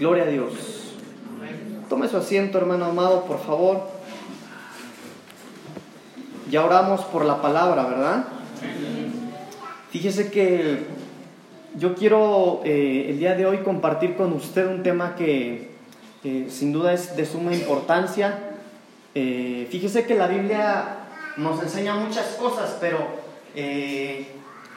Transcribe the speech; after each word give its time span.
Gloria 0.00 0.22
a 0.22 0.28
Dios. 0.28 0.54
Tome 1.90 2.08
su 2.08 2.16
asiento, 2.16 2.56
hermano 2.56 2.86
amado, 2.86 3.26
por 3.26 3.38
favor. 3.38 3.82
Ya 6.50 6.64
oramos 6.64 7.02
por 7.02 7.26
la 7.26 7.42
palabra, 7.42 7.84
¿verdad? 7.84 8.24
Fíjese 9.90 10.30
que 10.30 10.86
yo 11.76 11.94
quiero 11.94 12.62
eh, 12.64 13.08
el 13.10 13.18
día 13.18 13.34
de 13.34 13.44
hoy 13.44 13.58
compartir 13.58 14.16
con 14.16 14.32
usted 14.32 14.66
un 14.68 14.82
tema 14.82 15.16
que 15.16 15.68
sin 16.48 16.72
duda 16.72 16.94
es 16.94 17.14
de 17.14 17.26
suma 17.26 17.52
importancia. 17.52 18.38
Eh, 19.14 19.68
fíjese 19.70 20.06
que 20.06 20.14
la 20.14 20.28
Biblia 20.28 20.96
nos 21.36 21.62
enseña 21.62 21.94
muchas 21.94 22.36
cosas, 22.36 22.78
pero 22.80 23.00
eh, 23.54 24.28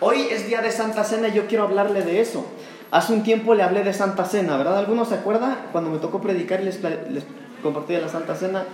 hoy 0.01 0.27
es 0.29 0.47
día 0.47 0.61
de 0.61 0.69
Santa 0.69 1.05
Cena 1.05 1.29
y 1.29 1.33
yo 1.33 1.47
quiero 1.47 1.63
hablarle 1.63 2.01
de 2.01 2.19
eso. 2.19 2.45
Hace 2.93 3.11
un 3.11 3.23
tiempo 3.23 3.55
le 3.55 3.63
hablé 3.63 3.83
de 3.83 3.91
Santa 3.91 4.23
Cena, 4.23 4.55
¿verdad? 4.55 4.77
¿Algunos 4.77 5.07
se 5.07 5.15
acuerdan? 5.15 5.57
Cuando 5.71 5.89
me 5.89 5.97
tocó 5.97 6.21
predicar 6.21 6.61
y 6.61 6.65
les, 6.65 6.79
compartí 7.63 7.93
de 7.93 8.01
la 8.01 8.07
Santa 8.07 8.35
Cena. 8.35 8.65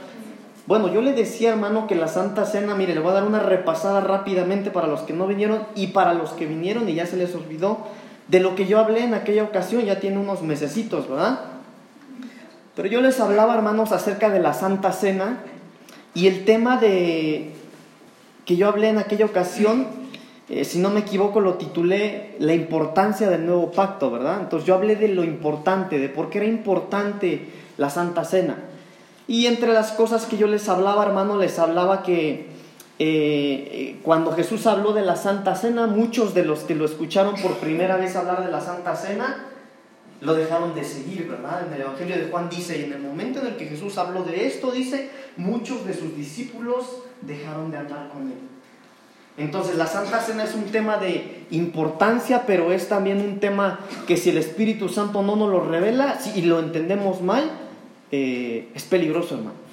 Bueno, 0.68 0.92
yo 0.92 1.02
le 1.02 1.14
decía, 1.14 1.52
hermano, 1.52 1.88
que 1.88 1.96
la 1.96 2.10
Santa 2.10 2.46
Cena, 2.46 2.76
mire, 2.76 2.94
le 2.94 3.00
voy 3.00 3.12
a 3.12 3.14
dar 3.14 3.24
una 3.24 3.40
repasada 3.40 4.02
rápidamente 4.02 4.72
para 4.72 4.88
los 4.88 5.04
que 5.04 5.14
no 5.14 5.26
vinieron 5.26 5.64
y 5.74 5.88
para 5.88 6.14
los 6.14 6.32
que 6.32 6.48
vinieron 6.48 6.90
y 6.90 6.96
ya 6.96 7.06
se 7.06 7.16
les 7.16 7.34
olvidó 7.34 7.78
de 8.28 8.42
lo 8.42 8.56
que 8.56 8.68
yo 8.68 8.80
hablé 8.80 9.06
en 9.06 9.14
aquella 9.14 9.44
ocasión, 9.44 9.86
ya 9.86 10.02
tiene 10.02 10.18
unos 10.18 10.42
mesecitos, 10.42 11.08
¿verdad? 11.08 11.40
Pero 12.76 12.90
yo 12.90 13.00
les 13.00 13.22
hablaba, 13.22 13.56
hermanos, 13.56 13.94
acerca 13.94 14.30
de 14.30 14.42
la 14.42 14.54
Santa 14.54 14.92
Cena 14.92 15.38
y 16.14 16.28
el 16.28 16.44
tema 16.44 16.76
de 16.76 17.54
que 18.46 18.58
yo 18.58 18.68
hablé 18.68 18.90
en 18.90 18.98
aquella 18.98 19.24
ocasión 19.24 19.88
eh, 20.50 20.66
si 20.66 20.80
no 20.80 20.90
me 20.90 21.02
equivoco, 21.02 21.40
lo 21.40 21.56
titulé 21.56 22.36
La 22.40 22.56
importancia 22.56 23.30
del 23.30 23.46
nuevo 23.46 23.72
pacto, 23.72 24.10
¿verdad? 24.10 24.42
Entonces 24.42 24.66
yo 24.68 24.74
hablé 24.74 24.96
de 24.96 25.10
lo 25.10 25.24
importante, 25.24 26.00
de 26.00 26.10
por 26.10 26.30
qué 26.30 26.40
era 26.40 26.48
importante 26.48 27.50
la 27.78 27.90
Santa 27.92 28.26
Cena. 28.26 28.58
Y 29.28 29.46
entre 29.46 29.72
las 29.74 29.92
cosas 29.92 30.26
que 30.26 30.38
yo 30.38 30.48
les 30.48 30.68
hablaba, 30.68 31.06
hermano, 31.06 31.38
les 31.38 31.60
hablaba 31.60 32.02
que 32.02 32.48
eh, 32.98 33.70
eh, 33.72 34.00
cuando 34.02 34.32
Jesús 34.32 34.66
habló 34.66 34.92
de 34.92 35.04
la 35.04 35.16
Santa 35.16 35.56
Cena, 35.56 35.86
muchos 35.86 36.34
de 36.34 36.44
los 36.44 36.62
que 36.62 36.74
lo 36.74 36.86
escucharon 36.86 37.36
por 37.36 37.58
primera 37.58 37.96
vez 37.96 38.16
hablar 38.16 38.44
de 38.44 38.52
la 38.52 38.60
Santa 38.60 38.96
Cena, 38.96 39.46
lo 40.22 40.34
dejaron 40.34 40.74
de 40.74 40.84
seguir, 40.84 41.28
¿verdad? 41.28 41.68
En 41.68 41.74
el 41.74 41.82
Evangelio 41.82 42.18
de 42.18 42.26
Juan 42.26 42.50
dice, 42.50 42.80
y 42.80 42.86
en 42.86 42.94
el 42.94 43.02
momento 43.02 43.40
en 43.40 43.48
el 43.48 43.56
que 43.56 43.68
Jesús 43.68 44.00
habló 44.00 44.24
de 44.24 44.48
esto, 44.48 44.72
dice, 44.72 45.12
muchos 45.38 45.86
de 45.86 45.94
sus 45.94 46.16
discípulos 46.16 47.04
dejaron 47.22 47.70
de 47.70 47.78
andar 47.78 48.10
con 48.10 48.24
él. 48.24 48.49
Entonces 49.40 49.78
la 49.78 49.88
Santa 49.88 50.20
Cena 50.20 50.44
es 50.44 50.54
un 50.54 50.66
tema 50.66 50.98
de 50.98 51.46
importancia, 51.52 52.44
pero 52.46 52.74
es 52.74 52.90
también 52.90 53.22
un 53.22 53.40
tema 53.40 53.80
que 54.06 54.18
si 54.18 54.30
el 54.30 54.38
Espíritu 54.38 54.90
Santo 54.90 55.22
no 55.22 55.36
nos 55.38 55.50
lo 55.50 55.62
revela 55.64 56.20
y 56.36 56.42
lo 56.42 56.60
entendemos 56.60 57.22
mal, 57.22 57.50
eh, 58.12 58.70
es 58.76 58.84
peligroso, 58.84 59.36
hermano. 59.36 59.70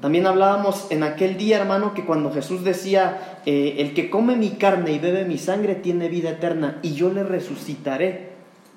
También 0.00 0.26
hablábamos 0.26 0.88
en 0.90 1.04
aquel 1.04 1.36
día, 1.36 1.58
hermano, 1.58 1.94
que 1.94 2.04
cuando 2.04 2.32
Jesús 2.32 2.64
decía, 2.64 3.38
eh, 3.46 3.76
el 3.78 3.94
que 3.94 4.10
come 4.10 4.34
mi 4.34 4.50
carne 4.50 4.90
y 4.90 4.98
bebe 4.98 5.24
mi 5.24 5.38
sangre 5.38 5.76
tiene 5.76 6.08
vida 6.08 6.30
eterna 6.30 6.80
y 6.82 6.94
yo 6.94 7.12
le 7.12 7.22
resucitaré, 7.22 8.30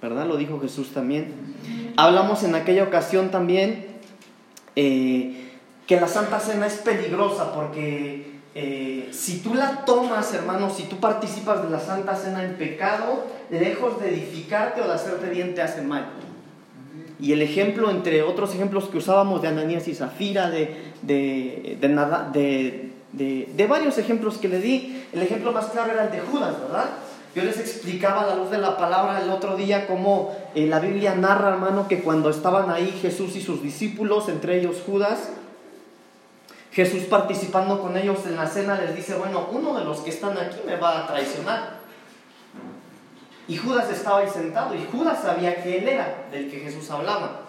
¿verdad? 0.03 0.28
Lo 0.28 0.38
dijo 0.38 0.59
Jesús 0.59 0.94
también. 0.94 1.34
Hablamos 1.97 2.44
en 2.44 2.53
aquella 2.53 2.84
ocasión 2.84 3.31
también 3.31 3.88
eh, 4.75 5.50
que 5.88 6.00
la 6.00 6.08
Santa 6.08 6.40
Cena 6.40 6.67
es 6.67 6.75
peligrosa 6.75 7.56
porque 7.56 8.34
eh, 8.58 9.09
si 9.11 9.39
tú 9.39 9.53
la 9.53 9.84
tomas, 9.84 10.34
hermano, 10.34 10.70
si 10.70 10.84
tú 10.84 10.95
participas 11.02 11.61
de 11.61 11.70
la 11.70 11.81
Santa 11.81 12.16
Cena 12.16 12.42
en 12.42 12.56
pecado, 12.56 13.25
lejos 13.50 14.00
de 14.00 14.09
edificarte 14.09 14.80
o 14.81 14.88
de 14.88 14.94
hacerte 14.94 15.30
bien, 15.30 15.53
te 15.53 15.62
hace 15.62 15.81
mal. 15.81 16.06
Y 17.20 17.34
el 17.34 17.42
ejemplo, 17.42 17.92
entre 17.92 18.23
otros 18.23 18.56
ejemplos 18.56 18.86
que 18.86 18.97
usábamos 18.97 19.42
de 19.42 19.50
Ananías 19.50 19.89
y 19.89 19.94
Zafira, 19.94 20.50
de, 20.50 20.94
de, 21.02 21.78
de, 23.12 23.67
varios 23.67 23.97
ejemplos 23.97 24.38
que 24.38 24.47
le 24.47 24.59
di, 24.59 25.03
el 25.12 25.22
ejemplo 25.22 25.52
más 25.52 25.66
claro 25.66 25.91
era 25.91 26.06
el 26.06 26.12
de 26.12 26.22
Judas, 26.22 26.56
¿verdad? 26.62 26.91
Yo 27.35 27.44
les 27.44 27.59
explicaba 27.59 28.22
a 28.22 28.28
la 28.28 28.35
luz 28.35 28.52
de 28.52 28.58
la 28.58 28.78
palabra 28.78 29.22
el 29.22 29.29
otro 29.29 29.58
día 29.58 29.85
cómo 29.85 30.34
eh, 30.56 30.68
la 30.68 30.79
Biblia 30.79 31.13
narra, 31.16 31.50
hermano, 31.50 31.90
que 31.90 32.00
cuando 32.00 32.29
estaban 32.29 32.69
ahí 32.69 32.97
Jesús 33.02 33.35
y 33.35 33.41
sus 33.41 33.62
discípulos, 33.62 34.29
entre 34.29 34.58
ellos 34.59 34.81
Judas, 34.85 35.31
Jesús 36.75 37.03
participando 37.03 37.81
con 37.81 37.96
ellos 37.96 38.25
en 38.25 38.36
la 38.36 38.46
cena 38.46 38.75
les 38.75 38.94
dice, 38.94 39.16
bueno, 39.16 39.47
uno 39.50 39.80
de 39.80 39.86
los 39.86 40.02
que 40.02 40.09
están 40.09 40.38
aquí 40.38 40.58
me 40.66 40.75
va 40.75 41.00
a 41.00 41.08
traicionar. 41.08 41.78
Y 43.47 43.56
Judas 43.56 43.90
estaba 43.90 44.19
ahí 44.19 44.28
sentado 44.28 44.75
y 44.75 44.85
Judas 44.91 45.22
sabía 45.22 45.64
que 45.64 45.78
él 45.78 45.88
era 45.88 46.25
del 46.31 46.52
que 46.52 46.59
Jesús 46.59 46.91
hablaba. 46.91 47.44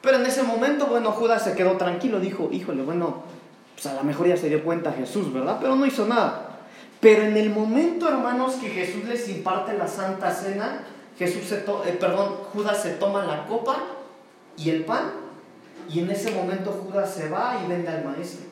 Pero 0.00 0.18
en 0.18 0.26
ese 0.26 0.44
momento, 0.44 0.86
bueno, 0.86 1.10
Judas 1.10 1.42
se 1.42 1.54
quedó 1.56 1.72
tranquilo, 1.72 2.20
dijo, 2.20 2.48
híjole, 2.52 2.82
bueno, 2.82 3.24
pues 3.74 3.86
a 3.86 3.94
lo 3.94 4.04
mejor 4.04 4.28
ya 4.28 4.36
se 4.36 4.48
dio 4.48 4.62
cuenta 4.62 4.92
Jesús, 4.92 5.32
¿verdad? 5.32 5.58
Pero 5.60 5.74
no 5.74 5.84
hizo 5.84 6.06
nada. 6.06 6.60
Pero 7.00 7.24
en 7.24 7.36
el 7.36 7.50
momento, 7.50 8.08
hermanos, 8.08 8.54
que 8.54 8.68
Jesús 8.68 9.02
les 9.04 9.28
imparte 9.30 9.76
la 9.76 9.88
Santa 9.88 10.30
Cena, 10.32 10.82
Jesús 11.18 11.42
se 11.48 11.56
eh, 11.56 11.96
perdón, 11.98 12.36
Judas 12.52 12.80
se 12.80 12.90
toma 12.90 13.24
la 13.24 13.46
copa 13.46 13.78
y 14.56 14.70
el 14.70 14.84
pan, 14.84 15.10
y 15.92 15.98
en 15.98 16.10
ese 16.10 16.30
momento 16.30 16.70
Judas 16.70 17.12
se 17.12 17.28
va 17.28 17.60
y 17.64 17.68
vende 17.68 17.88
al 17.88 18.04
maestro. 18.04 18.49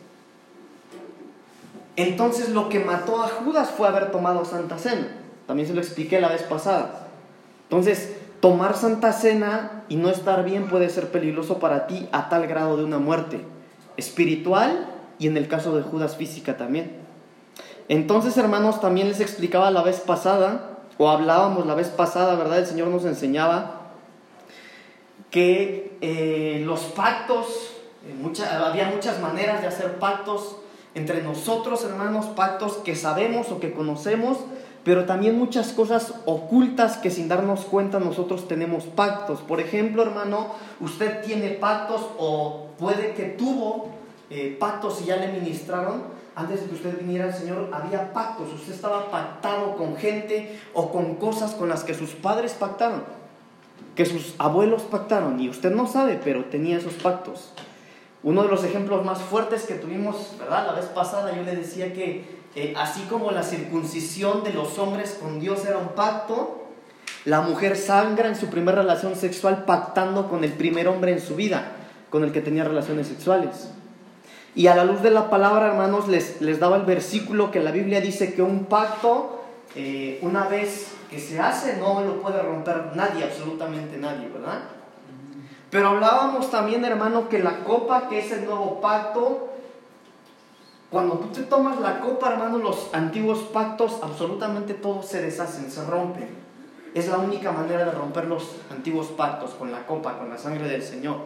Entonces 1.99 2.51
lo 2.51 2.69
que 2.69 2.79
mató 2.79 3.21
a 3.21 3.27
Judas 3.27 3.71
fue 3.77 3.89
haber 3.89 4.13
tomado 4.13 4.45
Santa 4.45 4.79
Cena. 4.79 5.09
También 5.49 5.67
se 5.67 5.75
lo 5.75 5.81
expliqué 5.81 6.21
la 6.21 6.29
vez 6.29 6.45
pasada. 6.45 7.09
Entonces, 7.65 8.17
tomar 8.39 8.77
Santa 8.77 9.13
Cena 9.13 9.83
y 9.89 9.97
no 9.97 10.09
estar 10.09 10.45
bien 10.45 10.69
puede 10.69 10.91
ser 10.91 11.11
peligroso 11.11 11.59
para 11.59 11.89
ti 11.89 12.09
a 12.13 12.29
tal 12.29 12.47
grado 12.47 12.77
de 12.77 12.85
una 12.85 12.99
muerte 12.99 13.41
espiritual 13.97 14.89
y 15.19 15.27
en 15.27 15.37
el 15.37 15.49
caso 15.49 15.75
de 15.75 15.83
Judas 15.83 16.17
física 16.17 16.57
también. 16.57 16.93
Entonces, 17.89 18.37
hermanos, 18.37 18.81
también 18.81 19.09
les 19.09 19.19
explicaba 19.19 19.73
la 19.73 19.83
vez 19.83 19.99
pasada, 19.99 20.79
o 20.99 21.11
hablábamos 21.11 21.67
la 21.67 21.75
vez 21.75 21.89
pasada, 21.89 22.37
¿verdad? 22.37 22.61
El 22.61 22.67
Señor 22.67 22.89
nos 22.89 23.07
enseñaba 23.07 23.89
que 25.33 25.99
eh, 26.01 26.63
los 26.65 26.79
pactos, 26.81 27.73
eh, 28.07 28.45
había 28.49 28.89
muchas 28.89 29.19
maneras 29.19 29.63
de 29.63 29.67
hacer 29.67 29.99
pactos 29.99 30.59
entre 30.99 31.23
nosotros, 31.23 31.85
hermanos, 31.85 32.27
pactos 32.27 32.75
que 32.79 32.95
sabemos 32.95 33.51
o 33.51 33.61
que 33.61 33.73
conocemos, 33.73 34.39
pero 34.85 35.05
también 35.05 35.39
muchas 35.39 35.73
cosas 35.73 36.15
ocultas 36.25 36.97
que 36.97 37.11
sin 37.11 37.29
darnos 37.29 37.65
cuenta 37.65 37.99
nosotros 38.01 38.49
tenemos 38.49 38.85
pactos. 38.85 39.41
Por 39.41 39.61
ejemplo, 39.61 40.03
hermano, 40.03 40.55
usted 40.81 41.23
tiene 41.23 41.51
pactos 41.51 42.03
o 42.19 42.69
puede 42.79 43.13
que 43.13 43.25
tuvo 43.25 43.91
eh, 44.31 44.57
pactos 44.59 45.01
y 45.03 45.07
ya 45.07 45.17
le 45.17 45.29
ministraron. 45.29 46.03
Antes 46.35 46.63
de 46.63 46.69
que 46.69 46.75
usted 46.77 46.99
viniera 46.99 47.25
al 47.25 47.35
Señor, 47.35 47.69
había 47.73 48.13
pactos. 48.13 48.53
Usted 48.53 48.73
estaba 48.73 49.11
pactado 49.11 49.77
con 49.77 49.97
gente 49.97 50.59
o 50.73 50.93
con 50.93 51.17
cosas 51.17 51.53
con 51.53 51.69
las 51.69 51.83
que 51.83 51.95
sus 51.95 52.11
padres 52.11 52.53
pactaron, 52.53 53.03
que 53.97 54.07
sus 54.07 54.37
abuelos 54.39 54.83
pactaron, 54.83 55.41
y 55.41 55.49
usted 55.49 55.73
no 55.73 55.89
sabe, 55.89 56.21
pero 56.23 56.45
tenía 56.45 56.79
esos 56.79 56.95
pactos. 56.95 57.53
Uno 58.23 58.43
de 58.43 58.49
los 58.49 58.65
ejemplos 58.65 59.05
más 59.05 59.21
fuertes 59.21 59.63
que 59.63 59.75
tuvimos, 59.75 60.35
¿verdad? 60.39 60.67
La 60.67 60.73
vez 60.73 60.87
pasada 60.87 61.35
yo 61.35 61.43
le 61.43 61.55
decía 61.55 61.93
que 61.93 62.39
así 62.77 63.03
como 63.03 63.31
la 63.31 63.43
circuncisión 63.43 64.43
de 64.43 64.53
los 64.53 64.79
hombres 64.79 65.17
con 65.21 65.39
Dios 65.41 65.65
era 65.65 65.79
un 65.79 65.89
pacto, 65.89 66.67
la 67.25 67.41
mujer 67.41 67.77
sangra 67.77 68.29
en 68.29 68.37
su 68.37 68.47
primera 68.47 68.83
relación 68.83 69.15
sexual 69.15 69.65
pactando 69.65 70.29
con 70.29 70.45
el 70.45 70.53
primer 70.53 70.89
hombre 70.89 71.13
en 71.13 71.21
su 71.21 71.37
vida, 71.37 71.73
con 72.11 72.25
el 72.25 72.33
que 72.33 72.41
tenía 72.41 72.65
relaciones 72.65 73.07
sexuales. 73.07 73.69
Y 74.55 74.67
a 74.67 74.75
la 74.75 74.85
luz 74.85 75.03
de 75.03 75.11
la 75.11 75.31
palabra, 75.31 75.69
hermanos, 75.69 76.09
les, 76.09 76.41
les 76.41 76.59
daba 76.59 76.77
el 76.77 76.85
versículo 76.85 77.51
que 77.51 77.61
la 77.61 77.71
Biblia 77.71 78.01
dice 78.01 78.35
que 78.35 78.43
un 78.43 78.65
pacto, 78.65 79.45
eh, 79.77 80.19
una 80.23 80.49
vez 80.49 80.93
que 81.11 81.21
se 81.21 81.39
hace, 81.39 81.77
no 81.77 82.01
lo 82.01 82.21
puede 82.21 82.43
romper 82.43 82.93
nadie, 82.95 83.25
absolutamente 83.25 83.99
nadie, 83.99 84.29
¿verdad? 84.29 84.61
Pero 85.71 85.89
hablábamos 85.89 86.51
también, 86.51 86.85
hermano, 86.85 87.29
que 87.29 87.41
la 87.41 87.65
copa, 87.65 88.09
que 88.09 88.21
es 88.21 88.33
el 88.33 88.47
nuevo 88.47 88.81
pacto, 88.81 89.49
cuando 90.91 91.17
tú 91.17 91.27
te 91.29 91.43
tomas 91.43 91.79
la 91.81 92.01
copa, 92.01 92.33
hermano, 92.33 92.59
los 92.59 92.89
antiguos 92.95 93.41
pactos, 93.53 93.99
absolutamente 94.03 94.73
todos 94.73 95.07
se 95.07 95.21
deshacen, 95.21 95.71
se 95.71 95.85
rompen. 95.85 96.29
Es 96.95 97.09
la 97.09 97.19
única 97.19 97.53
manera 97.53 97.85
de 97.85 97.91
romper 97.91 98.27
los 98.27 98.57
antiguos 98.71 99.09
pactos 99.09 99.51
con 99.51 99.71
la 99.71 99.87
copa, 99.87 100.19
con 100.19 100.31
la 100.31 100.39
sangre 100.39 100.67
del 100.67 100.83
Señor. 100.83 101.17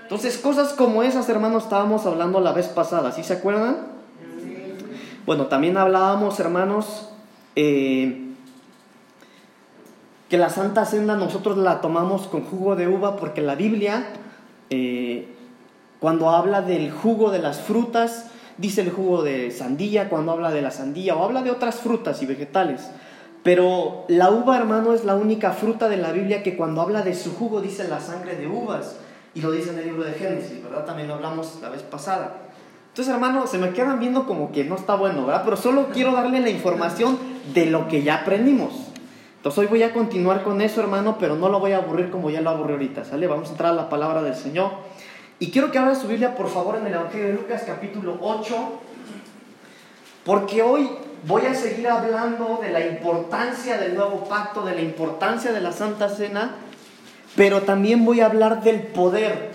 Entonces, 0.00 0.38
cosas 0.38 0.72
como 0.72 1.02
esas, 1.02 1.28
hermanos, 1.28 1.64
estábamos 1.64 2.06
hablando 2.06 2.40
la 2.40 2.52
vez 2.52 2.68
pasada, 2.68 3.12
¿sí 3.12 3.22
se 3.22 3.34
acuerdan? 3.34 3.92
Bueno, 5.26 5.46
también 5.46 5.76
hablábamos, 5.76 6.40
hermanos, 6.40 7.10
eh, 7.54 8.31
que 10.32 10.38
la 10.38 10.48
Santa 10.48 10.86
Cena 10.86 11.14
nosotros 11.14 11.58
la 11.58 11.82
tomamos 11.82 12.26
con 12.26 12.44
jugo 12.44 12.74
de 12.74 12.88
uva 12.88 13.16
porque 13.16 13.42
la 13.42 13.54
Biblia, 13.54 14.06
eh, 14.70 15.28
cuando 16.00 16.30
habla 16.30 16.62
del 16.62 16.90
jugo 16.90 17.30
de 17.30 17.38
las 17.38 17.60
frutas, 17.60 18.30
dice 18.56 18.80
el 18.80 18.92
jugo 18.92 19.22
de 19.22 19.50
sandía, 19.50 20.08
cuando 20.08 20.32
habla 20.32 20.50
de 20.50 20.62
la 20.62 20.70
sandía 20.70 21.16
o 21.16 21.22
habla 21.22 21.42
de 21.42 21.50
otras 21.50 21.80
frutas 21.80 22.22
y 22.22 22.24
vegetales. 22.24 22.90
Pero 23.42 24.06
la 24.08 24.30
uva, 24.30 24.56
hermano, 24.56 24.94
es 24.94 25.04
la 25.04 25.16
única 25.16 25.50
fruta 25.50 25.90
de 25.90 25.98
la 25.98 26.12
Biblia 26.12 26.42
que 26.42 26.56
cuando 26.56 26.80
habla 26.80 27.02
de 27.02 27.14
su 27.14 27.34
jugo 27.34 27.60
dice 27.60 27.86
la 27.86 28.00
sangre 28.00 28.34
de 28.36 28.46
uvas. 28.46 28.96
Y 29.34 29.42
lo 29.42 29.50
dice 29.50 29.72
en 29.72 29.80
el 29.80 29.84
libro 29.84 30.02
de 30.02 30.14
Génesis, 30.14 30.64
¿verdad? 30.64 30.86
También 30.86 31.08
lo 31.08 31.16
hablamos 31.16 31.58
la 31.60 31.68
vez 31.68 31.82
pasada. 31.82 32.38
Entonces, 32.88 33.12
hermano, 33.12 33.46
se 33.46 33.58
me 33.58 33.74
quedan 33.74 34.00
viendo 34.00 34.26
como 34.26 34.50
que 34.50 34.64
no 34.64 34.76
está 34.76 34.94
bueno, 34.94 35.26
¿verdad? 35.26 35.42
Pero 35.44 35.58
solo 35.58 35.88
quiero 35.92 36.12
darle 36.12 36.40
la 36.40 36.48
información 36.48 37.18
de 37.52 37.66
lo 37.66 37.86
que 37.86 38.02
ya 38.02 38.22
aprendimos. 38.22 38.81
Entonces 39.42 39.58
hoy 39.58 39.66
voy 39.66 39.82
a 39.82 39.92
continuar 39.92 40.44
con 40.44 40.60
eso, 40.60 40.80
hermano, 40.80 41.16
pero 41.18 41.34
no 41.34 41.48
lo 41.48 41.58
voy 41.58 41.72
a 41.72 41.78
aburrir 41.78 42.12
como 42.12 42.30
ya 42.30 42.40
lo 42.40 42.50
aburrí 42.50 42.74
ahorita, 42.74 43.04
¿sale? 43.04 43.26
Vamos 43.26 43.48
a 43.48 43.50
entrar 43.50 43.72
a 43.72 43.74
la 43.74 43.88
palabra 43.88 44.22
del 44.22 44.36
Señor. 44.36 44.70
Y 45.40 45.50
quiero 45.50 45.72
que 45.72 45.78
abra 45.78 45.96
su 45.96 46.06
Biblia, 46.06 46.36
por 46.36 46.48
favor, 46.48 46.76
en 46.76 46.86
el 46.86 46.94
Evangelio 46.94 47.26
de 47.26 47.32
Lucas 47.32 47.64
capítulo 47.66 48.18
8, 48.20 48.54
porque 50.24 50.62
hoy 50.62 50.88
voy 51.26 51.44
a 51.46 51.56
seguir 51.56 51.88
hablando 51.88 52.60
de 52.62 52.70
la 52.70 52.86
importancia 52.86 53.78
del 53.78 53.96
nuevo 53.96 54.26
pacto, 54.28 54.64
de 54.64 54.76
la 54.76 54.80
importancia 54.80 55.50
de 55.50 55.60
la 55.60 55.72
Santa 55.72 56.08
Cena, 56.08 56.54
pero 57.34 57.62
también 57.62 58.04
voy 58.04 58.20
a 58.20 58.26
hablar 58.26 58.62
del 58.62 58.78
poder 58.78 59.50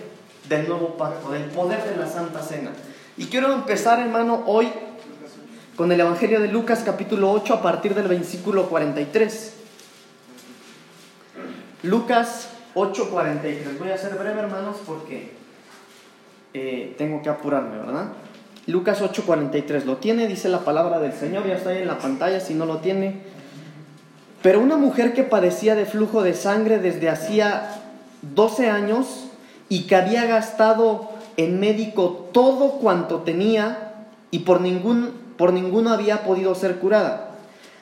del 0.50 0.68
nuevo 0.68 0.98
pacto, 0.98 1.30
del 1.30 1.44
poder 1.44 1.82
de 1.84 1.96
la 1.96 2.06
Santa 2.06 2.42
Cena. 2.42 2.72
Y 3.16 3.24
quiero 3.24 3.54
empezar, 3.54 4.00
hermano, 4.00 4.42
hoy 4.44 4.68
con 5.76 5.90
el 5.90 5.98
Evangelio 5.98 6.40
de 6.40 6.48
Lucas 6.48 6.82
capítulo 6.84 7.32
8 7.32 7.54
a 7.54 7.62
partir 7.62 7.94
del 7.94 8.06
versículo 8.06 8.68
43. 8.68 9.54
Lucas 11.82 12.48
8:43. 12.74 13.78
Voy 13.78 13.90
a 13.90 13.98
ser 13.98 14.14
breve, 14.14 14.40
hermanos, 14.40 14.76
porque 14.84 15.30
eh, 16.54 16.94
tengo 16.98 17.22
que 17.22 17.28
apurarme, 17.28 17.78
¿verdad? 17.78 18.08
Lucas 18.66 19.00
8:43. 19.00 19.84
¿Lo 19.84 19.98
tiene? 19.98 20.26
Dice 20.26 20.48
la 20.48 20.60
palabra 20.60 20.98
del 20.98 21.12
Señor. 21.12 21.46
Ya 21.46 21.54
está 21.54 21.70
ahí 21.70 21.78
en 21.78 21.86
la 21.86 21.98
pantalla 21.98 22.40
si 22.40 22.54
no 22.54 22.66
lo 22.66 22.78
tiene. 22.78 23.22
Pero 24.42 24.60
una 24.60 24.76
mujer 24.76 25.14
que 25.14 25.24
padecía 25.24 25.74
de 25.74 25.84
flujo 25.86 26.22
de 26.22 26.34
sangre 26.34 26.78
desde 26.78 27.08
hacía 27.08 27.80
12 28.22 28.70
años 28.70 29.26
y 29.68 29.86
que 29.86 29.96
había 29.96 30.26
gastado 30.26 31.10
en 31.36 31.60
médico 31.60 32.28
todo 32.32 32.72
cuanto 32.72 33.20
tenía 33.20 34.06
y 34.30 34.40
por, 34.40 34.60
ningún, 34.60 35.12
por 35.36 35.52
ninguno 35.52 35.90
había 35.90 36.22
podido 36.22 36.54
ser 36.54 36.76
curada 36.76 37.27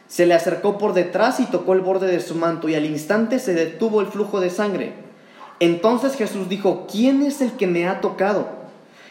se 0.09 0.27
le 0.27 0.35
acercó 0.35 0.79
por 0.79 0.95
detrás 0.95 1.41
y 1.41 1.47
tocó 1.47 1.73
el 1.73 1.81
borde 1.81 2.07
de 2.07 2.21
su 2.21 2.35
manto 2.35 2.69
y 2.69 2.75
al 2.75 2.85
instante 2.85 3.39
se 3.39 3.55
detuvo 3.55 4.01
el 4.01 4.07
flujo 4.07 4.41
de 4.41 4.51
sangre. 4.51 4.93
Entonces 5.59 6.17
Jesús 6.17 6.49
dijo, 6.49 6.87
¿quién 6.91 7.23
es 7.23 7.41
el 7.41 7.53
que 7.53 7.67
me 7.67 7.89
ha 7.89 8.01
tocado? 8.01 8.49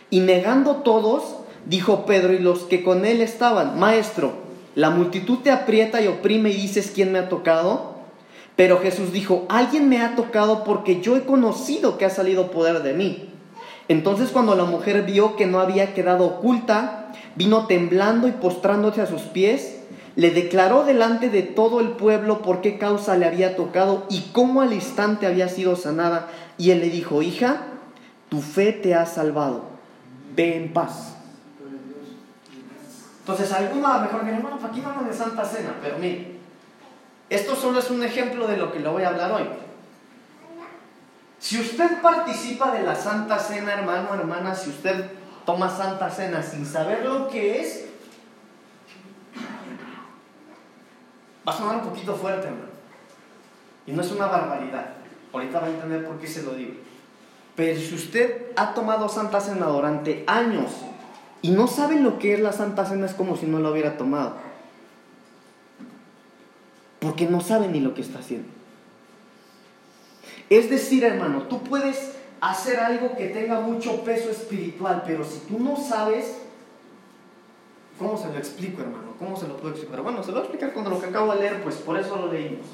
Y 0.10 0.20
negando 0.20 0.78
todos, 0.78 1.38
dijo 1.66 2.06
Pedro 2.06 2.34
y 2.34 2.40
los 2.40 2.60
que 2.60 2.84
con 2.84 3.06
él 3.06 3.22
estaban, 3.22 3.80
Maestro, 3.80 4.34
la 4.76 4.90
multitud 4.90 5.40
te 5.40 5.52
aprieta 5.52 6.02
y 6.02 6.08
oprime 6.08 6.50
y 6.52 6.56
dices, 6.56 6.92
¿quién 6.94 7.12
me 7.12 7.20
ha 7.20 7.30
tocado? 7.30 7.96
Pero 8.56 8.80
Jesús 8.80 9.12
dijo, 9.12 9.46
alguien 9.50 9.90
me 9.90 10.02
ha 10.02 10.16
tocado 10.16 10.64
porque 10.64 11.02
yo 11.02 11.18
he 11.18 11.26
conocido 11.26 11.98
que 11.98 12.06
ha 12.06 12.10
salido 12.10 12.52
poder 12.52 12.84
de 12.84 12.94
mí. 12.94 13.30
Entonces 13.88 14.30
cuando 14.30 14.56
la 14.56 14.66
mujer 14.66 15.04
vio 15.04 15.36
que 15.36 15.46
no 15.46 15.60
había 15.60 15.94
quedado 15.94 16.26
oculta, 16.26 17.12
vino 17.36 17.68
temblando 17.68 18.28
y 18.28 18.32
postrándose 18.32 19.02
a 19.02 19.08
sus 19.08 19.22
pies, 19.24 19.75
le 20.16 20.32
declaró 20.32 20.86
delante 20.86 21.30
de 21.30 21.44
todo 21.44 21.82
el 21.82 21.90
pueblo 21.90 22.42
por 22.42 22.62
qué 22.62 22.78
causa 22.78 23.18
le 23.18 23.26
había 23.26 23.56
tocado 23.56 24.06
y 24.10 24.22
cómo 24.32 24.62
al 24.62 24.72
instante 24.72 25.28
había 25.28 25.50
sido 25.50 25.76
sanada. 25.76 26.28
Y 26.58 26.72
él 26.72 26.80
le 26.80 26.90
dijo, 26.90 27.22
hija, 27.22 27.64
tu 28.30 28.42
fe 28.42 28.72
te 28.72 28.96
ha 28.96 29.06
salvado, 29.06 29.66
ve 30.36 30.56
en 30.56 30.72
paz. 30.72 31.16
Entonces, 33.20 33.52
algunos 33.52 33.92
a 33.92 33.98
lo 33.98 34.04
mejor 34.04 34.24
dirán, 34.24 34.42
bueno, 34.42 34.60
aquí 34.64 34.82
vamos 34.82 35.06
de 35.06 35.14
Santa 35.14 35.44
Cena, 35.44 35.76
pero 35.82 35.98
mire, 35.98 36.36
esto 37.30 37.56
solo 37.56 37.80
es 37.80 37.90
un 37.90 38.04
ejemplo 38.04 38.48
de 38.48 38.56
lo 38.56 38.72
que 38.72 38.80
le 38.80 38.88
voy 38.88 39.04
a 39.04 39.10
hablar 39.10 39.32
hoy. 39.32 39.44
Si 41.40 41.60
usted 41.60 42.02
participa 42.02 42.72
de 42.72 42.84
la 42.84 42.96
Santa 42.96 43.40
Cena, 43.40 43.74
hermano, 43.74 44.14
hermana, 44.14 44.56
si 44.56 44.70
usted 44.70 45.12
toma 45.46 45.70
Santa 45.70 46.10
Cena 46.10 46.42
sin 46.42 46.66
saber 46.66 47.04
lo 47.04 47.28
que 47.28 47.60
es, 47.60 47.86
Va 51.48 51.52
a 51.54 51.58
sonar 51.58 51.78
un 51.78 51.90
poquito 51.90 52.16
fuerte, 52.16 52.48
hermano. 52.48 52.74
Y 53.86 53.92
no 53.92 54.02
es 54.02 54.12
una 54.12 54.26
barbaridad. 54.28 54.94
Ahorita 55.32 55.60
va 55.60 55.68
a 55.68 55.70
entender 55.70 56.06
por 56.06 56.18
qué 56.18 56.28
se 56.28 56.44
lo 56.44 56.54
digo. 56.54 56.74
Pero 57.56 57.80
si 57.80 57.96
usted 57.96 58.52
ha 58.56 58.74
tomado 58.74 59.08
Santa 59.08 59.40
Cena 59.40 59.68
durante 59.68 60.24
años 60.28 60.72
y 61.42 61.52
no 61.52 61.68
sabe 61.68 62.00
lo 62.00 62.20
que 62.20 62.34
es 62.34 62.40
la 62.40 62.52
Santa 62.52 62.86
Cena, 62.86 63.06
es 63.06 63.14
como 63.14 63.38
si 63.38 63.46
no 63.46 63.60
lo 63.60 63.72
hubiera 63.72 63.98
tomado. 63.98 64.34
Porque 67.00 67.28
no 67.28 67.42
sabe 67.42 67.68
ni 67.68 67.80
lo 67.80 67.94
que 67.94 68.02
está 68.02 68.20
haciendo. 68.20 68.50
Es 70.50 70.70
decir, 70.70 71.04
hermano, 71.04 71.44
tú 71.44 71.64
puedes 71.64 72.16
hacer 72.42 72.80
algo 72.80 73.16
que 73.16 73.28
tenga 73.28 73.60
mucho 73.60 74.04
peso 74.04 74.30
espiritual, 74.30 75.04
pero 75.06 75.24
si 75.24 75.40
tú 75.40 75.60
no 75.60 75.78
sabes, 75.78 76.38
¿cómo 77.98 78.18
se 78.18 78.28
lo 78.28 78.38
explico, 78.38 78.82
hermano? 78.82 79.05
¿Cómo 79.18 79.38
se 79.38 79.48
lo 79.48 79.58
puedo 79.58 79.74
explicar? 79.74 80.02
Bueno, 80.02 80.22
se 80.22 80.28
lo 80.28 80.34
voy 80.34 80.42
a 80.42 80.44
explicar 80.46 80.74
con 80.74 80.90
lo 80.90 81.00
que 81.00 81.08
acabo 81.08 81.34
de 81.34 81.40
leer, 81.40 81.64
pues 81.64 81.76
por 81.76 81.98
eso 81.98 82.18
lo 82.18 82.32
leímos. 82.32 82.66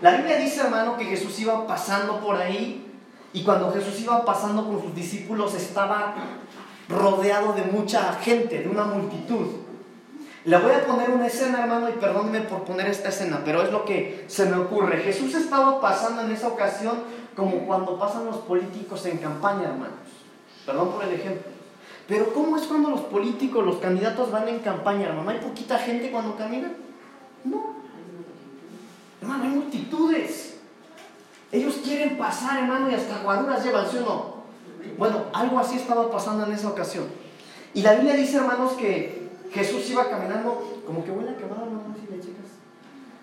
La 0.00 0.16
Biblia 0.16 0.36
dice, 0.38 0.60
hermano, 0.60 0.96
que 0.96 1.04
Jesús 1.04 1.38
iba 1.40 1.66
pasando 1.66 2.20
por 2.20 2.36
ahí 2.36 2.92
y 3.32 3.42
cuando 3.42 3.72
Jesús 3.72 4.00
iba 4.00 4.24
pasando 4.24 4.66
con 4.66 4.82
sus 4.82 4.94
discípulos 4.94 5.54
estaba 5.54 6.14
rodeado 6.88 7.52
de 7.52 7.62
mucha 7.62 8.12
gente, 8.14 8.62
de 8.62 8.68
una 8.68 8.84
multitud. 8.84 9.46
Le 10.44 10.58
voy 10.58 10.72
a 10.72 10.84
poner 10.84 11.10
una 11.10 11.26
escena, 11.26 11.62
hermano, 11.62 11.88
y 11.88 11.92
perdónenme 11.92 12.42
por 12.42 12.64
poner 12.64 12.86
esta 12.88 13.08
escena, 13.08 13.40
pero 13.44 13.62
es 13.62 13.72
lo 13.72 13.84
que 13.84 14.24
se 14.28 14.46
me 14.46 14.56
ocurre. 14.56 14.98
Jesús 14.98 15.34
estaba 15.34 15.80
pasando 15.80 16.22
en 16.22 16.32
esa 16.32 16.48
ocasión 16.48 16.98
como 17.34 17.66
cuando 17.66 17.98
pasan 17.98 18.26
los 18.26 18.36
políticos 18.38 19.06
en 19.06 19.18
campaña, 19.18 19.70
hermanos. 19.70 19.98
Perdón 20.66 20.90
por 20.90 21.04
el 21.04 21.14
ejemplo. 21.14 21.53
Pero 22.06 22.32
¿cómo 22.34 22.56
es 22.56 22.64
cuando 22.64 22.90
los 22.90 23.00
políticos, 23.02 23.64
los 23.64 23.76
candidatos 23.76 24.30
van 24.30 24.48
en 24.48 24.58
campaña, 24.58 25.08
hermano? 25.08 25.30
¿Hay 25.30 25.38
poquita 25.38 25.78
gente 25.78 26.10
cuando 26.10 26.36
caminan? 26.36 26.74
No. 27.44 27.74
Hermano, 29.22 29.44
hay 29.44 29.50
multitudes. 29.50 30.58
Ellos 31.50 31.80
quieren 31.82 32.18
pasar, 32.18 32.58
hermano, 32.58 32.90
y 32.90 32.94
hasta 32.94 33.22
guaruras 33.22 33.64
llevan, 33.64 33.90
¿sí 33.90 33.98
o 33.98 34.00
no? 34.00 34.34
Bueno, 34.98 35.24
algo 35.32 35.58
así 35.58 35.76
estaba 35.76 36.10
pasando 36.10 36.44
en 36.46 36.52
esa 36.52 36.68
ocasión. 36.68 37.06
Y 37.72 37.82
la 37.82 37.94
Biblia 37.94 38.14
dice, 38.14 38.36
hermanos, 38.36 38.72
que 38.72 39.30
Jesús 39.52 39.88
iba 39.90 40.10
caminando, 40.10 40.82
como 40.84 41.04
que 41.04 41.10
huele 41.10 41.30
a 41.30 41.36
quemado, 41.36 41.64
hermano, 41.64 41.94
si 41.94 42.12
le 42.12 42.20
chicas. 42.20 42.44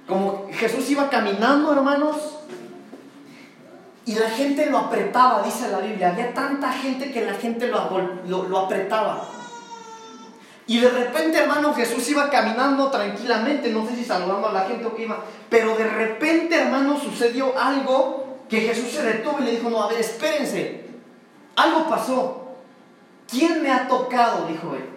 Como 0.07 0.47
Jesús 0.51 0.89
iba 0.89 1.09
caminando, 1.09 1.71
hermanos, 1.71 2.39
y 4.05 4.15
la 4.15 4.29
gente 4.29 4.65
lo 4.65 4.79
apretaba, 4.79 5.43
dice 5.43 5.69
la 5.69 5.79
Biblia. 5.79 6.09
Había 6.09 6.33
tanta 6.33 6.71
gente 6.71 7.11
que 7.11 7.23
la 7.23 7.33
gente 7.35 7.67
lo, 7.67 8.47
lo, 8.47 8.57
apretaba. 8.57 9.23
Y 10.65 10.79
de 10.79 10.89
repente, 10.89 11.39
hermano, 11.39 11.73
Jesús 11.73 12.07
iba 12.09 12.29
caminando 12.29 12.89
tranquilamente, 12.89 13.69
no 13.69 13.85
sé 13.85 13.95
si 13.95 14.03
saludando 14.03 14.47
a 14.47 14.53
la 14.53 14.61
gente 14.61 14.85
o 14.85 14.95
qué 14.95 15.03
iba, 15.03 15.23
pero 15.49 15.75
de 15.75 15.83
repente, 15.83 16.55
hermano, 16.55 16.99
sucedió 16.99 17.57
algo 17.59 18.39
que 18.49 18.61
Jesús 18.61 18.91
se 18.91 19.03
detuvo 19.03 19.37
y 19.39 19.43
le 19.43 19.51
dijo, 19.51 19.69
no, 19.69 19.83
a 19.83 19.89
ver, 19.89 19.99
espérense, 19.99 20.85
algo 21.55 21.87
pasó. 21.87 22.55
¿Quién 23.29 23.61
me 23.61 23.71
ha 23.71 23.87
tocado? 23.87 24.47
Dijo 24.47 24.75
él. 24.75 24.89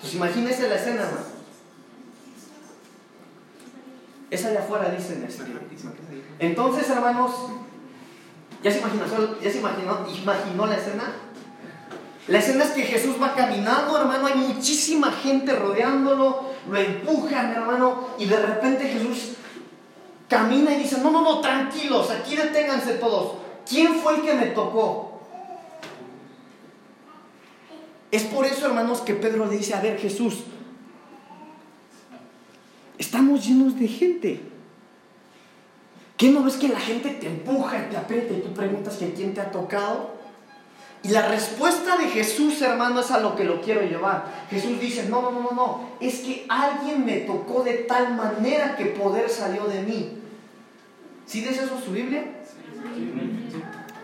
Pues 0.00 0.14
imagínese 0.14 0.68
la 0.68 0.74
escena, 0.74 1.02
hermano. 1.02 1.37
Esa 4.30 4.50
de 4.50 4.58
afuera 4.58 4.90
dice 4.90 5.14
en 5.14 5.24
este. 5.24 5.44
Entonces, 6.38 6.88
hermanos, 6.90 7.32
¿ya 8.62 8.70
se 8.70 8.78
imaginó, 8.78 9.04
ya 9.40 9.50
se 9.50 9.58
imaginó, 9.58 10.06
imaginó 10.22 10.66
la 10.66 10.76
escena? 10.76 11.12
La 12.28 12.38
escena 12.38 12.64
es 12.64 12.70
que 12.72 12.82
Jesús 12.82 13.16
va 13.20 13.34
caminando, 13.34 13.98
hermano, 13.98 14.26
hay 14.26 14.34
muchísima 14.34 15.10
gente 15.12 15.56
rodeándolo, 15.56 16.50
lo 16.70 16.78
empujan, 16.78 17.52
hermano, 17.52 18.08
y 18.18 18.26
de 18.26 18.36
repente 18.38 18.86
Jesús 18.86 19.32
camina 20.28 20.74
y 20.74 20.80
dice, 20.80 20.98
no, 21.00 21.10
no, 21.10 21.22
no, 21.22 21.40
tranquilos, 21.40 22.10
aquí 22.10 22.36
deténganse 22.36 22.94
todos. 22.94 23.38
¿Quién 23.66 23.94
fue 23.94 24.16
el 24.16 24.22
que 24.22 24.34
me 24.34 24.46
tocó? 24.48 25.20
Es 28.10 28.24
por 28.24 28.44
eso, 28.44 28.66
hermanos, 28.66 29.00
que 29.00 29.14
Pedro 29.14 29.46
le 29.46 29.56
dice, 29.56 29.74
a 29.74 29.80
ver, 29.80 29.98
Jesús, 29.98 30.44
estamos 32.98 33.46
llenos 33.46 33.78
de 33.78 33.88
gente. 33.88 34.40
¿Qué 36.16 36.30
no 36.30 36.42
ves 36.42 36.56
que 36.56 36.68
la 36.68 36.80
gente 36.80 37.10
te 37.10 37.28
empuja 37.28 37.78
y 37.78 37.90
te 37.90 37.96
aprieta 37.96 38.34
y 38.34 38.40
tú 38.40 38.52
preguntas 38.52 38.96
que 38.96 39.12
quién 39.12 39.34
te 39.34 39.40
ha 39.40 39.50
tocado? 39.52 40.18
Y 41.04 41.10
la 41.10 41.28
respuesta 41.28 41.96
de 41.96 42.08
Jesús, 42.08 42.60
hermano, 42.60 43.00
es 43.00 43.10
a 43.12 43.20
lo 43.20 43.36
que 43.36 43.44
lo 43.44 43.60
quiero 43.60 43.82
llevar. 43.82 44.24
Jesús 44.50 44.80
dice, 44.80 45.08
no, 45.08 45.22
no, 45.22 45.30
no, 45.30 45.42
no, 45.42 45.52
no, 45.52 45.88
es 46.00 46.20
que 46.20 46.44
alguien 46.48 47.04
me 47.04 47.18
tocó 47.18 47.62
de 47.62 47.74
tal 47.74 48.16
manera 48.16 48.76
que 48.76 48.86
poder 48.86 49.30
salió 49.30 49.64
de 49.66 49.82
mí. 49.82 50.18
¿Sí 51.24 51.40
dice 51.40 51.64
eso 51.64 51.80
su 51.84 51.92
Biblia? 51.92 52.24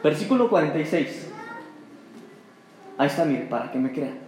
Versículo 0.04 0.48
46. 0.48 1.28
Ahí 2.96 3.08
está, 3.08 3.24
mire, 3.24 3.46
para 3.46 3.72
que 3.72 3.78
me 3.78 3.90
crean. 3.90 4.23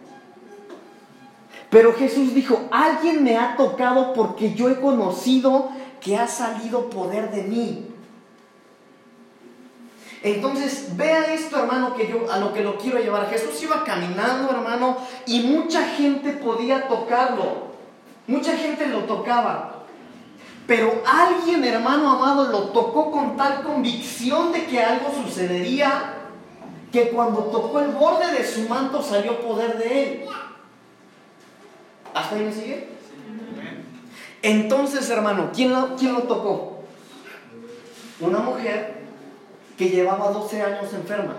Pero 1.77 1.93
Jesús 1.93 2.33
dijo, 2.33 2.69
alguien 2.71 3.23
me 3.23 3.37
ha 3.37 3.55
tocado 3.55 4.15
porque 4.15 4.55
yo 4.55 4.71
he 4.71 4.81
conocido 4.81 5.69
que 6.01 6.17
ha 6.17 6.27
salido 6.27 6.89
poder 6.89 7.31
de 7.31 7.43
mí. 7.43 7.85
Entonces, 10.23 10.97
vea 10.97 11.35
esto, 11.35 11.59
hermano, 11.59 11.95
que 11.95 12.09
yo 12.09 12.33
a 12.33 12.39
lo 12.39 12.55
que 12.55 12.63
lo 12.63 12.79
quiero 12.79 12.99
llevar. 12.99 13.29
Jesús 13.29 13.63
iba 13.63 13.85
caminando, 13.85 14.51
hermano, 14.53 14.97
y 15.27 15.41
mucha 15.41 15.83
gente 15.83 16.31
podía 16.31 16.89
tocarlo. 16.89 17.67
Mucha 18.27 18.57
gente 18.57 18.87
lo 18.87 19.01
tocaba. 19.01 19.85
Pero 20.67 21.03
alguien, 21.07 21.63
hermano 21.63 22.11
amado, 22.11 22.51
lo 22.51 22.71
tocó 22.71 23.11
con 23.11 23.37
tal 23.37 23.63
convicción 23.65 24.51
de 24.51 24.65
que 24.65 24.83
algo 24.83 25.13
sucedería, 25.13 26.15
que 26.91 27.11
cuando 27.11 27.41
tocó 27.41 27.81
el 27.81 27.89
borde 27.89 28.33
de 28.33 28.47
su 28.47 28.67
manto 28.67 29.03
salió 29.03 29.43
poder 29.43 29.77
de 29.77 30.03
él. 30.03 30.27
¿Hasta 32.17 32.35
ahí 32.35 32.45
me 32.45 32.53
sigue? 32.53 32.89
Entonces, 34.41 35.11
hermano, 35.11 35.51
¿quién 35.55 35.71
lo, 35.71 35.97
quién 35.97 36.15
lo 36.15 36.23
tocó? 36.23 36.81
Una 38.21 38.39
mujer 38.39 38.95
que 39.77 39.91
llevaba 39.91 40.31
12 40.31 40.63
años 40.63 40.95
enferma. 40.95 41.35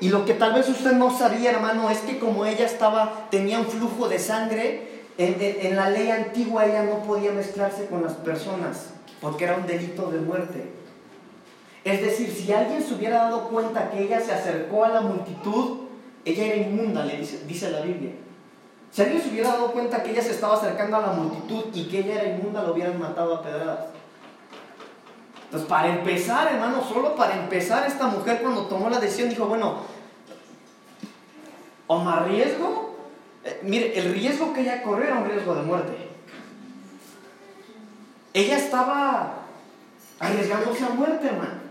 Y 0.00 0.08
lo 0.08 0.24
que 0.24 0.34
tal 0.34 0.54
vez 0.54 0.68
usted 0.68 0.90
no 0.90 1.16
sabía, 1.16 1.52
hermano, 1.52 1.88
es 1.88 1.98
que 1.98 2.18
como 2.18 2.44
ella 2.46 2.66
estaba, 2.66 3.28
tenía 3.30 3.60
un 3.60 3.66
flujo 3.66 4.08
de 4.08 4.18
sangre, 4.18 5.04
en, 5.18 5.36
en, 5.38 5.76
la 5.76 5.88
ley 5.88 6.10
antigua 6.10 6.66
ella 6.66 6.82
no 6.82 7.04
podía 7.04 7.30
mezclarse 7.30 7.86
con 7.86 8.02
las 8.02 8.14
personas, 8.14 8.90
porque 9.20 9.44
era 9.44 9.54
un 9.54 9.68
delito 9.68 10.10
de 10.10 10.18
muerte. 10.18 10.64
Es 11.84 12.00
decir, 12.00 12.28
si 12.28 12.52
alguien 12.52 12.82
se 12.82 12.94
hubiera 12.94 13.18
dado 13.18 13.48
cuenta 13.50 13.88
que 13.88 14.02
ella 14.02 14.20
se 14.20 14.32
acercó 14.32 14.84
a 14.84 14.88
la 14.88 15.00
multitud, 15.00 15.82
ella 16.24 16.44
era 16.44 16.56
inmunda, 16.56 17.04
le 17.04 17.18
dice, 17.18 17.44
dice 17.46 17.70
la 17.70 17.82
Biblia. 17.82 18.25
Si 18.90 19.02
alguien 19.02 19.22
se 19.22 19.28
hubiera 19.28 19.50
dado 19.50 19.72
cuenta 19.72 20.02
que 20.02 20.10
ella 20.10 20.22
se 20.22 20.30
estaba 20.30 20.54
acercando 20.54 20.96
a 20.96 21.02
la 21.02 21.12
multitud 21.12 21.64
y 21.74 21.84
que 21.84 21.98
ella 21.98 22.22
era 22.22 22.36
inmunda, 22.36 22.62
lo 22.62 22.72
hubieran 22.72 22.98
matado 22.98 23.36
a 23.36 23.42
pedradas. 23.42 23.86
Entonces, 25.44 25.68
para 25.68 25.88
empezar, 25.88 26.52
hermano, 26.52 26.82
solo 26.82 27.14
para 27.14 27.36
empezar, 27.36 27.86
esta 27.86 28.06
mujer 28.06 28.40
cuando 28.42 28.66
tomó 28.66 28.90
la 28.90 28.98
decisión 28.98 29.28
dijo, 29.28 29.46
bueno, 29.46 29.76
o 31.86 31.98
más 31.98 32.26
riesgo, 32.26 32.96
eh, 33.44 33.60
mire, 33.62 33.96
el 33.98 34.12
riesgo 34.12 34.52
que 34.52 34.62
ella 34.62 34.82
corrió 34.82 35.06
era 35.06 35.18
un 35.18 35.28
riesgo 35.28 35.54
de 35.54 35.62
muerte. 35.62 36.08
Ella 38.34 38.56
estaba 38.56 39.34
arriesgándose 40.18 40.84
a 40.84 40.88
muerte, 40.88 41.26
hermano. 41.28 41.65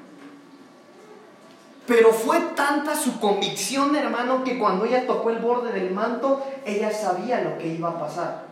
Pero 1.87 2.11
fue 2.11 2.39
tanta 2.55 2.95
su 2.95 3.19
convicción, 3.19 3.95
hermano, 3.95 4.43
que 4.43 4.57
cuando 4.57 4.85
ella 4.85 5.05
tocó 5.05 5.29
el 5.29 5.37
borde 5.37 5.71
del 5.71 5.91
manto, 5.91 6.43
ella 6.65 6.91
sabía 6.91 7.41
lo 7.41 7.57
que 7.57 7.67
iba 7.67 7.89
a 7.89 7.99
pasar. 7.99 8.45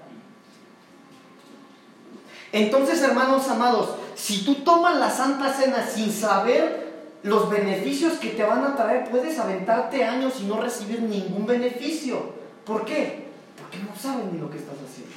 Entonces, 2.51 3.01
hermanos 3.01 3.47
amados, 3.49 3.95
si 4.13 4.45
tú 4.45 4.55
tomas 4.63 4.97
la 4.97 5.09
Santa 5.09 5.51
Cena 5.51 5.87
sin 5.87 6.11
saber 6.11 6.83
los 7.23 7.49
beneficios 7.49 8.13
que 8.19 8.29
te 8.29 8.43
van 8.43 8.63
a 8.63 8.75
traer, 8.75 9.09
puedes 9.09 9.39
aventarte 9.39 10.03
años 10.03 10.33
y 10.39 10.43
no 10.43 10.61
recibir 10.61 11.01
ningún 11.01 11.47
beneficio. 11.47 12.33
¿Por 12.63 12.85
qué? 12.85 13.29
Porque 13.59 13.79
no 13.79 13.95
sabes 13.99 14.31
ni 14.31 14.39
lo 14.39 14.51
que 14.51 14.59
estás 14.59 14.75
haciendo. 14.75 15.15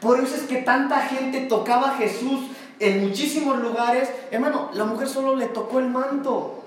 Por 0.00 0.18
eso 0.18 0.34
es 0.34 0.42
que 0.42 0.62
tanta 0.62 1.02
gente 1.02 1.40
tocaba 1.40 1.90
a 1.90 1.96
Jesús 1.96 2.46
en 2.80 3.06
muchísimos 3.06 3.58
lugares. 3.60 4.10
Hermano, 4.30 4.70
la 4.72 4.84
mujer 4.84 5.08
solo 5.08 5.36
le 5.36 5.46
tocó 5.46 5.78
el 5.78 5.88
manto. 5.88 6.64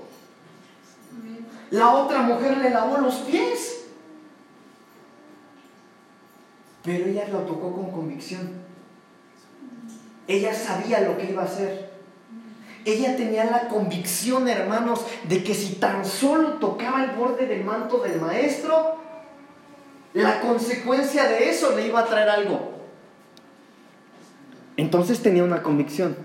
La 1.71 1.89
otra 1.89 2.21
mujer 2.21 2.57
le 2.57 2.69
lavó 2.69 2.99
los 2.99 3.15
pies. 3.15 3.85
Pero 6.83 7.07
ella 7.07 7.27
lo 7.29 7.39
tocó 7.39 7.73
con 7.73 7.91
convicción. 7.91 8.61
Ella 10.27 10.53
sabía 10.53 11.01
lo 11.01 11.17
que 11.17 11.31
iba 11.31 11.41
a 11.41 11.45
hacer. 11.45 11.91
Ella 12.85 13.15
tenía 13.15 13.45
la 13.45 13.69
convicción, 13.69 14.47
hermanos, 14.47 15.05
de 15.27 15.43
que 15.43 15.55
si 15.55 15.75
tan 15.75 16.05
solo 16.05 16.53
tocaba 16.55 17.03
el 17.03 17.11
borde 17.11 17.47
del 17.47 17.63
manto 17.63 17.99
del 17.99 18.19
maestro, 18.19 18.97
la 20.13 20.41
consecuencia 20.41 21.23
de 21.23 21.49
eso 21.49 21.75
le 21.75 21.87
iba 21.87 22.01
a 22.01 22.05
traer 22.05 22.29
algo. 22.29 22.72
Entonces 24.77 25.21
tenía 25.21 25.43
una 25.43 25.61
convicción. 25.63 26.15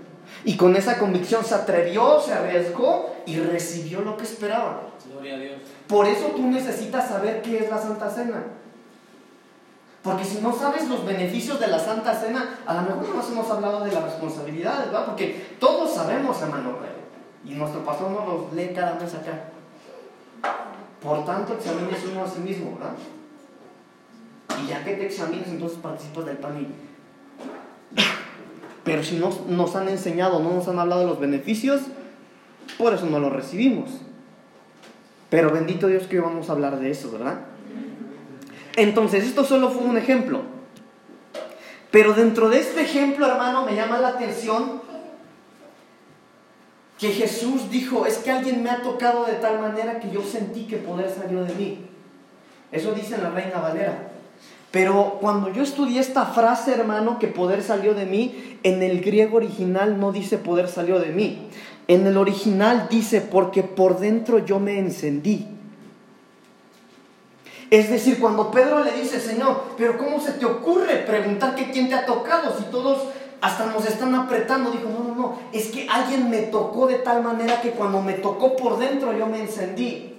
Y 0.45 0.57
con 0.57 0.75
esa 0.75 0.97
convicción 0.97 1.43
se 1.43 1.55
atrevió, 1.55 2.19
se 2.21 2.33
arriesgó 2.33 3.15
y 3.25 3.39
recibió 3.39 4.01
lo 4.01 4.15
que 4.17 4.23
esperaba. 4.23 4.89
Gloria 5.11 5.35
a 5.35 5.39
Dios. 5.39 5.61
Por 5.87 6.07
eso 6.07 6.27
tú 6.35 6.43
necesitas 6.47 7.09
saber 7.09 7.41
qué 7.41 7.59
es 7.59 7.69
la 7.69 7.81
Santa 7.81 8.09
Cena. 8.09 8.43
Porque 10.03 10.23
si 10.23 10.39
no 10.39 10.53
sabes 10.53 10.87
los 10.87 11.05
beneficios 11.05 11.59
de 11.59 11.67
la 11.67 11.79
Santa 11.79 12.15
Cena, 12.15 12.59
a 12.65 12.73
lo 12.75 12.81
mejor 12.83 13.09
no 13.09 13.15
nos 13.15 13.29
hemos 13.29 13.49
hablado 13.49 13.83
de 13.83 13.91
las 13.91 14.03
responsabilidades, 14.03 14.85
¿verdad? 14.85 15.05
Porque 15.05 15.57
todos 15.59 15.93
sabemos, 15.93 16.41
hermano, 16.41 16.77
y 17.43 17.53
nuestro 17.53 17.83
pastor 17.83 18.11
nos 18.11 18.27
los 18.27 18.53
lee 18.53 18.71
cada 18.73 18.95
mes 18.95 19.13
acá. 19.13 19.51
Por 21.01 21.25
tanto, 21.25 21.53
examines 21.53 22.05
uno 22.11 22.23
a 22.23 22.27
sí 22.27 22.39
mismo, 22.39 22.77
¿verdad? 22.77 22.93
Y 24.61 24.67
ya 24.67 24.83
que 24.83 24.95
te 24.95 25.05
examines, 25.05 25.47
entonces 25.47 25.79
participas 25.79 26.25
del 26.25 26.37
pan 26.37 26.59
y... 26.59 26.88
Pero 28.83 29.03
si 29.03 29.17
no 29.17 29.29
nos 29.47 29.75
han 29.75 29.89
enseñado, 29.89 30.39
no 30.39 30.53
nos 30.53 30.67
han 30.67 30.79
hablado 30.79 31.01
de 31.01 31.07
los 31.07 31.19
beneficios, 31.19 31.81
por 32.77 32.93
eso 32.93 33.05
no 33.05 33.19
los 33.19 33.31
recibimos. 33.31 33.89
Pero 35.29 35.51
bendito 35.51 35.87
Dios 35.87 36.07
que 36.07 36.19
hoy 36.19 36.25
vamos 36.25 36.49
a 36.49 36.53
hablar 36.53 36.79
de 36.79 36.89
eso, 36.91 37.11
¿verdad? 37.11 37.41
Entonces, 38.75 39.25
esto 39.25 39.43
solo 39.43 39.69
fue 39.69 39.83
un 39.83 39.97
ejemplo. 39.97 40.41
Pero 41.91 42.13
dentro 42.13 42.49
de 42.49 42.59
este 42.59 42.81
ejemplo, 42.81 43.25
hermano, 43.25 43.65
me 43.65 43.75
llama 43.75 43.99
la 43.99 44.09
atención 44.09 44.81
que 46.99 47.09
Jesús 47.09 47.69
dijo, 47.71 48.05
es 48.05 48.17
que 48.19 48.31
alguien 48.31 48.61
me 48.61 48.69
ha 48.69 48.81
tocado 48.81 49.25
de 49.25 49.33
tal 49.33 49.59
manera 49.59 49.99
que 49.99 50.11
yo 50.11 50.21
sentí 50.21 50.65
que 50.65 50.77
poder 50.77 51.09
salió 51.09 51.43
de 51.43 51.55
mí. 51.55 51.85
Eso 52.71 52.91
dice 52.91 53.17
la 53.17 53.29
Reina 53.29 53.59
Valera. 53.59 54.11
Pero 54.71 55.17
cuando 55.19 55.51
yo 55.51 55.63
estudié 55.63 55.99
esta 55.99 56.25
frase, 56.25 56.73
hermano, 56.73 57.17
que 57.17 57.27
poder 57.27 57.63
salió 57.63 57.95
de 57.95 58.05
mí, 58.05 58.59
en 58.63 58.83
el 58.83 59.01
griego 59.01 59.37
original 59.37 59.99
no 59.99 60.11
dice 60.11 60.37
poder 60.37 60.67
salió 60.67 60.99
de 60.99 61.09
mí. 61.09 61.47
En 61.87 62.05
el 62.05 62.17
original 62.17 62.87
dice 62.89 63.21
porque 63.21 63.63
por 63.63 63.99
dentro 63.99 64.45
yo 64.45 64.59
me 64.59 64.77
encendí. 64.77 65.47
Es 67.71 67.89
decir, 67.89 68.19
cuando 68.19 68.51
Pedro 68.51 68.83
le 68.83 68.91
dice, 68.91 69.19
Señor, 69.19 69.63
pero 69.77 69.97
¿cómo 69.97 70.19
se 70.19 70.33
te 70.33 70.45
ocurre 70.45 70.97
preguntar 70.97 71.55
que 71.55 71.71
quién 71.71 71.89
te 71.89 71.95
ha 71.95 72.05
tocado 72.05 72.55
si 72.57 72.65
todos 72.65 73.07
hasta 73.41 73.67
nos 73.67 73.85
están 73.85 74.13
apretando? 74.13 74.71
Dijo, 74.71 74.89
no, 74.89 75.03
no, 75.03 75.15
no, 75.15 75.39
es 75.51 75.67
que 75.67 75.87
alguien 75.89 76.29
me 76.29 76.43
tocó 76.43 76.85
de 76.85 76.95
tal 76.95 77.23
manera 77.23 77.61
que 77.61 77.71
cuando 77.71 78.01
me 78.01 78.13
tocó 78.13 78.55
por 78.55 78.77
dentro 78.77 79.17
yo 79.17 79.25
me 79.25 79.41
encendí. 79.41 80.18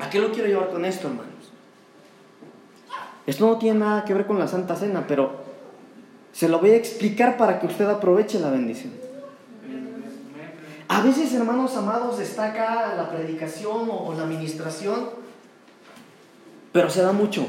¿A 0.00 0.10
qué 0.10 0.20
lo 0.20 0.30
quiero 0.32 0.48
llevar 0.48 0.70
con 0.70 0.84
esto, 0.84 1.08
hermanos? 1.08 1.52
Esto 3.26 3.46
no 3.46 3.58
tiene 3.58 3.80
nada 3.80 4.04
que 4.04 4.14
ver 4.14 4.26
con 4.26 4.38
la 4.38 4.48
Santa 4.48 4.74
Cena, 4.74 5.04
pero 5.06 5.32
se 6.32 6.48
lo 6.48 6.60
voy 6.60 6.70
a 6.70 6.76
explicar 6.76 7.36
para 7.36 7.58
que 7.60 7.66
usted 7.66 7.86
aproveche 7.88 8.38
la 8.38 8.50
bendición. 8.50 8.92
A 10.88 11.02
veces, 11.02 11.34
hermanos 11.34 11.76
amados, 11.76 12.18
está 12.20 12.46
acá 12.46 12.94
la 12.96 13.10
predicación 13.10 13.88
o, 13.90 14.14
la 14.14 14.22
administración, 14.22 15.10
pero 16.72 16.88
se 16.88 17.02
da 17.02 17.12
mucho. 17.12 17.46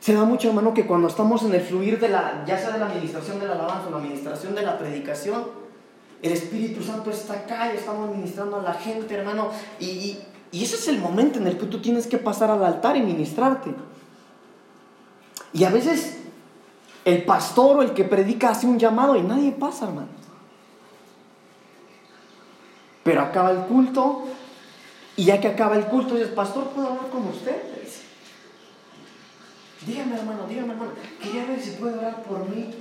Se 0.00 0.12
da 0.12 0.24
mucho, 0.24 0.48
hermano, 0.48 0.74
que 0.74 0.86
cuando 0.86 1.08
estamos 1.08 1.42
en 1.44 1.54
el 1.54 1.60
fluir 1.62 1.98
de 1.98 2.10
la, 2.10 2.44
ya 2.46 2.58
sea 2.58 2.72
de 2.72 2.78
la 2.78 2.86
administración 2.86 3.40
de 3.40 3.46
la 3.46 3.54
alabanza 3.54 3.88
o 3.88 3.90
la 3.90 3.96
administración 3.98 4.54
de 4.54 4.62
la 4.62 4.78
predicación, 4.78 5.67
el 6.22 6.32
Espíritu 6.32 6.82
Santo 6.82 7.10
está 7.10 7.34
acá 7.34 7.72
y 7.72 7.76
estamos 7.76 8.10
ministrando 8.10 8.58
a 8.58 8.62
la 8.62 8.74
gente, 8.74 9.14
hermano. 9.14 9.50
Y, 9.78 10.18
y 10.50 10.64
ese 10.64 10.76
es 10.76 10.88
el 10.88 10.98
momento 10.98 11.38
en 11.38 11.46
el 11.46 11.58
que 11.58 11.66
tú 11.66 11.80
tienes 11.80 12.06
que 12.06 12.18
pasar 12.18 12.50
al 12.50 12.64
altar 12.64 12.96
y 12.96 13.02
ministrarte. 13.02 13.74
Y 15.52 15.64
a 15.64 15.70
veces 15.70 16.18
el 17.04 17.24
pastor 17.24 17.78
o 17.78 17.82
el 17.82 17.94
que 17.94 18.04
predica 18.04 18.50
hace 18.50 18.66
un 18.66 18.78
llamado 18.78 19.16
y 19.16 19.22
nadie 19.22 19.52
pasa, 19.52 19.86
hermano. 19.86 20.08
Pero 23.04 23.22
acaba 23.22 23.50
el 23.50 23.60
culto 23.60 24.24
y 25.16 25.24
ya 25.24 25.40
que 25.40 25.48
acaba 25.48 25.76
el 25.76 25.86
culto, 25.86 26.14
dices, 26.14 26.32
pastor, 26.32 26.68
¿puedo 26.68 26.88
hablar 26.88 27.08
con 27.10 27.26
usted? 27.28 27.68
Dígame, 29.86 30.16
hermano, 30.16 30.46
dígame, 30.48 30.72
hermano, 30.72 30.90
quería 31.22 31.46
ver 31.46 31.60
si 31.60 31.70
puede 31.72 31.98
orar 31.98 32.22
por 32.24 32.48
mí. 32.48 32.74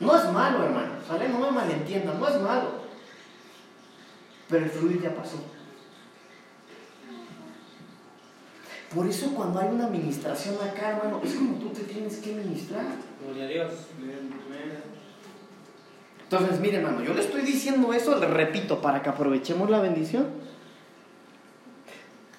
No 0.00 0.16
es 0.16 0.32
malo, 0.32 0.64
hermano, 0.64 0.92
¿sale? 1.06 1.28
No 1.28 1.38
me 1.38 1.50
malentiendan, 1.50 2.18
no 2.18 2.28
es 2.28 2.40
malo. 2.40 2.80
Pero 4.48 4.64
el 4.64 4.70
fluir 4.70 5.02
ya 5.02 5.14
pasó. 5.14 5.36
Por 8.94 9.06
eso 9.06 9.32
cuando 9.34 9.60
hay 9.60 9.68
una 9.68 9.86
administración 9.86 10.56
acá, 10.56 10.90
hermano, 10.90 11.20
es 11.22 11.34
como 11.34 11.58
tú 11.58 11.68
te 11.68 11.82
tienes 11.82 12.16
que 12.16 12.34
ministrar. 12.34 12.86
Gloria 13.24 13.44
a 13.44 13.48
Dios. 13.48 13.72
Entonces, 16.22 16.60
mire, 16.60 16.78
hermano, 16.78 17.02
yo 17.02 17.12
le 17.12 17.20
estoy 17.20 17.42
diciendo 17.42 17.92
eso, 17.92 18.18
le 18.18 18.26
repito, 18.26 18.80
para 18.80 19.02
que 19.02 19.10
aprovechemos 19.10 19.68
la 19.68 19.80
bendición. 19.80 20.26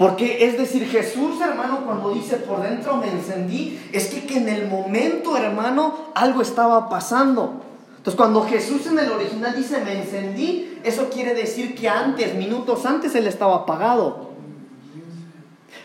Porque 0.01 0.48
es 0.48 0.58
decir, 0.58 0.88
Jesús, 0.88 1.39
hermano, 1.41 1.86
cuando 1.86 2.12
dice 2.12 2.38
por 2.38 2.63
dentro 2.63 2.98
me 2.98 3.08
encendí, 3.08 3.79
es 3.91 4.08
que, 4.08 4.25
que 4.25 4.39
en 4.39 4.50
el 4.50 4.67
momento, 4.67 5.38
hermano, 5.38 6.10
algo 6.15 6.41
estaba 6.41 6.89
pasando. 6.89 7.62
Entonces, 7.98 8.15
cuando 8.15 8.41
Jesús 8.41 8.88
en 8.88 8.98
el 8.98 9.12
original 9.12 9.55
dice 9.55 9.79
me 9.86 10.01
encendí, 10.01 10.79
eso 10.84 11.12
quiere 11.13 11.36
decir 11.36 11.75
que 11.75 11.88
antes, 11.88 12.34
minutos 12.34 12.84
antes, 12.88 13.13
él 13.13 13.27
estaba 13.27 13.58
apagado. 13.58 14.31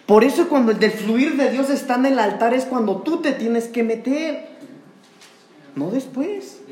Por 0.06 0.24
eso 0.24 0.48
cuando 0.48 0.72
el 0.72 0.78
del 0.78 0.92
fluir 0.92 1.36
de 1.36 1.50
Dios 1.50 1.68
está 1.68 1.96
en 1.96 2.06
el 2.06 2.18
altar 2.18 2.54
es 2.54 2.64
cuando 2.64 3.02
tú 3.02 3.18
te 3.18 3.32
tienes 3.32 3.68
que 3.68 3.82
meter. 3.82 4.48
No 5.74 5.90
después. 5.90 6.62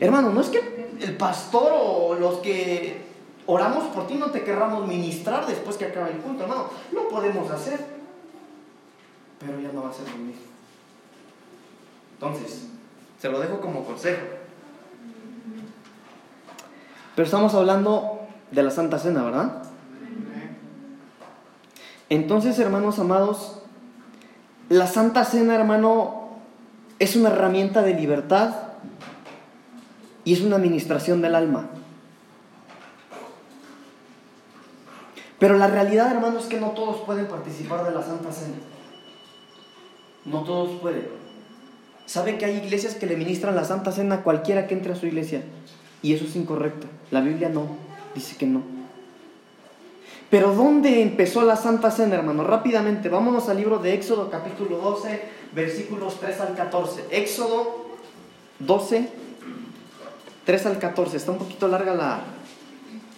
Hermano, 0.00 0.34
no 0.34 0.42
es 0.42 0.48
que 0.48 0.60
el 1.00 1.16
pastor 1.16 1.72
o 1.72 2.14
los 2.14 2.40
que 2.40 3.15
oramos 3.46 3.84
por 3.94 4.06
ti 4.06 4.14
no 4.14 4.30
te 4.30 4.42
querramos 4.42 4.86
ministrar 4.86 5.46
después 5.46 5.76
que 5.76 5.86
acabe 5.86 6.12
el 6.12 6.18
culto, 6.18 6.42
hermano. 6.42 6.64
Lo 6.92 7.08
podemos 7.08 7.50
hacer. 7.50 7.80
Pero 9.38 9.60
ya 9.60 9.72
no 9.72 9.82
va 9.82 9.90
a 9.90 9.92
ser 9.92 10.08
lo 10.10 10.16
mismo. 10.16 10.42
Entonces, 12.14 12.66
se 13.20 13.28
lo 13.28 13.38
dejo 13.40 13.60
como 13.60 13.84
consejo. 13.84 14.22
Pero 17.14 17.24
estamos 17.24 17.54
hablando 17.54 18.20
de 18.50 18.62
la 18.62 18.70
Santa 18.70 18.98
Cena, 18.98 19.22
¿verdad? 19.22 19.62
Entonces, 22.08 22.58
hermanos 22.58 22.98
amados, 22.98 23.62
la 24.68 24.86
Santa 24.86 25.24
Cena, 25.24 25.54
hermano, 25.54 26.28
es 26.98 27.16
una 27.16 27.30
herramienta 27.30 27.82
de 27.82 27.94
libertad 27.94 28.54
y 30.24 30.32
es 30.34 30.40
una 30.40 30.56
administración 30.56 31.20
del 31.22 31.34
alma. 31.34 31.68
Pero 35.38 35.58
la 35.58 35.66
realidad, 35.66 36.10
hermano, 36.10 36.38
es 36.38 36.46
que 36.46 36.60
no 36.60 36.70
todos 36.70 37.02
pueden 37.02 37.26
participar 37.26 37.84
de 37.84 37.94
la 37.94 38.02
Santa 38.02 38.32
Cena. 38.32 38.56
No 40.24 40.42
todos 40.42 40.80
pueden. 40.80 41.08
¿Sabe 42.06 42.38
que 42.38 42.44
hay 42.46 42.56
iglesias 42.56 42.94
que 42.94 43.06
le 43.06 43.16
ministran 43.16 43.54
la 43.54 43.64
Santa 43.64 43.92
Cena 43.92 44.16
a 44.16 44.22
cualquiera 44.22 44.66
que 44.66 44.74
entre 44.74 44.92
a 44.92 44.96
su 44.96 45.06
iglesia? 45.06 45.42
Y 46.02 46.14
eso 46.14 46.24
es 46.24 46.36
incorrecto. 46.36 46.86
La 47.10 47.20
Biblia 47.20 47.48
no, 47.48 47.66
dice 48.14 48.36
que 48.36 48.46
no. 48.46 48.62
Pero 50.30 50.54
¿dónde 50.54 51.02
empezó 51.02 51.42
la 51.42 51.56
Santa 51.56 51.90
Cena, 51.90 52.16
hermano? 52.16 52.42
Rápidamente, 52.42 53.08
vámonos 53.08 53.48
al 53.48 53.58
libro 53.58 53.78
de 53.78 53.94
Éxodo 53.94 54.30
capítulo 54.30 54.78
12, 54.78 55.22
versículos 55.54 56.18
3 56.18 56.40
al 56.40 56.54
14. 56.54 57.04
Éxodo 57.10 57.86
12, 58.58 59.08
3 60.44 60.66
al 60.66 60.78
14. 60.78 61.16
Está 61.16 61.32
un 61.32 61.38
poquito 61.38 61.68
larga 61.68 61.94
la, 61.94 62.20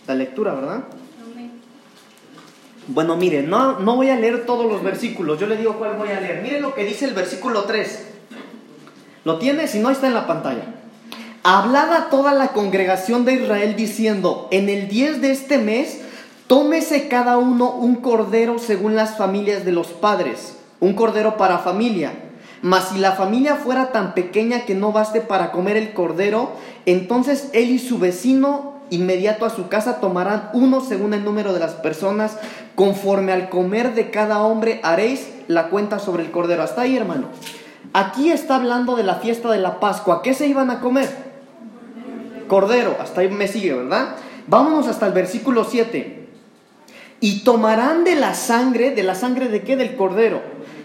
la 0.06 0.14
lectura, 0.14 0.52
¿verdad? 0.54 0.84
Bueno, 2.88 3.16
mire, 3.16 3.42
no, 3.42 3.78
no 3.80 3.96
voy 3.96 4.08
a 4.08 4.16
leer 4.16 4.46
todos 4.46 4.64
los 4.64 4.82
versículos, 4.82 5.38
yo 5.38 5.46
le 5.46 5.58
digo 5.58 5.74
cuál 5.74 5.96
voy 5.96 6.08
a 6.08 6.20
leer. 6.20 6.40
Mire 6.42 6.60
lo 6.60 6.74
que 6.74 6.84
dice 6.84 7.04
el 7.04 7.12
versículo 7.12 7.64
3. 7.64 8.06
¿Lo 9.24 9.38
tiene? 9.38 9.68
Si 9.68 9.78
no, 9.78 9.90
está 9.90 10.06
en 10.06 10.14
la 10.14 10.26
pantalla. 10.26 10.62
Hablada 11.42 12.08
toda 12.08 12.32
la 12.32 12.48
congregación 12.48 13.26
de 13.26 13.34
Israel 13.34 13.76
diciendo, 13.76 14.48
en 14.50 14.70
el 14.70 14.88
10 14.88 15.20
de 15.20 15.30
este 15.32 15.58
mes, 15.58 16.00
tómese 16.46 17.08
cada 17.08 17.36
uno 17.36 17.72
un 17.72 17.96
cordero 17.96 18.58
según 18.58 18.96
las 18.96 19.18
familias 19.18 19.66
de 19.66 19.72
los 19.72 19.88
padres, 19.88 20.56
un 20.80 20.94
cordero 20.94 21.36
para 21.36 21.58
familia. 21.58 22.12
Mas 22.62 22.88
si 22.88 22.98
la 22.98 23.12
familia 23.12 23.56
fuera 23.56 23.92
tan 23.92 24.14
pequeña 24.14 24.64
que 24.64 24.74
no 24.74 24.92
baste 24.92 25.20
para 25.20 25.52
comer 25.52 25.76
el 25.76 25.92
cordero, 25.92 26.52
entonces 26.86 27.50
él 27.52 27.68
y 27.70 27.78
su 27.78 27.98
vecino 27.98 28.77
inmediato 28.90 29.44
a 29.44 29.50
su 29.50 29.68
casa 29.68 30.00
tomarán 30.00 30.50
uno 30.52 30.80
según 30.80 31.14
el 31.14 31.24
número 31.24 31.52
de 31.52 31.60
las 31.60 31.72
personas, 31.72 32.38
conforme 32.74 33.32
al 33.32 33.48
comer 33.48 33.94
de 33.94 34.10
cada 34.10 34.42
hombre 34.42 34.80
haréis 34.82 35.28
la 35.48 35.68
cuenta 35.68 35.98
sobre 35.98 36.24
el 36.24 36.30
cordero. 36.30 36.62
Hasta 36.62 36.82
ahí, 36.82 36.96
hermano. 36.96 37.28
Aquí 37.92 38.30
está 38.30 38.56
hablando 38.56 38.96
de 38.96 39.02
la 39.02 39.16
fiesta 39.16 39.50
de 39.50 39.58
la 39.58 39.80
Pascua. 39.80 40.22
¿Qué 40.22 40.34
se 40.34 40.46
iban 40.46 40.70
a 40.70 40.80
comer? 40.80 41.08
Cordero. 42.46 42.96
Hasta 43.00 43.22
ahí 43.22 43.28
me 43.28 43.48
sigue, 43.48 43.74
¿verdad? 43.74 44.16
Vámonos 44.46 44.86
hasta 44.88 45.06
el 45.06 45.12
versículo 45.12 45.64
7. 45.64 46.28
Y 47.20 47.40
tomarán 47.40 48.04
de 48.04 48.14
la 48.14 48.34
sangre, 48.34 48.92
¿de 48.92 49.02
la 49.02 49.14
sangre 49.14 49.48
de 49.48 49.62
qué? 49.62 49.76
Del 49.76 49.96
cordero. 49.96 50.40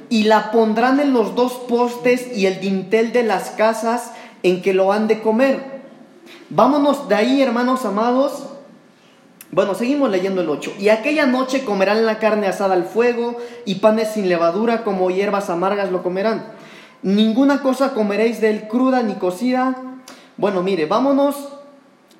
Y 0.09 0.23
la 0.23 0.51
pondrán 0.51 0.99
en 0.99 1.13
los 1.13 1.35
dos 1.35 1.53
postes 1.67 2.35
y 2.35 2.45
el 2.45 2.59
dintel 2.59 3.11
de 3.11 3.23
las 3.23 3.51
casas 3.51 4.11
en 4.41 4.61
que 4.61 4.73
lo 4.73 4.91
han 4.91 5.07
de 5.07 5.21
comer 5.21 5.72
Vámonos 6.49 7.07
de 7.07 7.15
ahí, 7.15 7.41
hermanos 7.41 7.85
amados. 7.85 8.43
Bueno, 9.51 9.75
seguimos 9.75 10.09
leyendo 10.09 10.41
el 10.41 10.49
8. 10.49 10.73
Y 10.79 10.89
aquella 10.89 11.27
noche 11.27 11.63
comerán 11.63 12.05
la 12.05 12.17
carne 12.17 12.47
asada 12.47 12.73
al 12.73 12.85
fuego 12.85 13.37
y 13.65 13.75
panes 13.75 14.09
sin 14.13 14.27
levadura 14.27 14.83
como 14.83 15.11
hierbas 15.11 15.51
amargas 15.51 15.91
lo 15.91 16.01
comerán. 16.01 16.45
Ninguna 17.03 17.61
cosa 17.61 17.93
comeréis 17.93 18.41
de 18.41 18.49
él 18.49 18.67
cruda 18.67 19.03
ni 19.03 19.13
cocida. 19.13 19.75
Bueno, 20.37 20.63
mire, 20.63 20.87
vámonos 20.87 21.49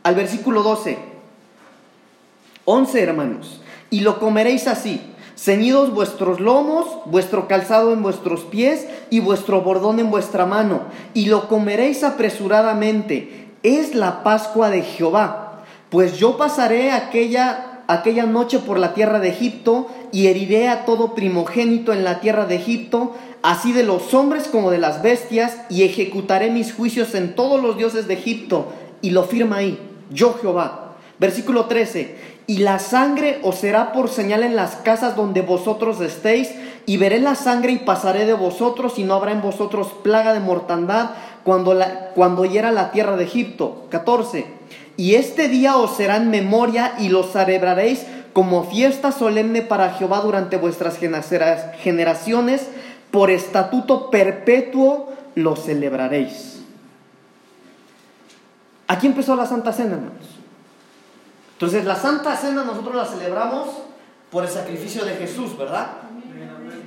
al 0.04 0.14
versículo 0.14 0.62
12. 0.62 0.98
11 2.66 3.02
hermanos. 3.02 3.62
Y 3.90 4.02
lo 4.02 4.20
comeréis 4.20 4.68
así, 4.68 5.02
ceñidos 5.36 5.94
vuestros 5.94 6.40
lomos, 6.40 6.86
vuestro 7.06 7.48
calzado 7.48 7.94
en 7.94 8.04
vuestros 8.04 8.42
pies 8.42 8.88
y 9.10 9.20
vuestro 9.20 9.62
bordón 9.62 10.00
en 10.00 10.12
vuestra 10.12 10.46
mano. 10.46 10.82
Y 11.14 11.26
lo 11.26 11.48
comeréis 11.48 12.04
apresuradamente 12.04 13.43
es 13.64 13.96
la 13.96 14.24
Pascua 14.24 14.70
de 14.70 14.82
Jehová. 14.82 15.64
Pues 15.90 16.18
yo 16.18 16.38
pasaré 16.38 16.92
aquella, 16.92 17.82
aquella 17.88 18.26
noche 18.26 18.60
por 18.60 18.78
la 18.78 18.94
tierra 18.94 19.20
de 19.20 19.30
Egipto 19.30 19.88
y 20.12 20.28
heriré 20.28 20.68
a 20.68 20.86
todo 20.86 21.16
primogénito 21.16 21.94
en 21.94 22.04
la 22.04 22.20
tierra 22.20 22.46
de 22.46 22.56
Egipto, 22.56 23.14
así 23.42 23.72
de 23.72 23.84
los 23.84 24.14
hombres 24.14 24.48
como 24.48 24.70
de 24.70 24.78
las 24.78 25.02
bestias, 25.02 25.58
y 25.70 25.84
ejecutaré 25.84 26.52
mis 26.52 26.74
juicios 26.74 27.16
en 27.16 27.36
todos 27.36 27.62
los 27.62 27.78
dioses 27.78 28.08
de 28.08 28.16
Egipto. 28.16 28.74
Y 29.02 29.12
lo 29.12 29.24
firma 29.24 29.58
ahí, 29.58 29.80
yo 30.12 30.36
Jehová. 30.42 30.96
Versículo 31.20 31.66
13. 31.66 32.34
Y 32.48 32.58
la 32.58 32.80
sangre 32.80 33.40
os 33.44 33.56
será 33.56 33.94
por 33.94 34.10
señal 34.10 34.44
en 34.44 34.58
las 34.58 34.76
casas 34.76 35.16
donde 35.16 35.42
vosotros 35.42 36.02
estéis, 36.02 36.52
y 36.86 36.98
veré 36.98 37.20
la 37.20 37.36
sangre 37.36 37.72
y 37.72 37.78
pasaré 37.78 38.26
de 38.26 38.34
vosotros, 38.34 39.00
y 39.00 39.04
no 39.04 39.14
habrá 39.14 39.32
en 39.32 39.42
vosotros 39.42 39.88
plaga 40.04 40.34
de 40.34 40.42
mortandad, 40.42 41.12
cuando, 41.44 41.74
la, 41.74 42.12
cuando 42.16 42.46
hiera 42.46 42.72
la 42.72 42.92
tierra 42.92 43.18
de 43.18 43.26
Egipto. 43.26 43.88
14. 43.90 44.46
Y 44.98 45.16
este 45.16 45.48
día 45.48 45.78
os 45.78 45.96
será 45.96 46.18
en 46.18 46.30
memoria 46.30 46.96
y 47.00 47.10
lo 47.10 47.24
celebraréis 47.24 48.06
como 48.34 48.64
fiesta 48.64 49.12
solemne 49.12 49.62
para 49.62 49.94
Jehová 49.94 50.22
durante 50.22 50.58
vuestras 50.58 50.98
generaciones, 50.98 52.68
por 53.12 53.30
estatuto 53.30 54.10
perpetuo 54.10 55.14
lo 55.36 55.56
celebraréis. 55.56 56.64
Aquí 58.88 59.08
empezó 59.08 59.36
la 59.36 59.46
Santa 59.46 59.72
Cena, 59.72 59.94
hermanos. 59.94 60.40
Entonces, 61.54 61.86
la 61.86 61.96
Santa 61.96 62.36
Cena 62.36 62.64
nosotros 62.64 62.96
la 62.96 63.06
celebramos 63.06 63.70
por 64.32 64.44
el 64.44 64.50
sacrificio 64.50 65.06
de 65.06 65.14
Jesús, 65.14 65.56
¿verdad? 65.58 65.88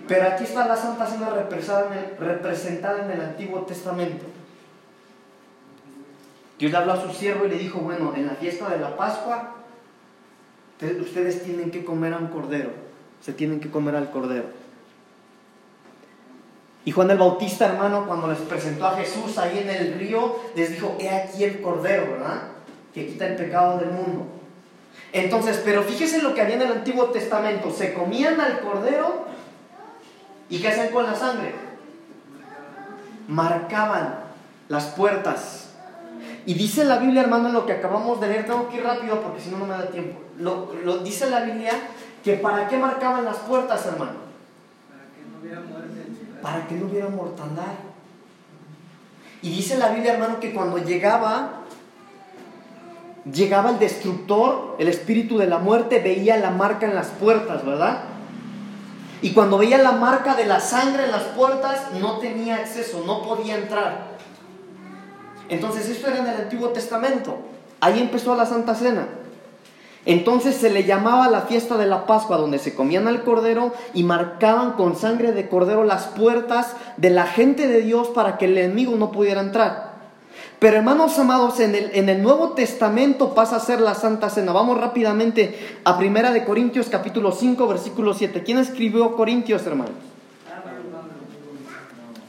Pero 0.08 0.26
aquí 0.26 0.44
está 0.44 0.66
la 0.66 0.76
Santa 0.76 1.06
Cena 1.06 1.30
representada 1.30 3.04
en 3.04 3.10
el 3.12 3.20
Antiguo 3.20 3.60
Testamento. 3.60 4.24
Dios 6.58 6.72
le 6.72 6.78
habló 6.78 6.92
a 6.94 7.02
su 7.02 7.10
siervo 7.10 7.46
y 7.46 7.50
le 7.50 7.58
dijo, 7.58 7.80
bueno, 7.80 8.14
en 8.16 8.26
la 8.26 8.34
fiesta 8.34 8.68
de 8.70 8.78
la 8.78 8.96
Pascua, 8.96 9.54
ustedes 11.00 11.42
tienen 11.42 11.70
que 11.70 11.84
comer 11.84 12.14
a 12.14 12.18
un 12.18 12.28
cordero, 12.28 12.70
se 13.20 13.32
tienen 13.32 13.60
que 13.60 13.70
comer 13.70 13.94
al 13.96 14.10
cordero. 14.10 14.44
Y 16.84 16.92
Juan 16.92 17.10
el 17.10 17.18
Bautista, 17.18 17.66
hermano, 17.66 18.06
cuando 18.06 18.28
les 18.28 18.38
presentó 18.38 18.86
a 18.86 18.96
Jesús 18.96 19.38
ahí 19.38 19.58
en 19.58 19.68
el 19.68 19.98
río, 19.98 20.36
les 20.54 20.70
dijo, 20.70 20.96
he 21.00 21.10
aquí 21.10 21.44
el 21.44 21.60
cordero, 21.60 22.12
¿verdad? 22.12 22.42
Que 22.94 23.06
quita 23.08 23.26
el 23.26 23.36
pecado 23.36 23.78
del 23.78 23.90
mundo. 23.90 24.26
Entonces, 25.12 25.60
pero 25.64 25.82
fíjese 25.82 26.22
lo 26.22 26.32
que 26.32 26.42
había 26.42 26.54
en 26.54 26.62
el 26.62 26.72
Antiguo 26.72 27.06
Testamento, 27.06 27.70
se 27.70 27.92
comían 27.92 28.40
al 28.40 28.60
cordero 28.60 29.26
y 30.48 30.60
¿qué 30.60 30.68
hacían 30.68 30.90
con 30.90 31.04
la 31.04 31.14
sangre? 31.14 31.54
Marcaban 33.28 34.20
las 34.68 34.86
puertas 34.86 35.65
y 36.46 36.54
dice 36.54 36.84
la 36.84 36.98
Biblia, 36.98 37.22
hermano, 37.22 37.48
en 37.48 37.54
lo 37.54 37.66
que 37.66 37.72
acabamos 37.72 38.20
de 38.20 38.28
leer, 38.28 38.46
tengo 38.46 38.68
que 38.68 38.76
ir 38.76 38.84
rápido 38.84 39.20
porque 39.20 39.40
si 39.40 39.50
no, 39.50 39.58
no 39.58 39.66
me 39.66 39.74
da 39.74 39.90
tiempo. 39.90 40.20
Lo, 40.38 40.72
lo, 40.84 40.98
dice 40.98 41.28
la 41.28 41.40
Biblia 41.40 41.72
que 42.22 42.34
para 42.34 42.68
qué 42.68 42.78
marcaban 42.78 43.24
las 43.24 43.38
puertas, 43.38 43.84
hermano. 43.84 44.12
Para 44.88 45.02
que 45.12 45.22
no 45.28 45.40
hubiera 45.40 45.60
muerte. 45.60 46.40
Para 46.40 46.66
que 46.68 46.74
no 46.76 46.86
hubiera 46.86 47.08
mortandad. 47.08 47.74
Y 49.42 49.50
dice 49.50 49.76
la 49.76 49.88
Biblia, 49.88 50.12
hermano, 50.12 50.38
que 50.38 50.54
cuando 50.54 50.78
llegaba, 50.78 51.62
llegaba 53.30 53.70
el 53.70 53.80
destructor, 53.80 54.76
el 54.78 54.86
espíritu 54.86 55.38
de 55.38 55.48
la 55.48 55.58
muerte, 55.58 55.98
veía 55.98 56.36
la 56.36 56.50
marca 56.50 56.86
en 56.86 56.94
las 56.94 57.08
puertas, 57.08 57.66
¿verdad? 57.66 58.04
Y 59.20 59.32
cuando 59.32 59.58
veía 59.58 59.78
la 59.78 59.92
marca 59.92 60.36
de 60.36 60.46
la 60.46 60.60
sangre 60.60 61.06
en 61.06 61.10
las 61.10 61.24
puertas, 61.24 61.92
no 62.00 62.18
tenía 62.18 62.56
acceso, 62.56 63.02
no 63.04 63.22
podía 63.22 63.56
entrar. 63.56 64.15
Entonces 65.48 65.88
esto 65.88 66.08
era 66.08 66.18
en 66.18 66.26
el 66.26 66.36
Antiguo 66.42 66.70
Testamento. 66.70 67.36
Ahí 67.80 68.00
empezó 68.00 68.34
la 68.34 68.46
Santa 68.46 68.74
Cena. 68.74 69.06
Entonces 70.06 70.54
se 70.54 70.70
le 70.70 70.84
llamaba 70.84 71.28
la 71.28 71.42
fiesta 71.42 71.76
de 71.76 71.86
la 71.86 72.06
Pascua, 72.06 72.36
donde 72.36 72.60
se 72.60 72.74
comían 72.74 73.08
al 73.08 73.24
cordero 73.24 73.74
y 73.92 74.04
marcaban 74.04 74.72
con 74.72 74.96
sangre 74.96 75.32
de 75.32 75.48
cordero 75.48 75.82
las 75.82 76.06
puertas 76.06 76.74
de 76.96 77.10
la 77.10 77.26
gente 77.26 77.66
de 77.66 77.82
Dios 77.82 78.08
para 78.08 78.38
que 78.38 78.44
el 78.44 78.56
enemigo 78.56 78.94
no 78.96 79.10
pudiera 79.10 79.40
entrar. 79.40 79.96
Pero 80.60 80.76
hermanos 80.76 81.18
amados, 81.18 81.58
en 81.58 81.74
el, 81.74 81.90
en 81.92 82.08
el 82.08 82.22
Nuevo 82.22 82.50
Testamento 82.50 83.34
pasa 83.34 83.56
a 83.56 83.60
ser 83.60 83.80
la 83.80 83.94
Santa 83.94 84.30
Cena. 84.30 84.52
Vamos 84.52 84.78
rápidamente 84.78 85.58
a 85.84 85.98
Primera 85.98 86.30
de 86.30 86.44
Corintios 86.44 86.88
capítulo 86.88 87.32
5 87.32 87.66
versículo 87.66 88.14
7. 88.14 88.42
¿Quién 88.44 88.58
escribió 88.58 89.16
Corintios, 89.16 89.66
hermanos? 89.66 89.92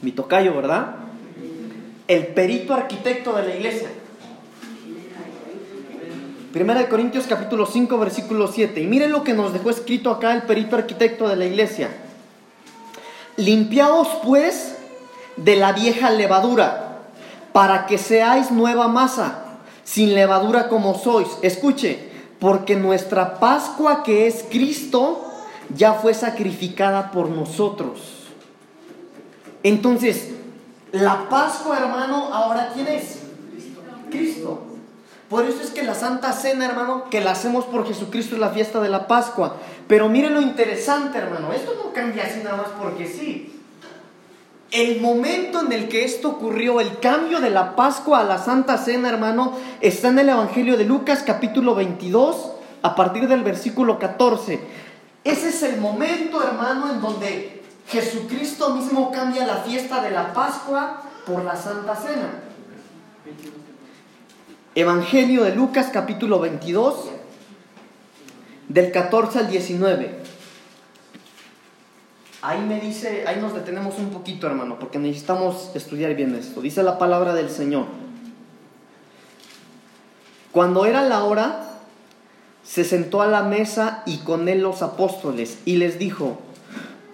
Mi 0.02 0.10
tocayo, 0.12 0.54
¿verdad? 0.54 0.96
El 2.08 2.28
perito 2.28 2.72
arquitecto 2.72 3.34
de 3.34 3.42
la 3.42 3.54
iglesia. 3.54 3.88
Primera 6.52 6.80
de 6.80 6.88
Corintios 6.88 7.26
capítulo 7.26 7.66
5 7.66 7.98
versículo 7.98 8.48
7. 8.48 8.80
Y 8.80 8.86
miren 8.86 9.12
lo 9.12 9.22
que 9.22 9.34
nos 9.34 9.52
dejó 9.52 9.68
escrito 9.68 10.10
acá 10.10 10.32
el 10.32 10.42
perito 10.42 10.76
arquitecto 10.76 11.28
de 11.28 11.36
la 11.36 11.44
iglesia. 11.44 11.90
Limpiaos 13.36 14.08
pues 14.24 14.76
de 15.36 15.56
la 15.56 15.72
vieja 15.72 16.10
levadura, 16.10 17.02
para 17.52 17.84
que 17.84 17.98
seáis 17.98 18.50
nueva 18.50 18.88
masa, 18.88 19.58
sin 19.84 20.14
levadura 20.14 20.68
como 20.68 20.98
sois. 20.98 21.28
Escuche, 21.42 22.08
porque 22.40 22.74
nuestra 22.74 23.38
Pascua 23.38 24.02
que 24.02 24.26
es 24.26 24.46
Cristo 24.50 25.30
ya 25.74 25.92
fue 25.92 26.14
sacrificada 26.14 27.10
por 27.10 27.28
nosotros. 27.28 28.00
Entonces, 29.62 30.30
la 30.92 31.28
Pascua, 31.28 31.78
hermano, 31.78 32.32
ahora 32.32 32.70
¿quién 32.74 32.88
es? 32.88 33.20
Cristo. 34.10 34.62
Por 35.28 35.44
eso 35.44 35.60
es 35.62 35.70
que 35.70 35.82
la 35.82 35.94
Santa 35.94 36.32
Cena, 36.32 36.64
hermano, 36.64 37.10
que 37.10 37.20
la 37.20 37.32
hacemos 37.32 37.66
por 37.66 37.86
Jesucristo 37.86 38.34
es 38.34 38.40
la 38.40 38.48
fiesta 38.48 38.80
de 38.80 38.88
la 38.88 39.06
Pascua. 39.06 39.56
Pero 39.86 40.08
miren 40.08 40.34
lo 40.34 40.40
interesante, 40.40 41.18
hermano. 41.18 41.52
Esto 41.52 41.74
no 41.84 41.92
cambia 41.92 42.24
así 42.24 42.40
nada 42.42 42.56
más 42.56 42.68
porque 42.80 43.06
sí. 43.06 43.54
El 44.70 45.00
momento 45.00 45.60
en 45.60 45.72
el 45.72 45.88
que 45.88 46.04
esto 46.04 46.28
ocurrió, 46.30 46.80
el 46.80 46.98
cambio 46.98 47.40
de 47.40 47.50
la 47.50 47.76
Pascua 47.76 48.20
a 48.20 48.24
la 48.24 48.38
Santa 48.38 48.78
Cena, 48.78 49.10
hermano, 49.10 49.52
está 49.80 50.08
en 50.08 50.18
el 50.18 50.30
Evangelio 50.30 50.78
de 50.78 50.84
Lucas 50.84 51.22
capítulo 51.26 51.74
22, 51.74 52.52
a 52.82 52.94
partir 52.94 53.28
del 53.28 53.42
versículo 53.42 53.98
14. 53.98 54.60
Ese 55.24 55.48
es 55.50 55.62
el 55.62 55.80
momento, 55.80 56.42
hermano, 56.42 56.90
en 56.90 57.00
donde 57.02 57.57
Jesucristo 57.88 58.74
mismo 58.74 59.10
cambia 59.10 59.46
la 59.46 59.56
fiesta 59.58 60.02
de 60.02 60.10
la 60.10 60.34
Pascua 60.34 61.02
por 61.26 61.42
la 61.42 61.56
Santa 61.56 61.96
Cena. 61.96 62.30
Evangelio 64.74 65.44
de 65.44 65.54
Lucas 65.54 65.88
capítulo 65.90 66.38
22, 66.38 67.08
del 68.68 68.92
14 68.92 69.38
al 69.38 69.48
19. 69.48 70.18
Ahí 72.42 72.60
me 72.60 72.78
dice, 72.78 73.24
ahí 73.26 73.40
nos 73.40 73.54
detenemos 73.54 73.98
un 73.98 74.10
poquito, 74.10 74.46
hermano, 74.46 74.78
porque 74.78 74.98
necesitamos 74.98 75.70
estudiar 75.74 76.14
bien 76.14 76.34
esto. 76.34 76.60
Dice 76.60 76.82
la 76.82 76.98
palabra 76.98 77.34
del 77.34 77.48
Señor. 77.48 77.86
Cuando 80.52 80.84
era 80.84 81.02
la 81.02 81.24
hora, 81.24 81.80
se 82.62 82.84
sentó 82.84 83.22
a 83.22 83.26
la 83.26 83.42
mesa 83.42 84.02
y 84.04 84.18
con 84.18 84.48
él 84.48 84.60
los 84.60 84.82
apóstoles 84.82 85.58
y 85.64 85.76
les 85.76 85.98
dijo, 85.98 86.38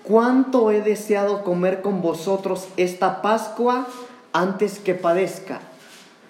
cuánto 0.05 0.71
he 0.71 0.83
deseado 0.83 1.43
comer 1.43 1.83
con 1.83 2.01
vosotros 2.01 2.69
esta 2.77 3.23
Pascua 3.23 3.87
antes 4.33 4.79
que 4.79 4.95
padezca. 4.95 5.61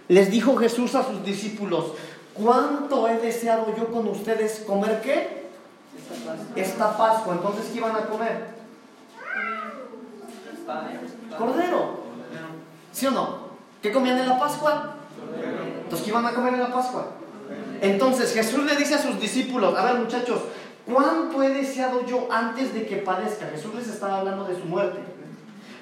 Les 0.08 0.30
dijo 0.30 0.56
Jesús 0.56 0.94
a 0.94 1.04
sus 1.04 1.24
discípulos, 1.24 1.92
¿cuánto 2.34 3.08
he 3.08 3.18
deseado 3.18 3.74
yo 3.76 3.88
con 3.88 4.08
ustedes 4.08 4.64
comer 4.66 5.00
qué? 5.02 5.44
Esta 6.56 6.96
Pascua. 6.96 7.34
Entonces, 7.34 7.66
¿qué 7.72 7.78
iban 7.78 7.96
a 7.96 8.06
comer? 8.06 8.54
Cordero. 11.36 12.04
¿Sí 12.92 13.06
o 13.06 13.10
no? 13.10 13.44
¿Qué 13.82 13.92
comían 13.92 14.18
en 14.18 14.28
la 14.28 14.38
Pascua? 14.38 14.94
Entonces, 15.82 16.04
¿qué 16.04 16.10
iban 16.10 16.26
a 16.26 16.32
comer 16.32 16.54
en 16.54 16.60
la 16.60 16.72
Pascua? 16.72 17.06
Entonces 17.80 18.32
Jesús 18.32 18.64
le 18.64 18.76
dice 18.76 18.94
a 18.94 19.02
sus 19.02 19.20
discípulos, 19.20 19.76
a 19.76 19.84
ver 19.84 19.96
muchachos, 19.96 20.40
¿cuánto 20.86 21.42
he 21.42 21.50
deseado 21.50 22.06
yo 22.06 22.28
antes 22.30 22.74
de 22.74 22.86
que 22.86 22.96
padezca? 22.96 23.46
Jesús 23.46 23.74
les 23.74 23.88
estaba 23.88 24.18
hablando 24.18 24.44
de 24.44 24.58
su 24.58 24.64
muerte. 24.64 24.98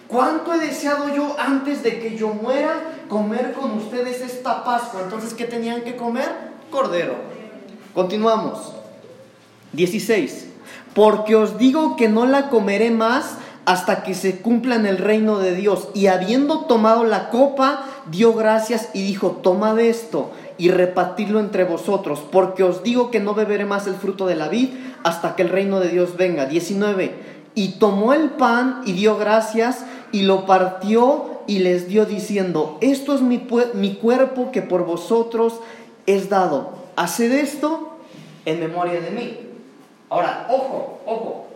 ¿Cuánto 0.08 0.52
he 0.52 0.58
deseado 0.58 1.08
yo 1.14 1.34
antes 1.38 1.82
de 1.82 1.98
que 1.98 2.16
yo 2.16 2.28
muera 2.28 2.74
comer 3.08 3.54
con 3.54 3.72
ustedes 3.78 4.20
esta 4.20 4.62
Pascua? 4.62 5.00
Entonces, 5.04 5.32
¿qué 5.32 5.46
tenían 5.46 5.82
que 5.82 5.96
comer? 5.96 6.28
Cordero. 6.70 7.14
Continuamos. 7.94 8.74
16. 9.72 10.48
Porque 10.94 11.34
os 11.34 11.56
digo 11.56 11.96
que 11.96 12.08
no 12.08 12.26
la 12.26 12.50
comeré 12.50 12.90
más 12.90 13.36
hasta 13.64 14.02
que 14.02 14.14
se 14.14 14.40
cumpla 14.40 14.74
en 14.74 14.84
el 14.84 14.98
reino 14.98 15.38
de 15.38 15.54
Dios. 15.54 15.88
Y 15.94 16.08
habiendo 16.08 16.66
tomado 16.66 17.04
la 17.04 17.30
copa, 17.30 17.84
dio 18.10 18.34
gracias 18.34 18.90
y 18.92 19.02
dijo, 19.02 19.30
toma 19.42 19.74
de 19.74 19.88
esto 19.88 20.32
y 20.58 20.70
repartirlo 20.70 21.40
entre 21.40 21.64
vosotros, 21.64 22.22
porque 22.30 22.62
os 22.62 22.82
digo 22.82 23.10
que 23.10 23.20
no 23.20 23.34
beberé 23.34 23.64
más 23.64 23.86
el 23.86 23.94
fruto 23.94 24.26
de 24.26 24.36
la 24.36 24.48
vid 24.48 24.70
hasta 25.02 25.34
que 25.36 25.42
el 25.42 25.48
reino 25.48 25.80
de 25.80 25.88
Dios 25.88 26.16
venga. 26.16 26.46
19. 26.46 27.12
Y 27.54 27.78
tomó 27.78 28.14
el 28.14 28.30
pan 28.30 28.82
y 28.86 28.92
dio 28.92 29.16
gracias 29.18 29.84
y 30.12 30.22
lo 30.22 30.46
partió 30.46 31.42
y 31.46 31.58
les 31.58 31.88
dio 31.88 32.06
diciendo, 32.06 32.78
esto 32.80 33.14
es 33.14 33.20
mi, 33.20 33.46
mi 33.74 33.94
cuerpo 33.94 34.52
que 34.52 34.62
por 34.62 34.84
vosotros 34.84 35.60
es 36.06 36.28
dado. 36.28 36.72
Haced 36.96 37.32
esto 37.32 37.96
en 38.44 38.60
memoria 38.60 39.00
de 39.00 39.10
mí. 39.10 39.38
Ahora, 40.08 40.46
ojo, 40.50 41.00
ojo. 41.06 41.46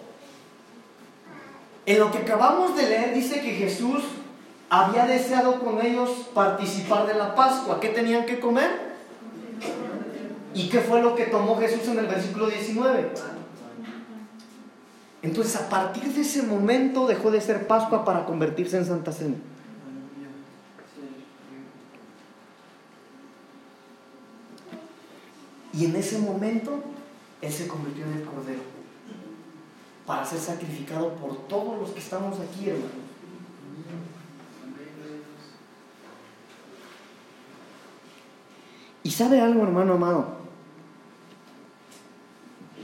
En 1.85 2.01
lo 2.01 2.11
que 2.11 2.19
acabamos 2.19 2.77
de 2.77 2.89
leer 2.89 3.15
dice 3.15 3.41
que 3.41 3.53
Jesús 3.53 4.03
había 4.69 5.07
deseado 5.07 5.61
con 5.61 5.85
ellos 5.85 6.11
participar 6.35 7.07
de 7.07 7.15
la 7.15 7.35
Pascua. 7.35 7.81
¿Qué 7.81 7.91
tenían 7.91 8.27
que 8.27 8.41
comer? 8.41 8.97
¿Y 10.55 10.69
qué 10.69 10.81
fue 10.81 11.03
lo 11.03 11.15
que 11.15 11.27
tomó 11.27 11.59
Jesús 11.59 11.87
en 11.89 11.99
el 11.99 12.07
versículo 12.07 12.47
19? 12.47 13.11
Entonces 15.23 15.57
a 15.57 15.69
partir 15.69 16.05
de 16.05 16.21
ese 16.21 16.43
momento 16.43 17.07
dejó 17.07 17.31
de 17.31 17.41
ser 17.41 17.67
Pascua 17.67 18.05
para 18.05 18.25
convertirse 18.25 18.77
en 18.77 18.87
Santa 18.87 19.13
Cena. 19.13 19.37
Y 25.73 25.85
en 25.85 25.97
ese 25.97 26.19
momento 26.19 26.83
Él 27.43 27.53
se 27.53 27.69
convirtió 27.69 28.05
en 28.05 28.15
el 28.15 28.25
Cordero 28.25 28.63
para 30.07 30.25
ser 30.25 30.39
sacrificado 30.39 31.15
por 31.17 31.49
todos 31.49 31.79
los 31.79 31.91
que 31.91 31.99
estamos 31.99 32.39
aquí, 32.41 32.71
hermanos. 32.71 33.06
Y 39.07 39.13
sabe 39.13 39.41
algo, 39.41 39.63
hermano 39.63 39.93
amado, 39.93 40.27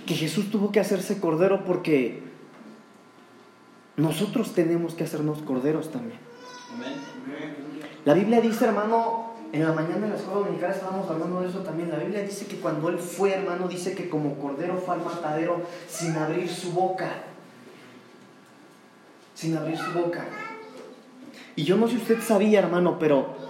que 0.06 0.14
Jesús 0.14 0.52
tuvo 0.52 0.70
que 0.70 0.78
hacerse 0.78 1.18
cordero 1.18 1.64
porque 1.64 2.22
nosotros 3.96 4.54
tenemos 4.54 4.94
que 4.94 5.02
hacernos 5.02 5.42
corderos 5.42 5.90
también. 5.90 6.20
La 8.04 8.14
Biblia 8.14 8.40
dice, 8.40 8.66
hermano, 8.66 9.32
en 9.52 9.64
la 9.64 9.72
mañana 9.72 10.06
en 10.06 10.10
la 10.10 10.16
escuela 10.16 10.42
dominical 10.42 10.70
estábamos 10.70 11.10
hablando 11.10 11.40
de 11.40 11.48
eso 11.48 11.58
también. 11.64 11.90
La 11.90 11.98
Biblia 11.98 12.22
dice 12.22 12.46
que 12.46 12.60
cuando 12.60 12.88
él 12.88 13.00
fue, 13.00 13.32
hermano, 13.32 13.66
dice 13.66 13.96
que 13.96 14.08
como 14.08 14.38
cordero 14.38 14.76
fue 14.76 14.94
al 14.94 15.04
matadero 15.04 15.62
sin 15.88 16.16
abrir 16.16 16.48
su 16.48 16.70
boca. 16.70 17.10
Sin 19.34 19.56
abrir 19.56 19.76
su 19.76 19.90
boca. 19.90 20.24
Y 21.56 21.64
yo 21.64 21.76
no 21.76 21.88
sé 21.88 21.96
si 21.96 22.02
usted 22.02 22.20
sabía, 22.22 22.60
hermano, 22.60 23.00
pero 23.00 23.41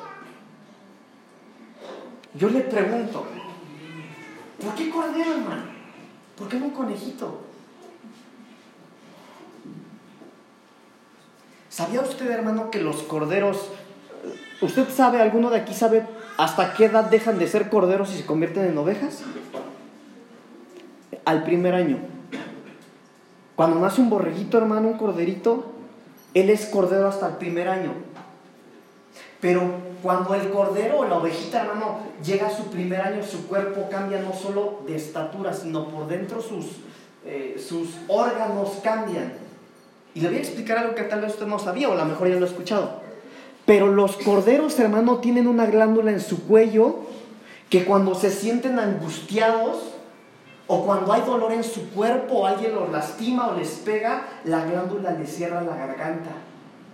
yo 2.34 2.48
le 2.48 2.60
pregunto, 2.60 3.26
¿por 4.62 4.74
qué 4.74 4.90
cordero, 4.90 5.32
hermano? 5.32 5.62
¿Por 6.36 6.48
qué 6.48 6.58
no 6.58 6.66
un 6.66 6.70
conejito? 6.72 7.40
¿Sabía 11.68 12.00
usted, 12.02 12.30
hermano, 12.30 12.70
que 12.70 12.80
los 12.80 13.02
corderos, 13.02 13.68
usted 14.60 14.88
sabe, 14.90 15.20
alguno 15.20 15.50
de 15.50 15.58
aquí 15.58 15.74
sabe 15.74 16.06
hasta 16.36 16.74
qué 16.74 16.86
edad 16.86 17.04
dejan 17.04 17.38
de 17.38 17.48
ser 17.48 17.70
corderos 17.70 18.12
y 18.12 18.18
se 18.18 18.26
convierten 18.26 18.66
en 18.66 18.76
ovejas? 18.76 19.22
Al 21.24 21.44
primer 21.44 21.74
año. 21.74 21.98
Cuando 23.56 23.78
nace 23.78 24.00
un 24.00 24.10
borreguito, 24.10 24.58
hermano, 24.58 24.88
un 24.88 24.98
corderito, 24.98 25.72
él 26.34 26.50
es 26.50 26.66
cordero 26.66 27.08
hasta 27.08 27.28
el 27.28 27.36
primer 27.36 27.68
año. 27.68 27.92
Pero 29.40 29.91
cuando 30.02 30.34
el 30.34 30.50
cordero 30.50 30.98
o 30.98 31.04
la 31.04 31.16
ovejita, 31.18 31.62
hermano, 31.62 31.98
llega 32.24 32.48
a 32.48 32.50
su 32.50 32.64
primer 32.64 33.00
año, 33.00 33.22
su 33.22 33.46
cuerpo 33.46 33.88
cambia 33.90 34.20
no 34.20 34.32
solo 34.32 34.80
de 34.86 34.96
estatura, 34.96 35.54
sino 35.54 35.88
por 35.88 36.08
dentro 36.08 36.42
sus, 36.42 36.66
eh, 37.24 37.62
sus 37.66 37.90
órganos 38.08 38.78
cambian. 38.82 39.32
Y 40.14 40.20
le 40.20 40.28
voy 40.28 40.36
a 40.38 40.40
explicar 40.40 40.78
algo 40.78 40.94
que 40.94 41.04
tal 41.04 41.20
vez 41.20 41.32
usted 41.32 41.46
no 41.46 41.58
sabía, 41.58 41.88
o 41.88 41.92
a 41.92 41.96
lo 41.96 42.04
mejor 42.04 42.28
ya 42.28 42.36
lo 42.36 42.44
ha 42.44 42.48
escuchado. 42.48 43.00
Pero 43.64 43.86
los 43.86 44.16
corderos, 44.16 44.78
hermano, 44.80 45.18
tienen 45.18 45.46
una 45.46 45.66
glándula 45.66 46.10
en 46.10 46.20
su 46.20 46.46
cuello 46.46 46.96
que 47.70 47.84
cuando 47.84 48.14
se 48.14 48.30
sienten 48.30 48.78
angustiados 48.78 49.94
o 50.66 50.84
cuando 50.84 51.12
hay 51.12 51.22
dolor 51.22 51.52
en 51.52 51.64
su 51.64 51.90
cuerpo 51.90 52.46
alguien 52.46 52.74
los 52.74 52.90
lastima 52.90 53.48
o 53.48 53.56
les 53.56 53.70
pega, 53.70 54.26
la 54.44 54.64
glándula 54.64 55.12
les 55.12 55.34
cierra 55.34 55.62
la 55.62 55.76
garganta 55.76 56.32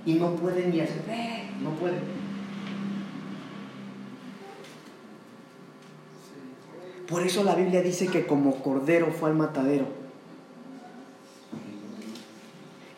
y 0.05 0.14
no 0.14 0.33
pueden 0.33 0.71
ni 0.71 0.81
hacer, 0.81 1.03
"Eh", 1.09 1.51
no 1.61 1.71
pueden. 1.71 2.28
Por 7.09 7.23
eso 7.23 7.42
la 7.42 7.55
Biblia 7.55 7.81
dice 7.81 8.09
que 8.09 8.27
como 8.27 8.62
cordero 8.62 9.11
fue 9.12 9.31
al 9.31 9.37
matadero. 9.37 9.87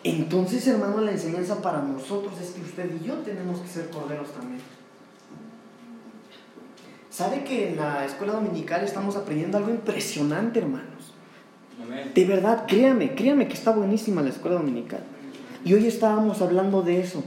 Entonces, 0.02 0.66
hermano, 0.66 1.00
la 1.00 1.12
enseñanza 1.12 1.62
para 1.62 1.82
nosotros 1.82 2.32
es 2.40 2.50
que 2.50 2.62
usted 2.62 2.90
y 3.00 3.06
yo 3.06 3.14
tenemos 3.18 3.60
que 3.60 3.68
ser 3.68 3.90
corderos 3.90 4.32
también. 4.32 4.60
¿Sabe 7.10 7.44
que 7.44 7.68
en 7.68 7.76
la 7.76 8.04
escuela 8.04 8.32
dominical 8.32 8.82
estamos 8.82 9.14
aprendiendo 9.14 9.58
algo 9.58 9.70
impresionante, 9.70 10.58
hermanos? 10.58 11.12
De 12.14 12.24
verdad, 12.24 12.64
créame, 12.66 13.14
créame 13.14 13.46
que 13.46 13.54
está 13.54 13.72
buenísima 13.72 14.22
la 14.22 14.30
escuela 14.30 14.56
dominical. 14.56 15.04
Y 15.64 15.74
hoy 15.74 15.86
estábamos 15.86 16.40
hablando 16.40 16.82
de 16.82 17.00
eso. 17.00 17.22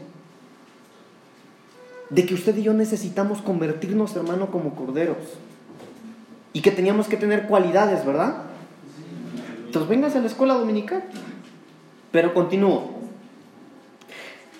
De 2.10 2.26
que 2.26 2.34
usted 2.34 2.58
y 2.58 2.63
yo 2.63 2.74
necesitamos 2.74 3.41
convertirnos, 3.41 4.15
hermano, 4.15 4.52
como 4.52 4.76
corderos. 4.76 5.17
Y 6.54 6.62
que 6.62 6.72
teníamos 6.72 7.08
que 7.08 7.18
tener 7.18 7.48
cualidades, 7.48 8.06
¿verdad? 8.06 8.44
Entonces 9.66 9.89
vengas 9.89 10.16
a 10.16 10.20
la 10.20 10.28
escuela 10.28 10.54
dominical. 10.54 11.04
Pero 12.12 12.34
continúo. 12.34 12.94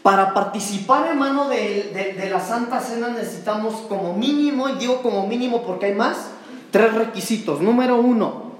Para 0.02 0.34
participar, 0.34 1.08
hermano, 1.08 1.48
de, 1.48 2.16
de, 2.20 2.30
la 2.30 2.40
Santa 2.40 2.82
Cena 2.82 3.10
necesitamos 3.10 3.76
como 3.88 4.18
mínimo, 4.18 4.68
y 4.68 4.74
digo 4.74 5.02
como 5.02 5.28
mínimo 5.28 5.64
porque 5.64 5.86
hay 5.86 5.94
más, 5.94 6.32
tres 6.72 6.94
requisitos. 6.94 7.62
Número 7.62 7.96
uno, 7.96 8.54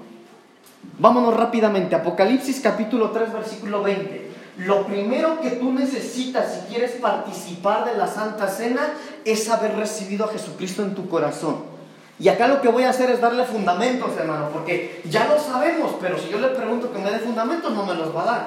vámonos 0.98 1.36
rápidamente, 1.36 1.96
Apocalipsis 1.96 2.60
capítulo 2.60 3.10
3, 3.10 3.32
versículo 3.32 3.82
20. 3.82 4.30
Lo 4.58 4.86
primero 4.86 5.40
que 5.40 5.50
tú 5.50 5.72
necesitas 5.72 6.54
si 6.54 6.72
quieres 6.72 6.92
participar 6.92 7.84
de 7.84 7.96
la 7.98 8.06
Santa 8.06 8.48
Cena 8.48 8.94
es 9.24 9.50
haber 9.50 9.76
recibido 9.76 10.24
a 10.24 10.28
Jesucristo 10.28 10.82
en 10.82 10.94
tu 10.94 11.08
corazón. 11.08 11.73
Y 12.18 12.28
acá 12.28 12.46
lo 12.46 12.60
que 12.60 12.68
voy 12.68 12.84
a 12.84 12.90
hacer 12.90 13.10
es 13.10 13.20
darle 13.20 13.44
fundamentos, 13.44 14.10
hermano, 14.16 14.50
porque 14.52 15.02
ya 15.04 15.26
lo 15.26 15.38
sabemos, 15.38 15.96
pero 16.00 16.16
si 16.18 16.28
yo 16.28 16.38
le 16.38 16.48
pregunto 16.48 16.92
que 16.92 16.98
me 16.98 17.10
dé 17.10 17.18
fundamentos, 17.18 17.72
no 17.72 17.84
me 17.84 17.94
los 17.94 18.14
va 18.14 18.22
a 18.22 18.26
dar. 18.26 18.46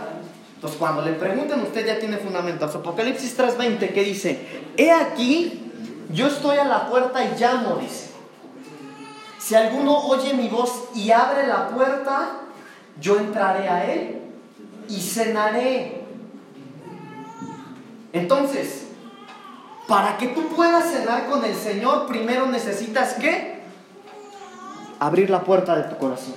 Entonces, 0.56 0.80
cuando 0.80 1.02
le 1.02 1.14
pregunten, 1.14 1.60
usted 1.62 1.86
ya 1.86 2.00
tiene 2.00 2.18
fundamentos. 2.18 2.74
Apocalipsis 2.74 3.38
3:20, 3.38 3.94
que 3.94 4.04
dice, 4.04 4.40
he 4.78 4.92
aquí, 4.92 5.72
yo 6.10 6.28
estoy 6.28 6.58
a 6.58 6.64
la 6.64 6.90
puerta 6.90 7.24
y 7.24 7.38
llamo, 7.38 7.76
dice. 7.76 8.12
Si 9.38 9.54
alguno 9.54 9.98
oye 10.00 10.34
mi 10.34 10.48
voz 10.48 10.86
y 10.96 11.12
abre 11.12 11.46
la 11.46 11.70
puerta, 11.70 12.40
yo 13.00 13.18
entraré 13.18 13.70
a 13.70 13.94
él 13.94 14.22
y 14.90 15.00
cenaré. 15.00 16.02
Entonces, 18.14 18.88
para 19.88 20.18
que 20.18 20.28
tú 20.30 20.48
puedas 20.50 20.92
cenar 20.92 21.28
con 21.28 21.46
el 21.46 21.56
Señor, 21.56 22.08
primero 22.08 22.48
necesitas 22.48 23.14
qué? 23.16 23.57
Abrir 25.00 25.30
la 25.30 25.44
puerta 25.44 25.76
de 25.76 25.84
tu 25.84 25.98
corazón. 25.98 26.36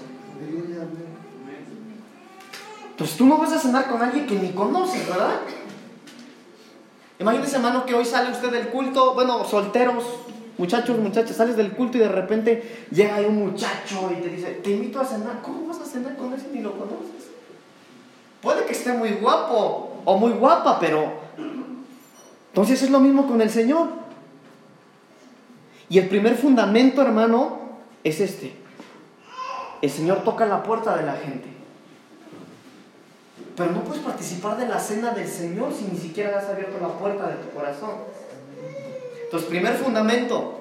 Entonces 2.91 3.17
tú 3.17 3.25
no 3.25 3.39
vas 3.39 3.53
a 3.53 3.59
cenar 3.59 3.89
con 3.89 4.03
alguien 4.03 4.27
que 4.27 4.35
ni 4.35 4.51
conoces, 4.51 5.09
¿verdad? 5.09 5.41
Imagínese, 7.19 7.57
hermano, 7.57 7.87
que 7.87 7.95
hoy 7.95 8.05
sale 8.05 8.31
usted 8.31 8.51
del 8.51 8.69
culto, 8.69 9.15
bueno, 9.15 9.45
solteros, 9.45 10.05
muchachos, 10.59 10.99
muchachas, 10.99 11.37
sales 11.37 11.57
del 11.57 11.73
culto 11.73 11.97
y 11.97 12.01
de 12.01 12.09
repente 12.09 12.87
llega 12.91 13.17
ahí 13.17 13.25
un 13.25 13.39
muchacho 13.39 14.11
y 14.11 14.21
te 14.21 14.29
dice, 14.29 14.61
te 14.63 14.71
invito 14.71 15.01
a 15.01 15.05
cenar. 15.05 15.41
¿Cómo 15.43 15.67
vas 15.67 15.81
a 15.81 15.85
cenar 15.85 16.17
con 16.17 16.35
ese 16.35 16.49
ni 16.53 16.61
lo 16.61 16.73
conoces? 16.73 17.31
Puede 18.43 18.65
que 18.67 18.73
esté 18.73 18.93
muy 18.93 19.13
guapo 19.13 20.03
o 20.05 20.19
muy 20.19 20.33
guapa, 20.33 20.79
pero 20.79 21.13
entonces 22.49 22.83
es 22.83 22.91
lo 22.91 23.01
mismo 23.01 23.27
con 23.27 23.41
el 23.41 23.51
Señor. 23.51 23.89
Y 25.89 25.99
el 25.99 26.09
primer 26.09 26.37
fundamento, 26.37 27.03
hermano, 27.03 27.60
es 28.05 28.21
este. 28.21 28.55
El 29.83 29.91
Señor 29.91 30.25
toca 30.25 30.47
la 30.47 30.63
puerta 30.63 30.97
de 30.97 31.05
la 31.05 31.15
gente. 31.15 31.49
Pero 33.57 33.73
no 33.73 33.83
puedes 33.83 34.03
participar 34.03 34.57
de 34.57 34.69
la 34.69 34.79
cena 34.79 35.11
del 35.11 35.29
Señor 35.29 35.73
si 35.73 35.85
ni 35.85 35.99
siquiera 35.99 36.39
has 36.39 36.49
abierto 36.49 36.79
la 36.81 36.89
puerta 36.89 37.29
de 37.29 37.37
tu 37.37 37.51
corazón. 37.51 37.91
Entonces, 39.25 39.49
primer 39.49 39.75
fundamento, 39.75 40.61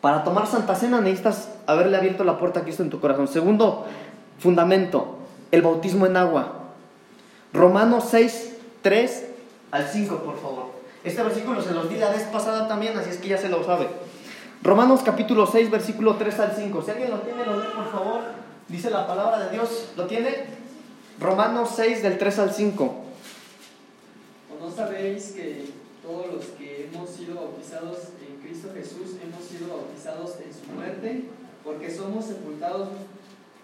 para 0.00 0.24
tomar 0.24 0.46
Santa 0.46 0.74
Cena 0.74 1.00
necesitas 1.00 1.48
haberle 1.66 1.96
abierto 1.96 2.24
la 2.24 2.38
puerta 2.38 2.60
a 2.60 2.62
Cristo 2.62 2.82
en 2.82 2.90
tu 2.90 3.00
corazón. 3.00 3.28
Segundo 3.28 3.86
fundamento, 4.38 5.18
el 5.50 5.62
bautismo 5.62 6.06
en 6.06 6.16
agua. 6.16 6.52
Romanos 7.52 8.04
6, 8.10 8.56
3 8.82 9.26
al 9.70 9.86
5, 9.86 10.16
por 10.18 10.40
favor. 10.40 10.66
Este 11.04 11.22
versículo 11.22 11.60
se 11.62 11.74
los 11.74 11.88
di 11.88 11.96
la 11.96 12.10
vez 12.10 12.22
pasada 12.24 12.68
también, 12.68 12.96
así 12.96 13.10
es 13.10 13.18
que 13.18 13.28
ya 13.28 13.38
se 13.38 13.48
lo 13.48 13.64
sabe. 13.64 13.88
Romanos 14.62 15.00
capítulo 15.04 15.44
6, 15.44 15.72
versículo 15.72 16.14
3 16.14 16.38
al 16.38 16.52
5. 16.54 16.82
Si 16.82 16.90
alguien 16.92 17.10
lo 17.10 17.18
tiene, 17.18 17.44
lo 17.44 17.60
lee, 17.60 17.68
por 17.74 17.90
favor. 17.90 18.20
Dice 18.68 18.90
la 18.90 19.08
palabra 19.08 19.40
de 19.40 19.50
Dios. 19.50 19.88
¿Lo 19.96 20.06
tiene? 20.06 20.44
Romanos 21.18 21.70
6 21.74 22.00
del 22.00 22.16
3 22.16 22.38
al 22.38 22.52
5. 22.52 22.84
¿O 22.84 24.64
no 24.64 24.70
sabéis 24.70 25.32
que 25.32 25.64
todos 26.00 26.32
los 26.32 26.44
que 26.56 26.88
hemos 26.92 27.10
sido 27.10 27.34
bautizados 27.34 27.98
en 28.24 28.40
Cristo 28.40 28.68
Jesús 28.72 29.16
hemos 29.20 29.44
sido 29.44 29.66
bautizados 29.66 30.36
en 30.36 30.54
su 30.54 30.72
muerte? 30.72 31.24
Porque 31.64 31.90
somos 31.90 32.24
sepultados 32.26 32.88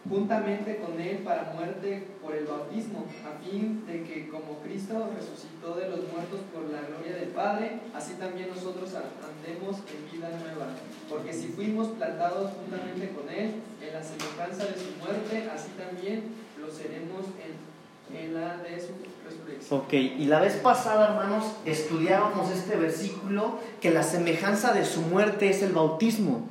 juntamente 0.09 0.79
con 0.79 1.01
Él 1.01 1.19
para 1.19 1.53
muerte 1.55 2.07
por 2.23 2.35
el 2.35 2.47
bautismo, 2.47 3.07
a 3.25 3.43
fin 3.45 3.85
de 3.87 4.03
que 4.05 4.29
como 4.29 4.59
Cristo 4.65 5.11
resucitó 5.15 5.75
de 5.75 5.89
los 5.89 6.11
muertos 6.13 6.41
por 6.53 6.65
la 6.71 6.81
gloria 6.89 7.17
del 7.17 7.29
Padre, 7.29 7.81
así 7.95 8.15
también 8.15 8.49
nosotros 8.49 8.91
andemos 8.95 9.77
en 9.89 10.11
vida 10.11 10.31
nueva. 10.31 10.75
Porque 11.09 11.33
si 11.33 11.49
fuimos 11.49 11.89
plantados 11.89 12.53
juntamente 12.53 13.11
con 13.11 13.29
Él 13.29 13.55
en 13.81 13.93
la 13.93 14.03
semejanza 14.03 14.65
de 14.65 14.79
su 14.79 14.97
muerte, 14.99 15.51
así 15.55 15.69
también 15.77 16.25
lo 16.61 16.71
seremos 16.73 17.27
en, 17.39 18.17
en 18.17 18.35
la 18.35 18.57
de 18.59 18.81
su 18.81 18.93
resurrección. 19.25 19.81
Ok, 19.81 19.93
y 19.93 20.25
la 20.25 20.41
vez 20.41 20.55
pasada, 20.57 21.11
hermanos, 21.11 21.45
estudiábamos 21.65 22.51
este 22.51 22.77
versículo 22.77 23.59
que 23.81 23.91
la 23.91 24.03
semejanza 24.03 24.73
de 24.73 24.85
su 24.85 25.03
muerte 25.03 25.51
es 25.51 25.63
el 25.63 25.73
bautismo. 25.73 26.49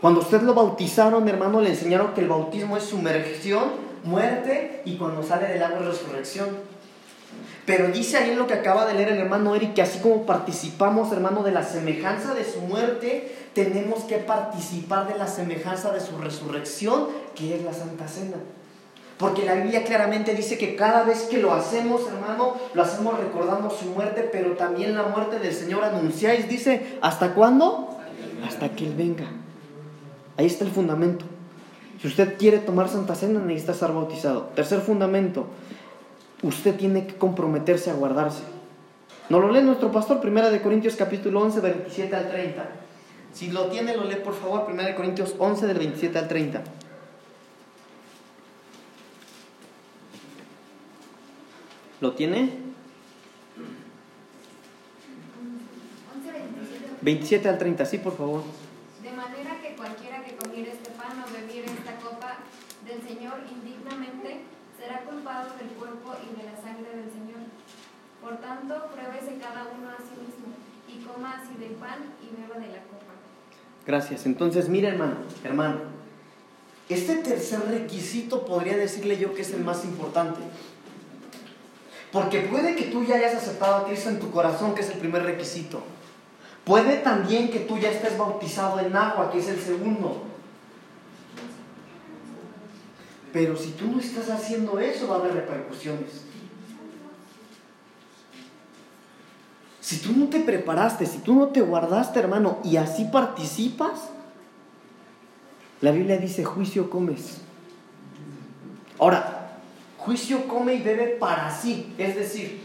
Cuando 0.00 0.20
usted 0.20 0.42
lo 0.42 0.54
bautizaron, 0.54 1.28
hermano, 1.28 1.60
le 1.60 1.70
enseñaron 1.70 2.14
que 2.14 2.22
el 2.22 2.28
bautismo 2.28 2.76
es 2.76 2.84
sumergión, 2.84 3.64
muerte 4.04 4.80
y 4.86 4.96
cuando 4.96 5.22
sale 5.22 5.46
del 5.48 5.62
agua 5.62 5.80
es 5.80 5.86
resurrección. 5.86 6.48
Pero 7.66 7.88
dice 7.88 8.16
ahí 8.16 8.34
lo 8.34 8.46
que 8.46 8.54
acaba 8.54 8.86
de 8.86 8.94
leer 8.94 9.10
el 9.10 9.18
hermano 9.18 9.54
Eric 9.54 9.74
que 9.74 9.82
así 9.82 9.98
como 10.00 10.24
participamos, 10.24 11.12
hermano, 11.12 11.42
de 11.42 11.52
la 11.52 11.62
semejanza 11.62 12.34
de 12.34 12.44
su 12.44 12.60
muerte, 12.60 13.36
tenemos 13.54 14.04
que 14.04 14.16
participar 14.16 15.06
de 15.06 15.18
la 15.18 15.26
semejanza 15.26 15.92
de 15.92 16.00
su 16.00 16.16
resurrección, 16.16 17.08
que 17.34 17.54
es 17.54 17.62
la 17.62 17.74
Santa 17.74 18.08
Cena. 18.08 18.38
Porque 19.18 19.44
la 19.44 19.54
Biblia 19.54 19.84
claramente 19.84 20.34
dice 20.34 20.56
que 20.56 20.76
cada 20.76 21.04
vez 21.04 21.24
que 21.24 21.38
lo 21.38 21.52
hacemos, 21.52 22.00
hermano, 22.08 22.56
lo 22.72 22.82
hacemos 22.82 23.20
recordando 23.20 23.68
su 23.68 23.84
muerte, 23.84 24.28
pero 24.32 24.52
también 24.52 24.94
la 24.94 25.02
muerte 25.02 25.38
del 25.38 25.52
Señor 25.52 25.84
anunciáis. 25.84 26.48
Dice, 26.48 26.98
¿hasta 27.02 27.34
cuándo? 27.34 27.98
Hasta 28.48 28.70
que 28.70 28.86
Él 28.86 28.94
venga. 28.96 29.26
Ahí 30.40 30.46
está 30.46 30.64
el 30.64 30.70
fundamento. 30.70 31.26
Si 32.00 32.08
usted 32.08 32.38
quiere 32.38 32.60
tomar 32.60 32.88
Santa 32.88 33.14
Cena, 33.14 33.40
necesita 33.40 33.72
estar 33.72 33.92
bautizado. 33.92 34.44
Tercer 34.54 34.80
fundamento, 34.80 35.48
usted 36.42 36.76
tiene 36.76 37.06
que 37.06 37.14
comprometerse 37.16 37.90
a 37.90 37.92
guardarse. 37.92 38.40
No 39.28 39.38
lo 39.38 39.52
lee 39.52 39.60
nuestro 39.60 39.92
pastor, 39.92 40.18
Primera 40.18 40.48
de 40.48 40.62
Corintios 40.62 40.96
capítulo 40.96 41.42
11, 41.42 41.60
27 41.60 42.16
al 42.16 42.30
30. 42.30 42.70
Si 43.34 43.50
lo 43.50 43.66
tiene, 43.66 43.94
lo 43.94 44.04
lee 44.04 44.16
por 44.24 44.32
favor, 44.32 44.64
Primera 44.64 44.88
de 44.88 44.94
Corintios 44.94 45.34
11, 45.38 45.66
del 45.66 45.76
27 45.76 46.18
al 46.18 46.26
30. 46.26 46.62
¿Lo 52.00 52.12
tiene? 52.12 52.50
27 57.02 57.46
al 57.46 57.58
30, 57.58 57.84
sí, 57.84 57.98
por 57.98 58.16
favor. 58.16 58.42
De 59.02 59.10
manera 59.12 59.58
que 59.62 59.74
cualquiera 59.74 60.22
que 60.22 60.29
comiera 60.40 60.72
este 60.72 60.90
pan 60.92 61.20
o 61.20 61.28
bebiera 61.32 61.68
esta 61.70 61.96
copa 62.00 62.38
del 62.88 63.02
Señor 63.06 63.44
indignamente 63.44 64.40
será 64.78 65.04
culpado 65.04 65.52
del 65.60 65.68
cuerpo 65.76 66.16
y 66.24 66.40
de 66.40 66.48
la 66.48 66.56
sangre 66.56 66.96
del 66.96 67.12
Señor. 67.12 67.44
Por 68.22 68.40
tanto, 68.40 68.88
pruébese 68.92 69.38
cada 69.38 69.68
uno 69.76 69.90
a 69.90 69.98
sí 70.00 70.16
mismo 70.16 70.56
y 70.88 71.04
coma 71.04 71.40
así 71.40 71.54
del 71.60 71.76
pan 71.76 72.16
y 72.24 72.40
beba 72.40 72.58
de 72.58 72.72
la 72.72 72.82
copa. 72.84 73.12
Gracias. 73.86 74.24
Entonces, 74.24 74.68
mira, 74.68 74.88
hermano, 74.88 75.16
hermano, 75.44 75.80
este 76.88 77.16
tercer 77.16 77.60
requisito 77.68 78.46
podría 78.46 78.76
decirle 78.76 79.18
yo 79.18 79.34
que 79.34 79.42
es 79.42 79.52
el 79.52 79.62
más 79.62 79.84
importante. 79.84 80.40
Porque 82.12 82.40
puede 82.40 82.74
que 82.74 82.84
tú 82.84 83.04
ya 83.04 83.16
hayas 83.16 83.34
aceptado 83.34 83.76
a 83.76 83.86
Cristo 83.86 84.08
en 84.08 84.18
tu 84.18 84.30
corazón, 84.30 84.74
que 84.74 84.80
es 84.80 84.90
el 84.90 84.98
primer 84.98 85.22
requisito. 85.22 85.82
Puede 86.64 86.96
también 86.98 87.50
que 87.50 87.60
tú 87.60 87.78
ya 87.78 87.90
estés 87.90 88.18
bautizado 88.18 88.80
en 88.80 88.96
agua, 88.96 89.30
que 89.30 89.38
es 89.38 89.48
el 89.48 89.60
segundo. 89.60 90.29
Pero 93.32 93.56
si 93.56 93.70
tú 93.70 93.86
no 93.86 94.00
estás 94.00 94.28
haciendo 94.30 94.78
eso, 94.78 95.08
va 95.08 95.16
a 95.16 95.18
haber 95.20 95.34
repercusiones. 95.34 96.24
Si 99.80 99.98
tú 99.98 100.12
no 100.12 100.28
te 100.28 100.40
preparaste, 100.40 101.06
si 101.06 101.18
tú 101.18 101.34
no 101.34 101.48
te 101.48 101.60
guardaste, 101.60 102.18
hermano, 102.18 102.58
y 102.64 102.76
así 102.76 103.04
participas, 103.10 104.10
la 105.80 105.90
Biblia 105.90 106.18
dice, 106.18 106.44
juicio 106.44 106.90
comes. 106.90 107.38
Ahora, 108.98 109.58
juicio 109.98 110.46
come 110.46 110.74
y 110.74 110.82
bebe 110.82 111.16
para 111.18 111.50
sí. 111.50 111.94
Es 111.96 112.14
decir, 112.16 112.60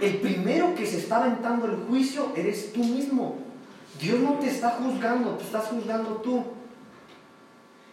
el 0.00 0.18
primero 0.18 0.74
que 0.74 0.86
se 0.86 0.98
está 0.98 1.24
aventando 1.24 1.66
el 1.66 1.76
juicio 1.88 2.32
eres 2.36 2.72
tú 2.72 2.84
mismo. 2.84 3.38
Dios 4.00 4.20
no 4.20 4.34
te 4.34 4.48
está 4.48 4.70
juzgando, 4.70 5.36
te 5.36 5.44
estás 5.44 5.66
juzgando 5.66 6.16
tú. 6.16 6.44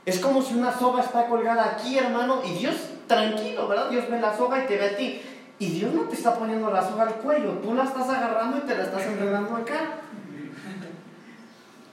Es 0.08 0.20
como 0.20 0.41
si 0.41 0.54
una 0.54 0.72
soga 0.72 1.04
está 1.04 1.26
colgada 1.28 1.65
aquí, 1.65 1.98
hermano, 1.98 2.41
y 2.41 2.54
Dios, 2.60 2.76
tranquilo, 3.08 3.67
¿verdad? 3.67 3.89
Dios 3.89 4.10
ve 4.10 4.22
la 4.22 4.38
soga 4.38 4.63
y 4.63 4.65
te 4.65 4.78
ve 4.78 4.86
a 4.86 4.96
ti. 4.96 5.22
Y 5.60 5.67
Dios 5.72 5.93
no 5.93 6.04
te 6.04 6.15
está 6.15 6.34
poniendo 6.34 6.72
la 6.72 6.82
soga 6.82 7.04
al 7.04 7.15
cuello, 7.15 7.56
tú 7.62 7.76
la 7.76 7.84
estás 7.84 8.08
agarrando 8.08 8.60
y 8.60 8.62
te 8.62 8.78
la 8.78 8.86
estás 8.86 9.02
enredando 9.06 9.54
acá. 9.58 9.96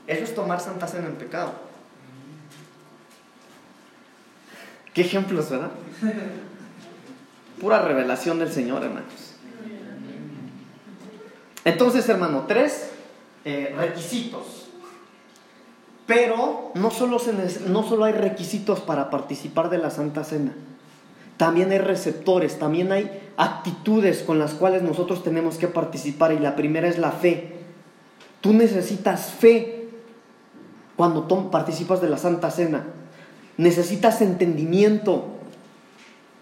Eso 0.06 0.22
es 0.22 0.32
tomar 0.32 0.60
Santa 0.60 0.86
Cena 0.86 1.08
en 1.08 1.16
pecado. 1.16 1.54
Qué 4.92 5.00
ejemplos, 5.00 5.50
¿verdad? 5.50 5.72
Pura 7.60 7.82
revelación 7.82 8.38
del 8.38 8.52
Señor, 8.52 8.84
hermanos. 8.84 9.34
Entonces, 11.64 12.08
hermano, 12.08 12.44
tres 12.46 12.92
eh, 13.44 13.74
requisitos. 13.76 14.63
Pero 16.06 16.70
no 16.74 16.90
solo, 16.90 17.18
se, 17.18 17.32
no 17.66 17.82
solo 17.82 18.04
hay 18.04 18.12
requisitos 18.12 18.80
para 18.80 19.10
participar 19.10 19.70
de 19.70 19.78
la 19.78 19.90
Santa 19.90 20.22
Cena, 20.24 20.52
también 21.36 21.72
hay 21.72 21.78
receptores, 21.78 22.58
también 22.58 22.92
hay 22.92 23.10
actitudes 23.36 24.22
con 24.22 24.38
las 24.38 24.54
cuales 24.54 24.82
nosotros 24.82 25.24
tenemos 25.24 25.56
que 25.56 25.66
participar 25.66 26.32
y 26.32 26.38
la 26.38 26.54
primera 26.54 26.88
es 26.88 26.98
la 26.98 27.10
fe. 27.10 27.54
Tú 28.40 28.52
necesitas 28.52 29.32
fe 29.32 29.88
cuando 30.96 31.26
participas 31.50 32.00
de 32.00 32.08
la 32.08 32.18
Santa 32.18 32.50
Cena. 32.50 32.84
Necesitas 33.56 34.20
entendimiento. 34.20 35.24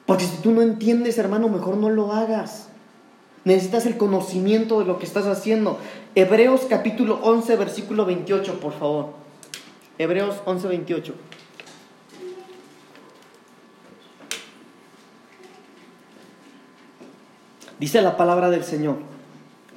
Porque 0.05 0.25
si 0.25 0.37
tú 0.39 0.51
no 0.51 0.63
entiendes, 0.63 1.17
hermano, 1.17 1.49
mejor 1.49 1.77
no 1.77 1.89
lo 1.89 2.13
hagas. 2.13 2.69
Necesitas 3.45 3.87
el 3.87 3.97
conocimiento 3.97 4.81
de 4.81 4.85
lo 4.85 4.99
que 4.99 5.07
estás 5.07 5.27
haciendo. 5.27 5.79
Hebreos 6.15 6.63
capítulo 6.69 7.21
11, 7.23 7.57
versículo 7.57 8.05
28, 8.05 8.61
por 8.61 8.73
favor. 8.73 9.22
Hebreos 9.99 10.37
11, 10.45 10.69
28. 10.69 11.15
Dice 17.79 18.01
la 18.01 18.17
palabra 18.17 18.49
del 18.51 18.65
Señor. 18.65 18.97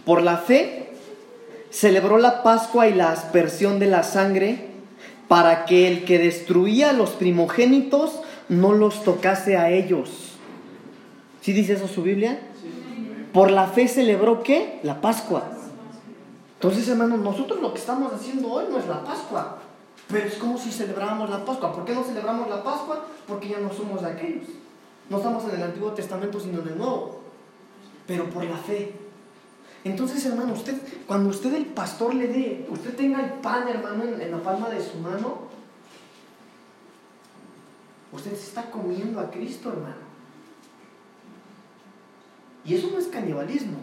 Por 0.06 0.22
la 0.22 0.38
fe 0.38 0.94
celebró 1.72 2.18
la 2.18 2.44
Pascua 2.44 2.88
y 2.88 2.94
la 2.94 3.12
aspersión 3.12 3.80
de 3.80 3.88
la 3.88 4.04
sangre 4.04 4.68
para 5.28 5.66
que 5.66 5.88
el 5.88 6.06
que 6.06 6.20
destruía 6.20 6.92
a 6.92 6.94
los 6.94 7.12
primogénitos 7.12 8.20
no 8.48 8.74
los 8.74 9.04
tocase 9.04 9.58
a 9.58 9.72
ellos. 9.72 10.34
¿Sí 11.42 11.52
dice 11.52 11.74
eso 11.74 11.88
su 11.88 12.04
Biblia? 12.04 12.40
Por 13.34 13.52
la 13.52 13.68
fe 13.68 13.88
celebró 13.88 14.44
qué? 14.44 14.80
La 14.84 15.02
Pascua. 15.02 15.44
Entonces, 16.54 16.88
hermanos, 16.88 17.20
nosotros 17.20 17.60
lo 17.62 17.74
que 17.74 17.80
estamos 17.80 18.14
haciendo 18.14 18.52
hoy 18.52 18.66
no 18.70 18.80
es 18.80 18.88
la 18.88 19.04
Pascua, 19.04 19.60
pero 20.08 20.28
es 20.28 20.36
como 20.36 20.58
si 20.58 20.72
celebráramos 20.72 21.30
la 21.30 21.44
Pascua. 21.44 21.74
¿Por 21.74 21.86
qué 21.86 21.96
no 21.96 22.04
celebramos 22.04 22.48
la 22.50 22.64
Pascua? 22.64 23.06
Porque 23.28 23.50
ya 23.50 23.60
no 23.60 23.74
somos 23.74 24.04
aquellos. 24.04 24.48
No 25.10 25.18
estamos 25.18 25.44
en 25.46 25.56
el 25.56 25.64
Antiguo 25.64 25.92
Testamento, 25.94 26.40
sino 26.40 26.62
en 26.62 26.68
el 26.68 26.78
Nuevo. 26.78 27.22
Pero 28.06 28.30
por 28.30 28.44
la 28.44 28.58
fe. 28.58 28.94
Entonces, 29.84 30.26
hermano, 30.26 30.54
usted, 30.54 30.76
cuando 31.08 31.30
usted 31.30 31.54
el 31.54 31.66
pastor 31.68 32.14
le 32.14 32.28
dé, 32.28 32.68
usted 32.70 32.96
tenga 32.96 33.24
el 33.24 33.34
pan, 33.34 33.68
hermano, 33.68 34.04
en, 34.04 34.32
la 34.32 34.42
palma 34.42 34.70
de 34.70 34.84
su 34.84 34.98
mano, 34.98 35.42
usted 38.12 38.32
se 38.32 38.48
está 38.48 38.70
comiendo 38.72 39.20
a 39.20 39.30
Cristo, 39.30 39.70
hermano. 39.70 40.06
Y 42.64 42.76
eso 42.76 42.90
no 42.92 42.98
es 42.98 43.08
canibalismo. 43.08 43.78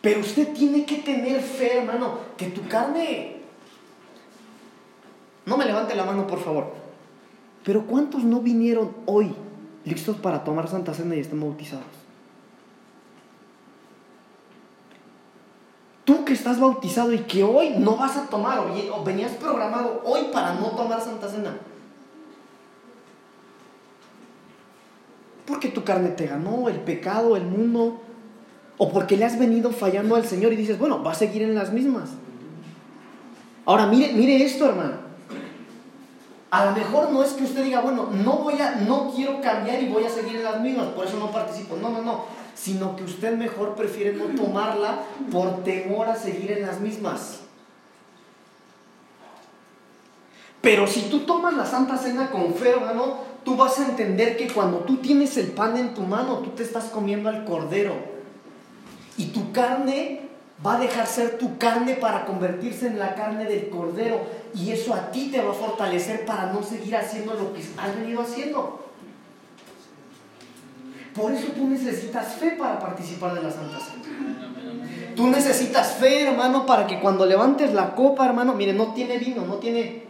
Pero 0.00 0.20
usted 0.20 0.52
tiene 0.52 0.84
que 0.84 0.98
tener 0.98 1.40
fe, 1.40 1.78
hermano, 1.78 2.18
que 2.36 2.46
tu 2.46 2.66
carne... 2.68 3.31
No 5.46 5.56
me 5.56 5.64
levante 5.64 5.94
la 5.94 6.04
mano, 6.04 6.26
por 6.26 6.38
favor. 6.38 6.72
Pero 7.64 7.86
¿cuántos 7.86 8.24
no 8.24 8.40
vinieron 8.40 8.92
hoy 9.06 9.34
listos 9.84 10.16
para 10.16 10.44
tomar 10.44 10.68
Santa 10.68 10.94
Cena 10.94 11.16
y 11.16 11.20
están 11.20 11.40
bautizados? 11.40 11.84
Tú 16.04 16.24
que 16.24 16.32
estás 16.32 16.58
bautizado 16.58 17.12
y 17.12 17.20
que 17.20 17.44
hoy 17.44 17.74
no 17.78 17.96
vas 17.96 18.16
a 18.16 18.26
tomar 18.26 18.58
o 18.58 19.04
venías 19.04 19.32
programado 19.32 20.02
hoy 20.04 20.22
para 20.32 20.54
no 20.54 20.70
tomar 20.70 21.00
Santa 21.00 21.28
Cena. 21.28 21.56
Porque 25.46 25.68
tu 25.68 25.84
carne 25.84 26.08
te 26.10 26.26
ganó, 26.26 26.68
el 26.68 26.80
pecado, 26.80 27.36
el 27.36 27.44
mundo, 27.44 28.00
o 28.78 28.90
porque 28.90 29.16
le 29.16 29.24
has 29.24 29.38
venido 29.38 29.70
fallando 29.70 30.16
al 30.16 30.26
Señor 30.26 30.52
y 30.52 30.56
dices, 30.56 30.78
bueno, 30.78 31.02
va 31.02 31.12
a 31.12 31.14
seguir 31.14 31.42
en 31.42 31.54
las 31.54 31.72
mismas. 31.72 32.10
Ahora, 33.64 33.86
mire, 33.86 34.12
mire 34.12 34.42
esto, 34.44 34.68
hermano. 34.68 35.11
A 36.52 36.66
lo 36.66 36.72
mejor 36.72 37.10
no 37.10 37.24
es 37.24 37.32
que 37.32 37.44
usted 37.44 37.64
diga, 37.64 37.80
bueno, 37.80 38.10
no 38.12 38.36
voy 38.36 38.60
a, 38.60 38.76
no 38.76 39.10
quiero 39.12 39.40
cambiar 39.40 39.82
y 39.82 39.88
voy 39.88 40.04
a 40.04 40.10
seguir 40.10 40.36
en 40.36 40.44
las 40.44 40.60
mismas, 40.60 40.88
por 40.88 41.06
eso 41.06 41.16
no 41.16 41.32
participo. 41.32 41.76
No, 41.76 41.88
no, 41.88 42.02
no 42.02 42.42
sino 42.54 42.96
que 42.96 43.04
usted 43.04 43.36
mejor 43.36 43.74
prefiere 43.74 44.12
no 44.12 44.26
tomarla 44.40 45.02
por 45.30 45.64
temor 45.64 46.08
a 46.08 46.16
seguir 46.16 46.52
en 46.52 46.66
las 46.66 46.80
mismas. 46.80 47.40
Pero 50.60 50.86
si 50.86 51.02
tú 51.02 51.20
tomas 51.20 51.54
la 51.54 51.66
Santa 51.66 51.96
Cena 51.96 52.30
con 52.30 52.54
fe, 52.54 52.70
hermano, 52.70 53.16
tú 53.44 53.56
vas 53.56 53.78
a 53.80 53.86
entender 53.86 54.36
que 54.36 54.52
cuando 54.52 54.78
tú 54.78 54.98
tienes 54.98 55.36
el 55.36 55.48
pan 55.48 55.76
en 55.76 55.92
tu 55.94 56.02
mano, 56.02 56.38
tú 56.38 56.50
te 56.50 56.62
estás 56.62 56.84
comiendo 56.84 57.28
al 57.28 57.44
cordero. 57.44 57.94
Y 59.16 59.26
tu 59.26 59.50
carne 59.50 60.28
va 60.64 60.76
a 60.76 60.80
dejar 60.80 61.06
ser 61.06 61.38
tu 61.38 61.58
carne 61.58 61.94
para 61.94 62.24
convertirse 62.24 62.86
en 62.86 62.98
la 62.98 63.14
carne 63.14 63.44
del 63.44 63.68
cordero. 63.68 64.20
Y 64.54 64.70
eso 64.70 64.94
a 64.94 65.10
ti 65.10 65.30
te 65.30 65.42
va 65.42 65.50
a 65.50 65.54
fortalecer 65.54 66.24
para 66.24 66.52
no 66.52 66.62
seguir 66.62 66.96
haciendo 66.96 67.34
lo 67.34 67.52
que 67.52 67.62
has 67.76 67.96
venido 67.96 68.22
haciendo. 68.22 68.82
Por 71.14 71.32
eso 71.32 71.48
tú 71.52 71.68
necesitas 71.68 72.34
fe 72.34 72.52
para 72.52 72.78
participar 72.78 73.34
de 73.34 73.42
la 73.42 73.50
Santa 73.50 73.78
Cena. 73.78 74.52
Tú 75.14 75.26
necesitas 75.26 75.94
fe, 75.94 76.26
hermano, 76.26 76.64
para 76.64 76.86
que 76.86 77.00
cuando 77.00 77.26
levantes 77.26 77.74
la 77.74 77.94
copa, 77.94 78.26
hermano, 78.26 78.54
mire, 78.54 78.72
no 78.72 78.94
tiene 78.94 79.18
vino, 79.18 79.44
no 79.44 79.56
tiene... 79.56 80.04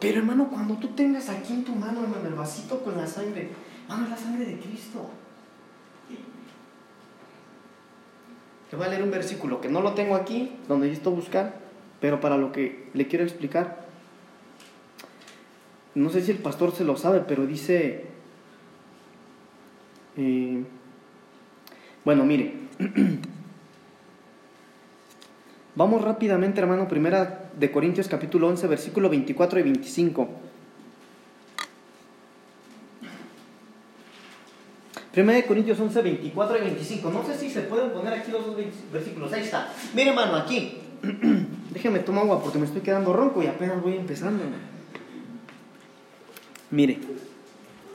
Pero 0.00 0.18
hermano, 0.18 0.48
cuando 0.48 0.74
tú 0.76 0.88
tengas 0.88 1.28
aquí 1.28 1.52
en 1.52 1.64
tu 1.64 1.74
mano, 1.74 2.02
hermano, 2.02 2.26
el 2.26 2.34
vasito 2.34 2.82
con 2.82 2.96
la 2.96 3.06
sangre, 3.06 3.50
hermano, 3.84 4.04
es 4.04 4.10
la 4.10 4.16
sangre 4.16 4.46
de 4.46 4.58
Cristo. 4.58 5.10
Te 8.72 8.76
voy 8.76 8.86
a 8.86 8.88
leer 8.88 9.02
un 9.02 9.10
versículo 9.10 9.60
que 9.60 9.68
no 9.68 9.82
lo 9.82 9.92
tengo 9.92 10.14
aquí, 10.14 10.50
donde 10.66 10.86
necesito 10.86 11.10
buscar, 11.10 11.56
pero 12.00 12.20
para 12.20 12.38
lo 12.38 12.52
que 12.52 12.88
le 12.94 13.06
quiero 13.06 13.22
explicar. 13.22 13.84
No 15.94 16.08
sé 16.08 16.22
si 16.22 16.30
el 16.30 16.38
pastor 16.38 16.72
se 16.72 16.82
lo 16.82 16.96
sabe, 16.96 17.20
pero 17.20 17.46
dice 17.46 18.06
eh, 20.16 20.64
bueno, 22.02 22.24
mire. 22.24 22.54
Vamos 25.76 26.00
rápidamente, 26.00 26.58
hermano, 26.58 26.88
primera 26.88 27.50
de 27.54 27.70
Corintios 27.70 28.08
capítulo 28.08 28.48
11, 28.48 28.68
versículo 28.68 29.10
24 29.10 29.60
y 29.60 29.62
25. 29.64 30.28
Primera 35.12 35.36
de 35.36 35.44
Corintios 35.44 35.78
11, 35.78 36.00
24 36.00 36.56
y 36.56 36.60
25. 36.62 37.10
No 37.10 37.22
sé 37.22 37.36
si 37.36 37.50
se 37.50 37.60
pueden 37.62 37.90
poner 37.90 38.14
aquí 38.14 38.30
los 38.30 38.46
dos 38.46 38.56
versículos. 38.90 39.30
Ahí 39.32 39.42
está. 39.42 39.68
Mire, 39.94 40.10
hermano, 40.10 40.36
aquí. 40.36 40.78
Déjeme 41.70 41.98
tomar 41.98 42.24
agua 42.24 42.42
porque 42.42 42.58
me 42.58 42.64
estoy 42.64 42.80
quedando 42.80 43.12
ronco 43.12 43.42
y 43.42 43.46
apenas 43.46 43.82
voy 43.82 43.96
empezando. 43.96 44.42
Mire. 46.70 46.98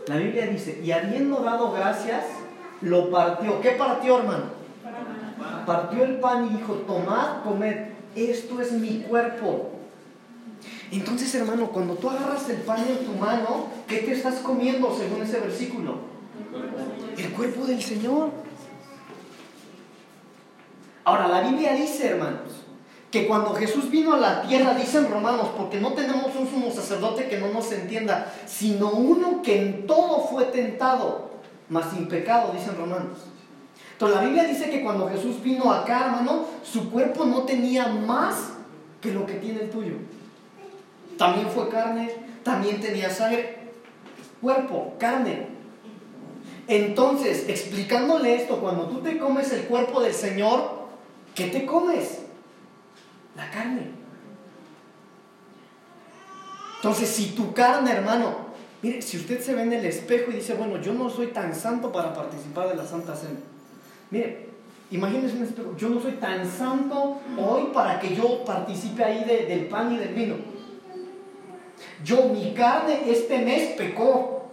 La 0.06 0.18
Biblia 0.18 0.46
dice, 0.46 0.80
y 0.84 0.92
habiendo 0.92 1.38
dado 1.40 1.72
gracias, 1.72 2.24
lo 2.82 3.10
partió. 3.10 3.62
¿Qué 3.62 3.72
partió, 3.72 4.20
hermano? 4.20 4.58
Partió 5.66 6.04
el 6.04 6.20
pan 6.20 6.46
y 6.46 6.58
dijo, 6.58 6.74
tomad, 6.88 7.44
comed, 7.44 7.88
esto 8.16 8.62
es 8.62 8.72
mi 8.74 9.02
cuerpo. 9.02 9.72
Entonces, 10.92 11.34
hermano, 11.34 11.68
cuando 11.72 11.96
tú 11.96 12.10
agarras 12.10 12.48
el 12.50 12.58
pan 12.58 12.86
en 12.88 13.06
tu 13.06 13.14
mano, 13.14 13.68
¿qué 13.88 13.98
te 13.98 14.14
estás 14.14 14.36
comiendo 14.36 14.96
según 14.96 15.24
ese 15.24 15.40
versículo? 15.40 16.18
El 17.18 17.32
cuerpo 17.32 17.66
del 17.66 17.82
Señor. 17.82 18.30
Ahora, 21.04 21.28
la 21.28 21.42
Biblia 21.42 21.74
dice, 21.74 22.10
hermanos, 22.10 22.64
que 23.12 23.28
cuando 23.28 23.54
Jesús 23.56 23.90
vino 23.90 24.14
a 24.14 24.18
la 24.18 24.42
tierra, 24.44 24.76
dicen 24.76 25.10
romanos, 25.10 25.48
porque 25.58 25.80
no 25.80 25.94
tenemos 25.94 26.36
un 26.36 26.48
sumo 26.48 26.70
sacerdote 26.72 27.28
que 27.28 27.40
no 27.40 27.48
nos 27.48 27.72
entienda, 27.72 28.32
sino 28.46 28.92
uno 28.92 29.42
que 29.42 29.62
en 29.62 29.88
todo 29.88 30.28
fue 30.28 30.46
tentado, 30.46 31.32
mas 31.70 31.90
sin 31.92 32.08
pecado, 32.08 32.52
dicen 32.54 32.78
romanos. 32.78 33.18
Entonces 33.94 34.18
la 34.18 34.24
Biblia 34.24 34.44
dice 34.44 34.70
que 34.70 34.84
cuando 34.84 35.10
Jesús 35.10 35.42
vino 35.42 35.72
acá, 35.72 36.06
hermano, 36.06 36.46
su 36.64 36.92
cuerpo 36.92 37.26
no 37.26 37.44
tenía 37.44 37.88
más 37.88 38.52
que 39.02 39.12
lo 39.12 39.26
que 39.26 39.36
tiene 39.36 39.62
el 39.62 39.70
tuyo. 39.72 39.94
También 41.18 41.50
fue 41.50 41.68
carne, 41.70 42.12
también 42.44 42.80
tenía 42.80 43.10
sangre, 43.10 43.58
cuerpo, 44.40 44.94
carne. 45.00 45.57
Entonces, 46.68 47.46
explicándole 47.48 48.36
esto, 48.36 48.60
cuando 48.60 48.88
tú 48.88 49.00
te 49.00 49.18
comes 49.18 49.52
el 49.54 49.64
cuerpo 49.64 50.02
del 50.02 50.14
Señor, 50.14 50.88
¿qué 51.34 51.48
te 51.48 51.66
comes? 51.66 52.20
La 53.36 53.50
carne. 53.50 53.92
Entonces, 56.78 57.10
si 57.10 57.28
tu 57.28 57.54
carne, 57.54 57.92
hermano, 57.92 58.36
mire, 58.82 59.02
si 59.02 59.18
usted 59.18 59.42
se 59.42 59.56
ve 59.56 59.64
en 59.64 59.74
el 59.74 59.86
espejo 59.86 60.32
y 60.32 60.36
dice, 60.36 60.56
bueno, 60.56 60.82
yo 60.82 60.94
no 60.94 61.10
soy 61.10 61.28
tan 61.28 61.56
santo 61.56 61.92
para 61.92 62.14
participar 62.14 62.68
de 62.68 62.76
la 62.76 62.86
Santa 62.86 63.16
Cena. 63.16 63.40
Mire, 64.12 64.50
imagínese 64.92 65.38
un 65.38 65.44
espejo, 65.44 65.76
yo 65.78 65.90
no 65.90 66.02
soy 66.02 66.14
tan 66.14 66.50
santo 66.50 67.20
hoy 67.38 67.70
para 67.74 68.00
que 68.00 68.14
yo 68.14 68.44
participe 68.44 69.04
ahí 69.04 69.24
del 69.24 69.68
pan 69.68 69.94
y 69.94 69.98
del 69.98 70.14
vino. 70.14 70.36
Yo, 72.04 72.26
mi 72.30 72.54
carne 72.54 73.10
este 73.10 73.40
mes 73.40 73.76
pecó, 73.78 74.50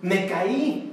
me 0.00 0.26
caí, 0.26 0.91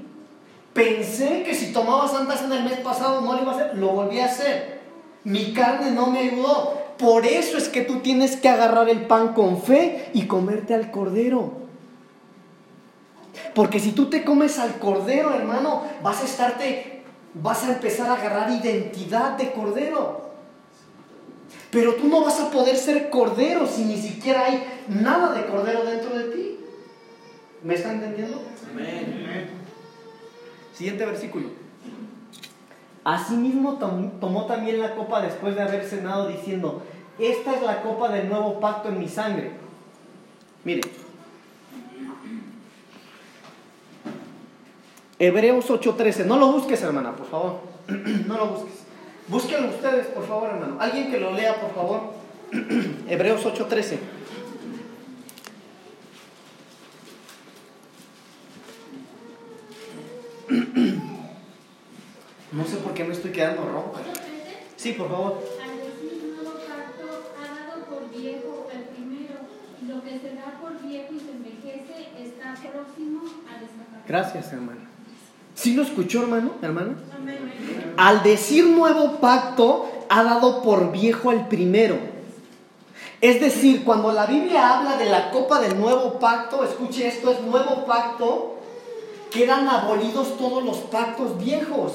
pensé 0.80 1.44
que 1.44 1.54
si 1.54 1.74
tomaba 1.74 2.08
Santa 2.08 2.38
Cena 2.38 2.58
el 2.58 2.64
mes 2.64 2.80
pasado 2.80 3.22
no 3.22 3.34
lo 3.34 3.42
iba 3.42 3.52
a 3.52 3.56
hacer, 3.56 3.78
lo 3.78 3.90
volví 3.90 4.20
a 4.20 4.26
hacer. 4.26 4.80
Mi 5.26 5.54
carne 5.54 5.92
no 5.92 6.08
me 6.08 6.20
ayudó. 6.20 6.80
Por 6.98 7.26
eso 7.26 7.58
es 7.58 7.68
que 7.68 7.82
tú 7.82 8.00
tienes 8.00 8.38
que 8.38 8.50
agarrar 8.50 8.90
el 8.90 9.06
pan 9.06 9.34
con 9.34 9.62
fe 9.62 10.10
y 10.14 10.28
comerte 10.28 10.74
al 10.74 10.92
cordero. 10.92 11.52
Porque 13.54 13.80
si 13.80 13.92
tú 13.92 14.10
te 14.10 14.24
comes 14.24 14.58
al 14.58 14.80
cordero, 14.80 15.34
hermano, 15.34 15.84
vas 16.02 16.22
a 16.22 16.26
estarte, 16.26 17.04
vas 17.34 17.64
a 17.64 17.74
empezar 17.74 18.10
a 18.10 18.14
agarrar 18.14 18.52
identidad 18.52 19.38
de 19.38 19.52
cordero. 19.52 20.30
Pero 21.72 21.96
tú 21.96 22.08
no 22.08 22.24
vas 22.24 22.40
a 22.40 22.50
poder 22.50 22.76
ser 22.76 23.10
cordero 23.10 23.68
si 23.68 23.84
ni 23.84 23.98
siquiera 23.98 24.46
hay 24.46 24.64
nada 24.88 25.34
de 25.34 25.46
cordero 25.46 25.84
dentro 25.84 26.18
de 26.18 26.24
ti. 26.36 26.60
¿Me 27.64 27.76
está 27.76 27.92
entendiendo? 27.92 28.42
Amén. 28.72 29.59
Siguiente 30.80 31.06
versículo. 31.06 31.50
Asimismo 33.04 33.78
tomó 34.22 34.46
también 34.46 34.80
la 34.80 34.96
copa 34.96 35.22
después 35.22 35.54
de 35.54 35.62
haber 35.62 35.84
cenado 35.84 36.30
diciendo, 36.30 36.84
esta 37.20 37.54
es 37.54 37.62
la 37.64 37.82
copa 37.82 38.08
del 38.08 38.30
nuevo 38.30 38.62
pacto 38.62 38.88
en 38.88 38.98
mi 38.98 39.10
sangre. 39.10 39.52
Mire. 40.64 40.84
Hebreos 45.20 45.70
8:13. 45.70 46.26
No 46.26 46.38
lo 46.38 46.50
busques, 46.54 46.82
hermana, 46.82 47.14
por 47.14 47.28
favor. 47.28 47.60
no 48.26 48.38
lo 48.38 48.48
busques. 48.48 48.76
Búsquenlo 49.28 49.68
ustedes, 49.72 50.08
por 50.08 50.26
favor, 50.26 50.52
hermano. 50.52 50.78
Alguien 50.80 51.12
que 51.12 51.20
lo 51.20 51.34
lea, 51.34 51.60
por 51.60 51.76
favor. 51.76 52.14
Hebreos 53.10 53.46
8:13. 53.46 53.98
No 62.52 62.66
sé 62.66 62.78
por 62.78 62.96
qué 62.96 63.04
me 63.04 63.14
estoy 63.14 63.32
quedando 63.32 63.62
rojo. 63.64 63.94
Sí, 64.76 64.94
por 64.94 65.08
favor. 65.08 65.44
Al. 65.62 65.80
Gracias, 74.08 74.52
hermano. 74.52 74.82
¿Sí 75.54 75.76
lo 75.76 75.84
escuchó, 75.84 76.24
hermano? 76.24 76.54
¿Hermano? 76.62 76.96
Al 77.98 78.24
decir 78.24 78.66
nuevo 78.66 79.18
pacto, 79.20 80.06
ha 80.10 80.24
dado 80.24 80.64
por 80.64 80.92
viejo 80.92 81.32
el 81.32 81.46
primero. 81.48 81.98
Es 83.22 83.40
decir, 83.42 83.84
cuando 83.84 84.12
la 84.12 84.26
Biblia 84.26 84.80
habla 84.80 84.98
de 84.98 85.06
la 85.06 85.30
copa 85.32 85.60
del 85.60 85.78
nuevo 85.78 86.18
pacto, 86.20 86.64
escuche 86.64 87.08
esto, 87.08 87.32
es 87.32 87.42
nuevo 87.42 87.86
pacto, 87.86 88.59
quedan 89.32 89.68
abolidos 89.68 90.38
todos 90.38 90.64
los 90.64 90.78
pactos 90.78 91.38
viejos. 91.38 91.94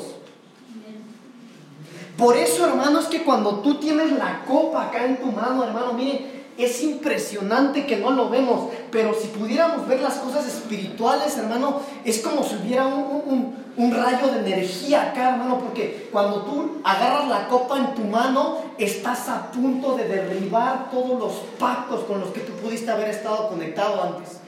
Por 2.16 2.36
eso, 2.36 2.66
hermano, 2.66 3.00
es 3.00 3.06
que 3.06 3.24
cuando 3.24 3.60
tú 3.60 3.74
tienes 3.76 4.12
la 4.12 4.44
copa 4.44 4.84
acá 4.84 5.04
en 5.04 5.16
tu 5.20 5.26
mano, 5.26 5.64
hermano, 5.64 5.94
miren, 5.94 6.44
es 6.56 6.80
impresionante 6.82 7.84
que 7.84 7.96
no 7.96 8.10
lo 8.12 8.30
vemos, 8.30 8.70
pero 8.92 9.12
si 9.12 9.26
pudiéramos 9.28 9.88
ver 9.88 10.00
las 10.00 10.14
cosas 10.14 10.46
espirituales, 10.46 11.36
hermano, 11.36 11.80
es 12.04 12.20
como 12.20 12.44
si 12.44 12.54
hubiera 12.54 12.86
un, 12.86 13.56
un, 13.76 13.90
rayo 13.92 14.28
de 14.28 14.38
energía 14.38 15.10
acá, 15.10 15.30
hermano, 15.30 15.58
porque 15.58 16.08
cuando 16.12 16.42
tú 16.42 16.80
agarras 16.84 17.28
la 17.28 17.48
copa 17.48 17.78
en 17.78 17.94
tu 17.94 18.02
mano, 18.02 18.58
estás 18.78 19.28
a 19.28 19.50
punto 19.50 19.96
de 19.96 20.06
derribar 20.06 20.92
todos 20.92 21.18
los 21.18 21.32
pactos 21.58 22.04
con 22.04 22.20
los 22.20 22.28
que 22.28 22.40
tú 22.40 22.52
pudiste 22.52 22.88
haber 22.88 23.08
estado 23.08 23.48
conectado 23.48 24.00
antes. 24.00 24.38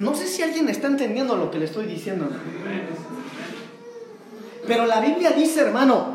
No 0.00 0.14
sé 0.14 0.26
si 0.26 0.42
alguien 0.42 0.68
está 0.70 0.86
entendiendo 0.86 1.36
lo 1.36 1.50
que 1.50 1.58
le 1.58 1.66
estoy 1.66 1.84
diciendo. 1.84 2.26
Pero 4.66 4.86
la 4.86 4.98
Biblia 5.00 5.32
dice, 5.32 5.60
hermano, 5.60 6.14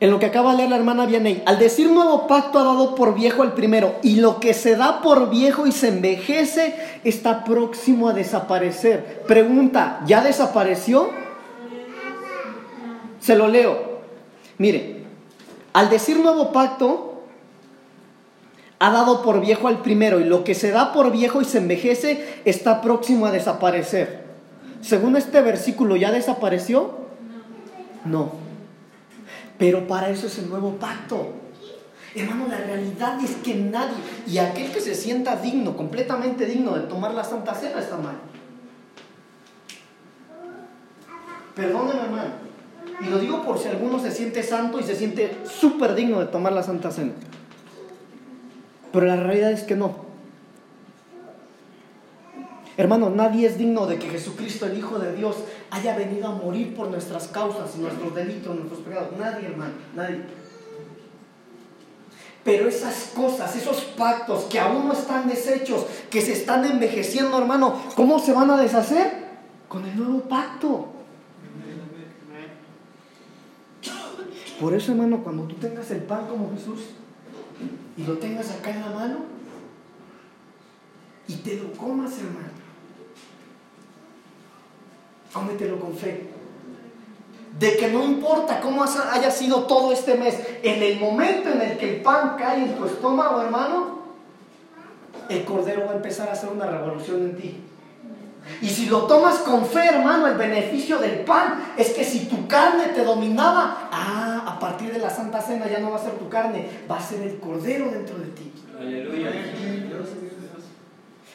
en 0.00 0.10
lo 0.10 0.18
que 0.18 0.26
acaba 0.26 0.52
de 0.52 0.56
leer 0.56 0.70
la 0.70 0.76
hermana 0.76 1.04
Vianney, 1.04 1.42
al 1.44 1.58
decir 1.58 1.90
nuevo 1.90 2.26
pacto 2.26 2.58
ha 2.58 2.64
dado 2.64 2.94
por 2.94 3.14
viejo 3.14 3.42
el 3.42 3.52
primero, 3.52 3.96
y 4.02 4.16
lo 4.16 4.40
que 4.40 4.54
se 4.54 4.74
da 4.74 5.02
por 5.02 5.28
viejo 5.28 5.66
y 5.66 5.72
se 5.72 5.88
envejece 5.88 6.74
está 7.04 7.44
próximo 7.44 8.08
a 8.08 8.14
desaparecer. 8.14 9.22
Pregunta, 9.26 10.00
¿ya 10.06 10.22
desapareció? 10.22 11.10
Se 13.20 13.36
lo 13.36 13.48
leo. 13.48 14.00
Mire, 14.56 15.04
al 15.74 15.90
decir 15.90 16.18
nuevo 16.20 16.52
pacto 16.52 17.13
ha 18.84 18.90
dado 18.90 19.22
por 19.22 19.40
viejo 19.40 19.68
al 19.68 19.80
primero, 19.80 20.20
y 20.20 20.24
lo 20.24 20.44
que 20.44 20.54
se 20.54 20.70
da 20.70 20.92
por 20.92 21.10
viejo 21.10 21.40
y 21.40 21.46
se 21.46 21.56
envejece 21.56 22.42
está 22.44 22.82
próximo 22.82 23.24
a 23.24 23.30
desaparecer. 23.30 24.24
Según 24.82 25.16
este 25.16 25.40
versículo, 25.40 25.96
¿ya 25.96 26.12
desapareció? 26.12 26.92
No. 28.04 28.32
Pero 29.56 29.86
para 29.86 30.10
eso 30.10 30.26
es 30.26 30.38
el 30.38 30.50
nuevo 30.50 30.72
pacto. 30.72 31.28
Hermano, 32.14 32.46
la 32.48 32.58
realidad 32.58 33.18
es 33.24 33.36
que 33.36 33.54
nadie, 33.54 33.96
y 34.26 34.36
aquel 34.36 34.70
que 34.70 34.80
se 34.80 34.94
sienta 34.94 35.36
digno, 35.36 35.76
completamente 35.76 36.44
digno 36.44 36.74
de 36.74 36.82
tomar 36.82 37.14
la 37.14 37.24
Santa 37.24 37.54
Cena 37.54 37.80
está 37.80 37.96
mal. 37.96 38.16
Perdóneme, 41.56 42.00
hermano. 42.02 42.44
Y 43.00 43.06
lo 43.06 43.18
digo 43.18 43.42
por 43.42 43.58
si 43.58 43.68
alguno 43.68 43.98
se 43.98 44.10
siente 44.10 44.42
santo 44.42 44.78
y 44.78 44.82
se 44.82 44.94
siente 44.94 45.38
súper 45.44 45.94
digno 45.94 46.20
de 46.20 46.26
tomar 46.26 46.52
la 46.52 46.62
Santa 46.62 46.90
Cena. 46.90 47.12
Pero 48.94 49.06
la 49.06 49.16
realidad 49.16 49.50
es 49.50 49.64
que 49.64 49.74
no. 49.74 49.92
Hermano, 52.76 53.10
nadie 53.10 53.48
es 53.48 53.58
digno 53.58 53.86
de 53.86 53.98
que 53.98 54.08
Jesucristo, 54.08 54.66
el 54.66 54.78
Hijo 54.78 55.00
de 55.00 55.16
Dios, 55.16 55.34
haya 55.72 55.96
venido 55.96 56.28
a 56.28 56.30
morir 56.36 56.76
por 56.76 56.88
nuestras 56.88 57.26
causas 57.26 57.74
nuestros 57.74 58.14
delitos, 58.14 58.54
nuestros 58.54 58.80
pecados. 58.82 59.08
Nadie, 59.18 59.48
hermano, 59.48 59.72
nadie. 59.96 60.20
Pero 62.44 62.68
esas 62.68 63.10
cosas, 63.16 63.56
esos 63.56 63.80
pactos 63.80 64.44
que 64.44 64.60
aún 64.60 64.86
no 64.86 64.92
están 64.92 65.28
deshechos, 65.28 65.86
que 66.08 66.20
se 66.20 66.32
están 66.32 66.64
envejeciendo, 66.64 67.36
hermano, 67.36 67.74
¿cómo 67.96 68.20
se 68.20 68.32
van 68.32 68.48
a 68.52 68.56
deshacer? 68.56 69.24
Con 69.66 69.84
el 69.86 69.96
nuevo 69.96 70.20
pacto. 70.20 70.86
Por 74.60 74.72
eso, 74.72 74.92
hermano, 74.92 75.24
cuando 75.24 75.42
tú 75.44 75.56
tengas 75.56 75.90
el 75.90 76.02
pan 76.02 76.28
como 76.28 76.52
Jesús 76.52 76.78
y 77.96 78.04
lo 78.04 78.18
tengas 78.18 78.50
acá 78.50 78.70
en 78.70 78.80
la 78.80 78.90
mano 78.90 79.34
y 81.26 81.34
te 81.36 81.56
lo 81.56 81.72
comas, 81.72 82.12
hermano, 82.18 82.52
cómetelo 85.32 85.80
con 85.80 85.96
fe. 85.96 86.28
De 87.58 87.76
que 87.76 87.90
no 87.90 88.04
importa 88.04 88.60
cómo 88.60 88.84
haya 88.84 89.30
sido 89.30 89.64
todo 89.64 89.92
este 89.92 90.16
mes, 90.16 90.38
en 90.62 90.82
el 90.82 90.98
momento 90.98 91.50
en 91.50 91.60
el 91.60 91.78
que 91.78 91.96
el 91.96 92.02
pan 92.02 92.34
cae 92.36 92.64
en 92.64 92.76
tu 92.76 92.84
estómago, 92.84 93.40
hermano, 93.40 94.02
el 95.28 95.44
cordero 95.44 95.86
va 95.86 95.92
a 95.92 95.96
empezar 95.96 96.28
a 96.28 96.32
hacer 96.32 96.50
una 96.50 96.66
revolución 96.66 97.22
en 97.22 97.36
ti. 97.36 97.60
Y 98.60 98.68
si 98.68 98.86
lo 98.86 99.04
tomas 99.04 99.36
con 99.38 99.64
fe, 99.64 99.86
hermano, 99.86 100.26
el 100.26 100.36
beneficio 100.36 100.98
del 100.98 101.20
pan 101.20 101.72
es 101.78 101.90
que 101.90 102.04
si 102.04 102.26
tu 102.26 102.46
carne 102.46 102.88
te 102.88 103.04
dominaba, 103.04 103.88
ah, 103.90 104.33
partir 104.64 104.90
de 104.90 104.98
la 104.98 105.10
Santa 105.10 105.42
Cena 105.42 105.68
ya 105.68 105.78
no 105.78 105.90
va 105.90 105.96
a 105.96 106.02
ser 106.02 106.14
tu 106.14 106.26
carne, 106.30 106.66
va 106.90 106.96
a 106.96 107.00
ser 107.00 107.20
el 107.20 107.38
cordero 107.38 107.90
dentro 107.90 108.16
de 108.16 108.28
ti. 108.28 108.50
Aleluya. 108.80 109.30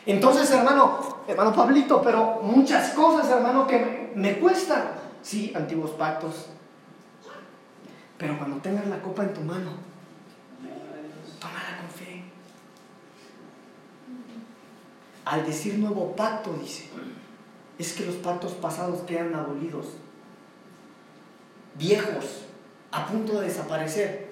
Entonces, 0.08 0.50
hermano, 0.50 1.18
hermano 1.28 1.54
Pablito, 1.54 2.02
pero 2.02 2.40
muchas 2.42 2.90
cosas, 2.94 3.30
hermano, 3.30 3.68
que 3.68 4.12
me, 4.16 4.30
me 4.32 4.40
cuestan. 4.40 4.94
Sí, 5.22 5.54
antiguos 5.56 5.92
pactos. 5.92 6.48
Pero 8.18 8.36
cuando 8.40 8.58
tengas 8.58 8.88
la 8.88 9.00
copa 9.00 9.22
en 9.22 9.34
tu 9.36 9.42
mano, 9.42 9.74
tómala 11.40 11.78
con 11.82 11.90
fe. 11.92 12.24
Al 15.26 15.46
decir 15.46 15.78
nuevo 15.78 16.16
pacto, 16.16 16.54
dice, 16.60 16.90
es 17.78 17.94
que 17.94 18.08
los 18.08 18.16
pactos 18.16 18.54
pasados 18.54 19.02
quedan 19.02 19.36
abolidos, 19.36 19.86
viejos, 21.76 22.49
a 22.92 23.06
punto 23.06 23.40
de 23.40 23.48
desaparecer. 23.48 24.30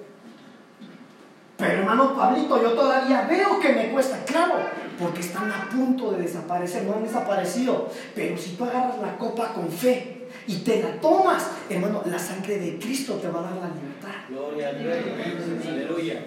Pero 1.56 1.80
hermano 1.80 2.16
Pablito, 2.16 2.62
yo 2.62 2.72
todavía 2.72 3.26
veo 3.28 3.58
que 3.58 3.72
me 3.72 3.90
cuesta, 3.90 4.24
claro, 4.24 4.54
porque 4.98 5.20
están 5.20 5.50
a 5.50 5.68
punto 5.68 6.12
de 6.12 6.22
desaparecer, 6.22 6.84
no 6.84 6.94
han 6.94 7.02
desaparecido. 7.02 7.88
Pero 8.14 8.38
si 8.38 8.50
tú 8.50 8.64
agarras 8.64 8.98
la 9.00 9.18
copa 9.18 9.52
con 9.52 9.68
fe 9.68 10.28
y 10.46 10.58
te 10.58 10.82
la 10.82 11.00
tomas, 11.00 11.50
hermano, 11.68 12.02
la 12.06 12.18
sangre 12.18 12.58
de 12.58 12.78
Cristo 12.78 13.14
te 13.14 13.28
va 13.28 13.40
a 13.40 13.42
dar 13.42 13.56
la 13.56 13.68
libertad. 13.68 14.08
Gloria 14.28 14.68
al 14.68 14.76
Rey. 14.76 15.66
Aleluya. 15.68 16.24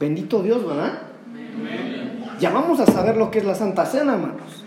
Bendito 0.00 0.42
Dios, 0.42 0.66
¿verdad? 0.66 1.02
Ya 2.40 2.50
vamos 2.50 2.80
a 2.80 2.86
saber 2.86 3.16
lo 3.16 3.30
que 3.30 3.38
es 3.38 3.44
la 3.44 3.54
Santa 3.54 3.86
Cena, 3.86 4.14
hermanos. 4.14 4.64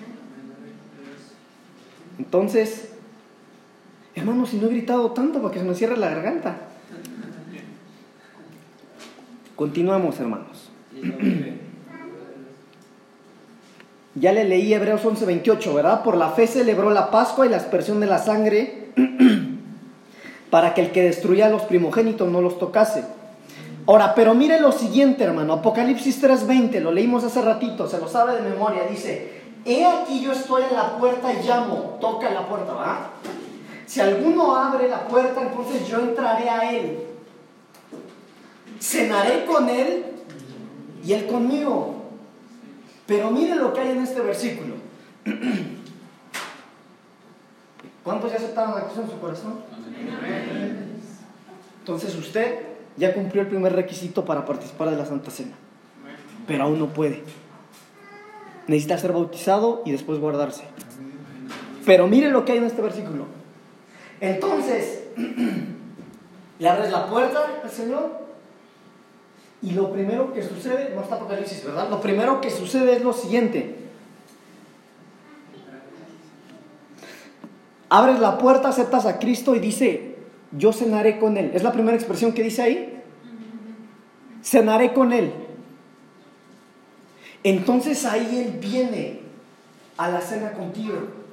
Entonces, 2.17 2.94
hermanos, 4.15 4.49
si 4.49 4.57
no 4.57 4.67
he 4.67 4.69
gritado 4.69 5.11
tanto 5.11 5.41
para 5.41 5.53
que 5.53 5.59
se 5.59 5.65
me 5.65 5.75
cierre 5.75 5.97
la 5.97 6.09
garganta. 6.09 6.57
Continuamos, 9.55 10.19
hermanos. 10.19 10.69
Ya 14.15 14.31
le 14.31 14.45
leí 14.45 14.73
Hebreos 14.73 15.03
11:28, 15.03 15.73
¿verdad? 15.73 16.03
Por 16.03 16.15
la 16.15 16.29
fe 16.29 16.47
celebró 16.47 16.89
la 16.89 17.11
Pascua 17.11 17.45
y 17.45 17.49
la 17.49 17.57
aspersión 17.57 17.99
de 17.99 18.07
la 18.07 18.19
sangre 18.19 18.91
para 20.49 20.73
que 20.73 20.81
el 20.81 20.91
que 20.91 21.03
destruía 21.03 21.47
a 21.47 21.49
los 21.49 21.63
primogénitos 21.63 22.29
no 22.29 22.41
los 22.41 22.57
tocase. 22.57 23.03
Ahora, 23.87 24.15
pero 24.15 24.33
mire 24.33 24.59
lo 24.59 24.71
siguiente, 24.71 25.25
hermano. 25.25 25.53
Apocalipsis 25.53 26.23
3:20, 26.23 26.79
lo 26.79 26.91
leímos 26.91 27.25
hace 27.25 27.41
ratito, 27.41 27.87
se 27.87 27.99
lo 27.99 28.07
sabe 28.07 28.41
de 28.41 28.49
memoria. 28.49 28.83
Dice, 28.89 29.41
he 29.65 29.85
aquí 29.85 30.21
yo 30.21 30.31
estoy 30.31 30.63
en 30.69 30.75
la 30.75 30.97
puerta 30.97 31.33
y 31.33 31.45
llamo. 31.45 31.97
Toca 31.99 32.29
la 32.29 32.47
puerta, 32.47 32.73
¿verdad? 32.73 32.99
Si 33.85 34.01
alguno 34.01 34.55
abre 34.55 34.89
la 34.89 35.07
puerta, 35.07 35.41
entonces 35.41 35.87
yo 35.87 35.99
entraré 35.99 36.49
a 36.49 36.71
él. 36.71 36.99
Cenaré 38.79 39.45
con 39.45 39.69
él 39.69 40.05
y 41.03 41.13
él 41.13 41.27
conmigo. 41.27 42.03
Pero 43.05 43.29
mire 43.31 43.55
lo 43.55 43.73
que 43.73 43.81
hay 43.81 43.91
en 43.91 44.01
este 44.01 44.21
versículo. 44.21 44.75
¿Cuántos 48.03 48.31
ya 48.31 48.37
aceptaron 48.37 48.77
a 48.77 48.83
Cristo 48.83 49.01
en 49.01 49.09
su 49.09 49.19
corazón? 49.19 49.59
Entonces 51.79 52.15
usted 52.15 52.59
ya 52.97 53.13
cumplió 53.13 53.41
el 53.41 53.47
primer 53.47 53.73
requisito 53.73 54.25
para 54.25 54.45
participar 54.45 54.89
de 54.89 54.97
la 54.97 55.05
Santa 55.05 55.31
Cena. 55.31 55.53
Pero 56.47 56.63
aún 56.63 56.79
no 56.79 56.87
puede. 56.87 57.23
Necesita 58.67 58.97
ser 58.97 59.11
bautizado 59.11 59.83
y 59.85 59.91
después 59.91 60.19
guardarse. 60.19 60.63
Pero 61.85 62.07
mire 62.07 62.29
lo 62.29 62.45
que 62.45 62.53
hay 62.53 62.57
en 62.57 62.65
este 62.65 62.81
versículo. 62.81 63.25
Entonces, 64.21 65.03
le 66.59 66.69
abres 66.69 66.91
la 66.91 67.07
puerta 67.07 67.61
al 67.63 67.69
Señor 67.69 68.25
y 69.61 69.71
lo 69.71 69.91
primero 69.91 70.33
que 70.33 70.43
sucede, 70.43 70.93
no 70.93 71.01
está 71.01 71.15
Apocalipsis, 71.15 71.65
¿verdad? 71.65 71.89
Lo 71.89 71.99
primero 71.99 72.39
que 72.39 72.49
sucede 72.49 72.97
es 72.97 73.03
lo 73.03 73.13
siguiente. 73.13 73.75
Abres 77.89 78.19
la 78.19 78.37
puerta, 78.37 78.69
aceptas 78.69 79.05
a 79.05 79.19
Cristo 79.19 79.55
y 79.55 79.59
dice, 79.59 80.17
yo 80.51 80.73
cenaré 80.73 81.19
con 81.19 81.37
Él. 81.37 81.51
¿Es 81.53 81.63
la 81.63 81.71
primera 81.71 81.95
expresión 81.95 82.33
que 82.33 82.43
dice 82.43 82.61
ahí? 82.61 83.01
Cenaré 84.43 84.93
con 84.93 85.13
Él. 85.13 85.33
Entonces 87.43 88.05
ahí 88.05 88.39
Él 88.45 88.59
viene 88.59 89.21
a 89.97 90.09
la 90.09 90.21
cena 90.21 90.53
contigo. 90.53 91.24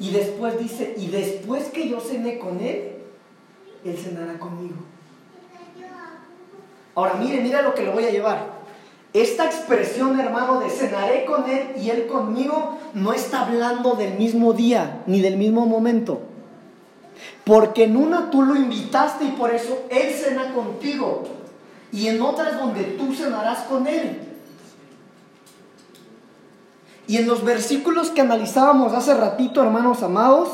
Y 0.00 0.10
después 0.10 0.58
dice, 0.58 0.94
y 0.96 1.08
después 1.08 1.64
que 1.68 1.88
yo 1.88 2.00
cené 2.00 2.38
con 2.38 2.58
Él, 2.60 2.94
Él 3.84 3.96
cenará 3.98 4.38
conmigo. 4.38 4.76
Ahora 6.94 7.14
mire, 7.14 7.42
mire 7.42 7.62
lo 7.62 7.74
que 7.74 7.82
le 7.82 7.92
voy 7.92 8.04
a 8.04 8.10
llevar. 8.10 8.60
Esta 9.12 9.44
expresión, 9.44 10.18
hermano, 10.18 10.60
de 10.60 10.70
cenaré 10.70 11.26
con 11.26 11.48
Él 11.48 11.72
y 11.78 11.90
Él 11.90 12.06
conmigo, 12.06 12.78
no 12.94 13.12
está 13.12 13.46
hablando 13.46 13.94
del 13.94 14.14
mismo 14.14 14.54
día 14.54 15.02
ni 15.06 15.20
del 15.20 15.36
mismo 15.36 15.66
momento. 15.66 16.22
Porque 17.44 17.84
en 17.84 17.96
una 17.96 18.30
tú 18.30 18.42
lo 18.42 18.56
invitaste 18.56 19.24
y 19.26 19.32
por 19.32 19.52
eso 19.52 19.82
Él 19.90 20.12
cena 20.14 20.54
contigo. 20.54 21.24
Y 21.92 22.06
en 22.06 22.22
otra 22.22 22.50
es 22.50 22.56
donde 22.56 22.84
tú 22.84 23.12
cenarás 23.14 23.64
con 23.64 23.86
Él. 23.86 24.29
Y 27.10 27.16
en 27.16 27.26
los 27.26 27.42
versículos 27.42 28.10
que 28.10 28.20
analizábamos 28.20 28.92
hace 28.92 29.14
ratito, 29.14 29.60
hermanos 29.60 30.04
amados, 30.04 30.48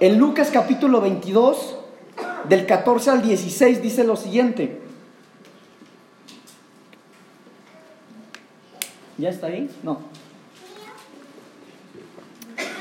en 0.00 0.18
Lucas 0.18 0.50
capítulo 0.52 1.00
22, 1.00 1.76
del 2.48 2.66
14 2.66 3.10
al 3.10 3.22
16 3.22 3.80
dice 3.80 4.02
lo 4.02 4.16
siguiente. 4.16 4.80
¿Ya 9.16 9.28
está 9.28 9.46
ahí? 9.46 9.70
No. 9.84 10.00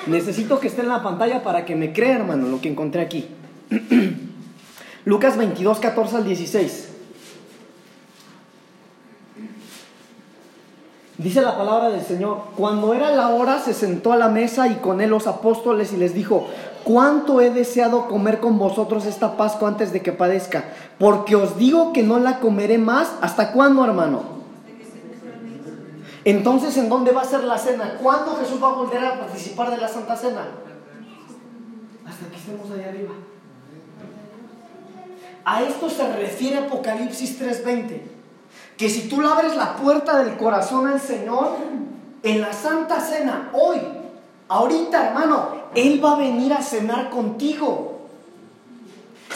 Necesito 0.07 0.59
que 0.59 0.70
esté 0.70 0.82
en 0.82 0.89
la 0.89 1.03
pantalla 1.03 1.43
para 1.43 1.65
que 1.65 1.76
me 1.76 1.93
crea, 1.93 2.15
hermano, 2.15 2.47
lo 2.47 2.59
que 2.59 2.70
encontré 2.70 3.03
aquí. 3.03 3.28
Lucas 5.05 5.38
22, 5.38 5.78
14 5.78 6.15
al 6.15 6.26
16. 6.26 6.88
Dice 11.20 11.41
la 11.41 11.57
palabra 11.57 11.89
del 11.89 12.01
Señor, 12.01 12.43
cuando 12.55 12.93
era 12.93 13.11
la 13.11 13.28
hora 13.28 13.59
se 13.59 13.74
sentó 13.74 14.13
a 14.13 14.15
la 14.15 14.30
mesa 14.30 14.70
y 14.70 14.76
con 14.76 15.01
él 15.01 15.09
los 15.09 15.28
apóstoles 15.28 15.91
y 15.91 15.97
les 15.97 16.13
dijo, 16.13 16.47
cuánto 16.86 17.41
he 17.41 17.49
deseado 17.49 18.07
comer 18.07 18.39
con 18.39 18.57
vosotros 18.57 19.05
esta 19.05 19.36
Pascua 19.36 19.67
antes 19.67 19.91
de 19.91 20.01
que 20.01 20.13
padezca, 20.13 20.63
porque 20.97 21.36
os 21.36 21.57
digo 21.57 21.91
que 21.91 22.03
no 22.03 22.20
la 22.20 22.39
comeré 22.39 22.78
más. 22.78 23.09
¿Hasta 23.20 23.51
cuándo, 23.51 23.84
hermano? 23.84 24.39
Entonces, 26.24 26.78
¿en 26.78 26.88
dónde 26.88 27.11
va 27.11 27.24
a 27.24 27.26
ser 27.26 27.43
la 27.43 27.57
cena? 27.57 27.97
¿Cuándo 28.01 28.38
Jesús 28.38 28.63
va 28.63 28.70
a 28.70 28.76
volver 28.76 29.03
a 29.03 29.20
participar 29.20 29.72
de 29.72 29.78
la 29.78 29.89
Santa 29.89 30.15
Cena? 30.15 30.47
Hasta 32.07 32.26
que 32.28 32.36
estemos 32.38 32.72
allá 32.72 32.88
arriba. 32.88 33.11
A 35.43 35.63
esto 35.63 35.89
se 35.89 36.15
refiere 36.15 36.59
Apocalipsis 36.59 37.41
3:20, 37.41 38.18
que 38.80 38.89
si 38.89 39.09
tú 39.09 39.19
le 39.19 39.27
abres 39.27 39.57
la 39.57 39.75
puerta 39.75 40.23
del 40.23 40.38
corazón 40.38 40.88
al 40.88 41.01
Señor, 41.01 41.57
en 42.23 42.39
la 42.39 42.53
Santa 42.53 43.01
Cena, 43.01 43.49
hoy, 43.51 43.77
ahorita, 44.47 45.09
hermano, 45.09 45.49
Él 45.75 46.01
va 46.03 46.13
a 46.13 46.15
venir 46.15 46.53
a 46.53 46.61
cenar 46.61 47.09
contigo. 47.09 47.99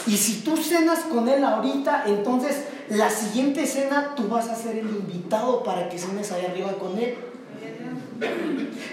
Y 0.07 0.15
si 0.15 0.43
tú 0.43 0.55
cenas 0.55 0.99
con 0.99 1.27
Él 1.27 1.43
ahorita, 1.43 2.05
entonces 2.07 2.63
la 2.87 3.09
siguiente 3.09 3.67
cena 3.67 4.13
tú 4.15 4.29
vas 4.29 4.47
a 4.47 4.55
ser 4.55 4.77
el 4.77 4.87
invitado 4.87 5.61
para 5.61 5.89
que 5.89 5.99
cenes 5.99 6.31
allá 6.31 6.49
arriba 6.49 6.71
con 6.79 6.97
Él. 6.97 7.17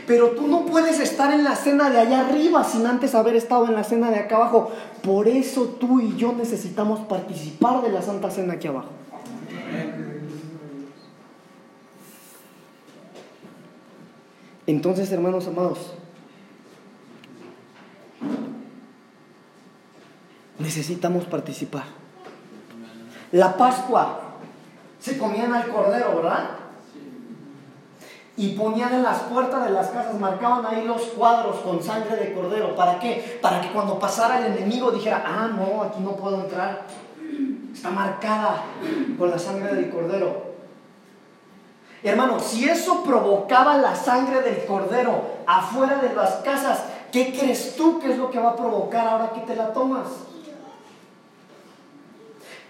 Pero 0.08 0.30
tú 0.30 0.48
no 0.48 0.66
puedes 0.66 0.98
estar 0.98 1.32
en 1.32 1.44
la 1.44 1.54
cena 1.54 1.90
de 1.90 2.00
allá 2.00 2.26
arriba 2.26 2.64
sin 2.64 2.84
antes 2.88 3.14
haber 3.14 3.36
estado 3.36 3.66
en 3.66 3.74
la 3.74 3.84
cena 3.84 4.10
de 4.10 4.18
acá 4.18 4.34
abajo. 4.34 4.72
Por 5.04 5.28
eso 5.28 5.76
tú 5.78 6.00
y 6.00 6.16
yo 6.16 6.32
necesitamos 6.32 6.98
participar 7.06 7.82
de 7.82 7.90
la 7.92 8.02
Santa 8.02 8.32
Cena 8.32 8.54
aquí 8.54 8.66
abajo. 8.66 8.99
Entonces, 14.70 15.10
hermanos 15.10 15.48
amados, 15.48 15.94
necesitamos 20.60 21.24
participar. 21.24 21.82
La 23.32 23.56
Pascua 23.56 24.20
se 25.00 25.18
comían 25.18 25.52
al 25.52 25.66
cordero, 25.70 26.14
¿verdad? 26.14 26.50
Y 28.36 28.50
ponían 28.50 28.94
en 28.94 29.02
las 29.02 29.22
puertas 29.22 29.64
de 29.64 29.72
las 29.72 29.88
casas, 29.88 30.14
marcaban 30.20 30.64
ahí 30.64 30.86
los 30.86 31.02
cuadros 31.02 31.56
con 31.62 31.82
sangre 31.82 32.14
de 32.14 32.32
cordero. 32.32 32.76
¿Para 32.76 33.00
qué? 33.00 33.40
Para 33.42 33.60
que 33.60 33.72
cuando 33.72 33.98
pasara 33.98 34.38
el 34.38 34.56
enemigo 34.56 34.92
dijera, 34.92 35.24
ah, 35.26 35.48
no, 35.48 35.82
aquí 35.82 35.98
no 36.00 36.14
puedo 36.14 36.42
entrar. 36.42 36.86
Está 37.74 37.90
marcada 37.90 38.62
con 39.18 39.30
la 39.32 39.38
sangre 39.38 39.74
del 39.74 39.90
cordero. 39.90 40.49
Hermano, 42.02 42.40
si 42.40 42.68
eso 42.68 43.02
provocaba 43.02 43.76
la 43.76 43.94
sangre 43.94 44.40
del 44.40 44.64
cordero 44.64 45.22
afuera 45.46 45.96
de 45.96 46.14
las 46.14 46.36
casas, 46.36 46.80
¿qué 47.12 47.32
crees 47.38 47.76
tú 47.76 47.98
que 47.98 48.12
es 48.12 48.18
lo 48.18 48.30
que 48.30 48.38
va 48.38 48.50
a 48.50 48.56
provocar 48.56 49.06
ahora 49.06 49.32
que 49.34 49.40
te 49.40 49.54
la 49.54 49.72
tomas? 49.72 50.08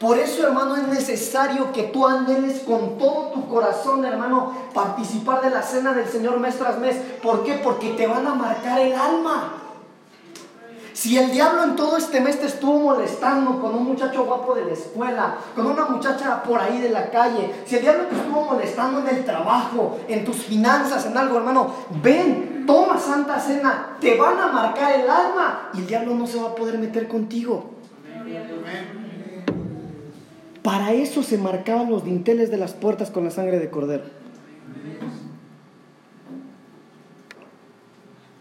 Por 0.01 0.19
eso, 0.19 0.47
hermano, 0.47 0.77
es 0.77 0.89
necesario 0.89 1.73
que 1.73 1.85
tú 1.85 2.07
anheles 2.07 2.61
con 2.61 2.97
todo 2.97 3.33
tu 3.35 3.47
corazón, 3.49 4.03
hermano, 4.05 4.57
participar 4.73 5.43
de 5.43 5.51
la 5.51 5.63
cena 5.63 5.93
del 5.93 6.09
Señor 6.09 6.41
mes 6.41 6.57
tras 6.57 6.79
mes. 6.79 6.97
¿Por 7.23 7.45
qué? 7.45 7.61
Porque 7.63 7.91
te 7.91 8.07
van 8.07 8.27
a 8.27 8.35
marcar 8.35 8.81
el 8.81 8.95
alma. 8.95 9.60
Si 11.01 11.17
el 11.17 11.31
diablo 11.31 11.65
en 11.65 11.77
todo 11.77 11.97
este 11.97 12.21
mes 12.21 12.39
te 12.39 12.45
estuvo 12.45 12.79
molestando 12.79 13.59
con 13.59 13.75
un 13.75 13.85
muchacho 13.85 14.27
guapo 14.27 14.55
de 14.55 14.67
la 14.67 14.73
escuela, 14.73 15.39
con 15.57 15.65
una 15.65 15.87
muchacha 15.87 16.43
por 16.43 16.61
ahí 16.61 16.79
de 16.79 16.91
la 16.91 17.09
calle, 17.09 17.51
si 17.65 17.77
el 17.77 17.81
diablo 17.81 18.05
te 18.05 18.17
estuvo 18.17 18.45
molestando 18.45 19.01
en 19.01 19.17
el 19.17 19.25
trabajo, 19.25 19.99
en 20.09 20.27
tus 20.27 20.37
finanzas, 20.45 21.07
en 21.07 21.17
algo, 21.17 21.39
hermano, 21.39 21.75
ven, 22.03 22.65
toma 22.67 22.99
santa 22.99 23.41
cena, 23.41 23.97
te 23.99 24.19
van 24.19 24.39
a 24.39 24.49
marcar 24.49 25.01
el 25.01 25.09
alma 25.09 25.71
y 25.73 25.79
el 25.79 25.87
diablo 25.87 26.15
no 26.15 26.27
se 26.27 26.39
va 26.39 26.51
a 26.51 26.55
poder 26.55 26.77
meter 26.77 27.09
contigo. 27.09 27.71
Para 30.63 30.93
eso 30.93 31.23
se 31.23 31.39
marcaban 31.39 31.89
los 31.89 32.05
dinteles 32.05 32.51
de 32.51 32.59
las 32.59 32.75
puertas 32.75 33.11
con 33.11 33.25
la 33.25 33.31
sangre 33.31 33.59
de 33.59 33.71
cordero. 33.71 34.05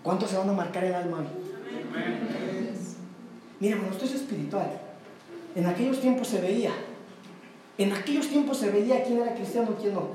¿Cuánto 0.04 0.28
se 0.28 0.36
van 0.36 0.50
a 0.50 0.52
marcar 0.52 0.84
el 0.84 0.94
alma? 0.94 1.24
Mira, 3.60 3.76
hermano, 3.76 3.94
esto 3.94 4.06
es 4.06 4.16
espiritual. 4.16 4.70
En 5.56 5.66
aquellos 5.66 6.00
tiempos 6.00 6.28
se 6.28 6.42
veía. 6.42 6.72
En 7.78 7.94
aquellos 7.94 8.28
tiempos 8.28 8.58
se 8.58 8.70
veía 8.70 9.04
quién 9.04 9.20
era 9.20 9.34
cristiano 9.34 9.70
y 9.78 9.82
quién 9.82 9.94
no. 9.94 10.10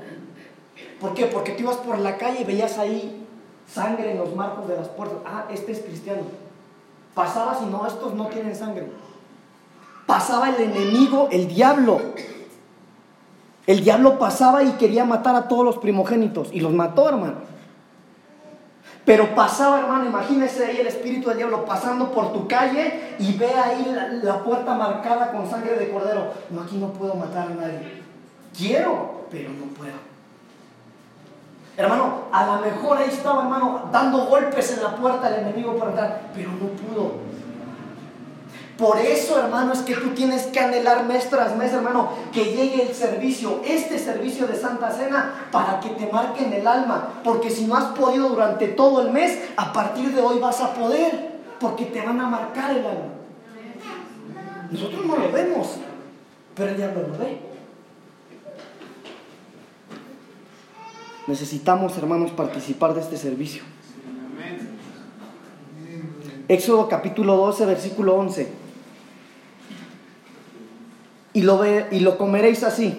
¿Por 0.99 1.13
qué? 1.13 1.25
Porque 1.25 1.53
tú 1.53 1.63
ibas 1.63 1.77
por 1.77 1.97
la 1.99 2.17
calle 2.17 2.41
y 2.41 2.43
veías 2.43 2.77
ahí 2.77 3.25
sangre 3.67 4.11
en 4.11 4.17
los 4.17 4.35
marcos 4.35 4.67
de 4.67 4.75
las 4.75 4.89
puertas. 4.89 5.19
Ah, 5.25 5.45
este 5.51 5.71
es 5.71 5.79
cristiano. 5.79 6.21
Pasabas 7.13 7.61
y 7.61 7.65
no, 7.65 7.85
estos 7.87 8.13
no 8.13 8.27
tienen 8.27 8.55
sangre 8.55 8.87
pasaba 10.05 10.49
el 10.49 10.61
enemigo, 10.61 11.27
el 11.31 11.47
diablo. 11.47 11.99
El 13.67 13.83
diablo 13.83 14.19
pasaba 14.19 14.63
y 14.63 14.71
quería 14.73 15.05
matar 15.05 15.35
a 15.35 15.47
todos 15.47 15.65
los 15.65 15.77
primogénitos 15.77 16.49
y 16.51 16.59
los 16.59 16.71
mató, 16.71 17.09
hermano. 17.09 17.54
Pero 19.05 19.35
pasaba, 19.35 19.79
hermano, 19.79 20.05
imagínese 20.05 20.65
ahí 20.65 20.77
el 20.77 20.87
espíritu 20.87 21.29
del 21.29 21.37
diablo 21.37 21.63
pasando 21.63 22.11
por 22.11 22.33
tu 22.33 22.47
calle 22.47 23.15
y 23.19 23.37
ve 23.37 23.53
ahí 23.53 23.93
la, 23.93 24.07
la, 24.07 24.43
puerta 24.43 24.73
marcada 24.73 25.31
con 25.31 25.47
sangre 25.47 25.75
de 25.77 25.91
cordero. 25.91 26.33
No, 26.49 26.61
aquí 26.61 26.77
no 26.77 26.91
puedo 26.91 27.13
matar 27.13 27.47
a 27.47 27.55
nadie. 27.55 28.01
Quiero, 28.57 29.27
pero 29.29 29.49
no 29.49 29.65
puedo. 29.77 30.15
Hermano, 31.77 32.23
a 32.31 32.45
lo 32.45 32.61
mejor 32.61 32.97
ahí 32.97 33.09
estaba, 33.09 33.43
hermano, 33.43 33.89
dando 33.91 34.25
golpes 34.25 34.75
en 34.77 34.83
la 34.83 34.95
puerta 34.95 35.29
del 35.29 35.41
enemigo 35.41 35.75
para 35.75 35.91
entrar, 35.91 36.21
pero 36.33 36.49
no 36.51 36.67
pudo. 36.69 37.24
Por 38.77 38.97
eso, 38.97 39.39
hermano, 39.39 39.71
es 39.71 39.79
que 39.79 39.95
tú 39.95 40.09
tienes 40.09 40.47
que 40.47 40.59
anhelar 40.59 41.05
mes 41.05 41.29
tras 41.29 41.55
mes, 41.55 41.71
hermano, 41.71 42.09
que 42.33 42.43
llegue 42.43 42.89
el 42.89 42.93
servicio, 42.93 43.61
este 43.63 43.97
servicio 43.97 44.47
de 44.47 44.57
Santa 44.57 44.91
Cena, 44.91 45.47
para 45.49 45.79
que 45.79 45.89
te 45.89 46.11
marque 46.11 46.43
en 46.43 46.51
el 46.51 46.67
alma. 46.67 47.21
Porque 47.23 47.49
si 47.49 47.65
no 47.65 47.77
has 47.77 47.85
podido 47.97 48.27
durante 48.27 48.67
todo 48.67 49.01
el 49.01 49.11
mes, 49.11 49.39
a 49.55 49.71
partir 49.71 50.13
de 50.13 50.21
hoy 50.21 50.39
vas 50.39 50.59
a 50.59 50.73
poder, 50.73 51.35
porque 51.57 51.85
te 51.85 52.01
van 52.01 52.19
a 52.19 52.27
marcar 52.27 52.71
el 52.71 52.85
alma. 52.85 53.13
Nosotros 54.69 55.05
no 55.05 55.15
lo 55.15 55.31
vemos, 55.31 55.75
pero 56.53 56.71
el 56.71 56.75
diablo 56.77 57.07
lo 57.07 57.17
ve. 57.17 57.39
Necesitamos, 61.27 61.97
hermanos, 61.97 62.31
participar 62.31 62.93
de 62.93 63.01
este 63.01 63.15
servicio. 63.15 63.63
Éxodo 66.49 66.89
capítulo 66.89 67.37
12, 67.37 67.65
versículo 67.65 68.15
11 68.17 68.64
y 71.35 71.41
lo, 71.41 71.59
ve, 71.59 71.85
y 71.91 71.99
lo 71.99 72.17
comeréis 72.17 72.63
así, 72.63 72.97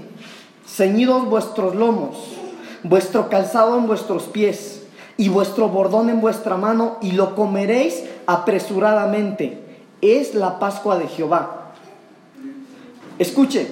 ceñidos 0.66 1.24
vuestros 1.24 1.74
lomos, 1.74 2.18
vuestro 2.82 3.30
calzado 3.30 3.78
en 3.78 3.86
vuestros 3.86 4.24
pies 4.24 4.84
y 5.16 5.30
vuestro 5.30 5.70
bordón 5.70 6.10
en 6.10 6.20
vuestra 6.20 6.58
mano, 6.58 6.98
y 7.00 7.12
lo 7.12 7.34
comeréis 7.34 8.04
apresuradamente. 8.26 9.64
Es 10.02 10.34
la 10.34 10.58
Pascua 10.58 10.98
de 10.98 11.08
Jehová. 11.08 11.72
Escuche, 13.18 13.66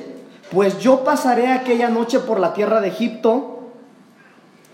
pues 0.50 0.78
yo 0.78 1.04
pasaré 1.04 1.48
aquella 1.48 1.90
noche 1.90 2.18
por 2.20 2.40
la 2.40 2.54
tierra 2.54 2.80
de 2.80 2.88
Egipto 2.88 3.68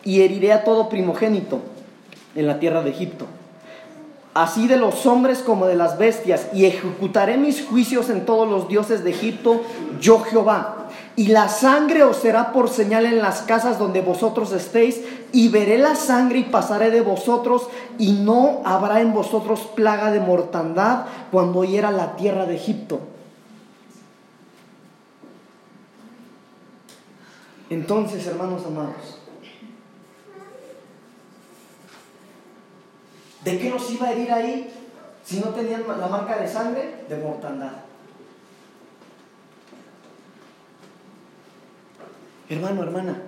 y 0.05 0.21
heriré 0.21 0.53
a 0.53 0.63
todo 0.63 0.89
primogénito 0.89 1.59
en 2.37 2.47
la 2.47 2.61
tierra 2.61 2.83
de 2.83 2.91
Egipto 2.91 3.27
así 4.35 4.69
de 4.69 4.77
los 4.77 5.07
hombres 5.07 5.41
como 5.41 5.67
de 5.67 5.75
las 5.75 5.99
bestias, 5.99 6.49
y 6.53 6.67
ejecutaré 6.67 7.37
mis 7.37 7.65
juicios 7.65 8.11
en 8.11 8.25
todos 8.25 8.49
los 8.49 8.69
dioses 8.69 9.05
de 9.05 9.11
Egipto, 9.11 9.61
yo 10.01 10.21
Jehová. 10.21 10.89
Y 11.17 11.29
la 11.29 11.49
sangre 11.49 12.03
os 12.05 12.17
será 12.17 12.53
por 12.53 12.69
señal 12.69 13.05
en 13.05 13.19
las 13.19 13.43
casas 13.43 13.79
donde 13.79 14.01
vosotros 14.01 14.53
estéis, 14.53 15.01
y 15.33 15.49
veré 15.49 15.79
la 15.79 15.95
sangre 15.95 16.39
y 16.39 16.45
pasaré 16.45 16.91
de 16.91 17.01
vosotros, 17.01 17.69
y 17.99 18.13
no 18.13 18.63
habrá 18.65 19.01
en 19.01 19.13
vosotros 19.13 19.61
plaga 19.75 20.11
de 20.11 20.21
mortandad 20.21 21.07
cuando 21.31 21.65
hiera 21.65 21.91
la 21.91 22.17
tierra 22.17 22.47
de 22.47 22.57
Egipto. 22.57 23.01
Entonces, 27.69 28.27
hermanos 28.27 28.63
amados, 28.67 29.20
¿De 33.45 33.59
qué 33.59 33.71
nos 33.71 33.91
iba 33.91 34.09
a 34.09 34.13
herir 34.13 34.33
ahí 34.33 34.71
si 35.25 35.41
no 35.41 35.49
tenían 35.49 35.85
la 35.87 36.09
marca 36.09 36.39
de 36.39 36.49
sangre? 36.49 37.05
De 37.09 37.17
mortandad. 37.17 37.73
Hermano, 42.49 42.83
hermana, 42.83 43.23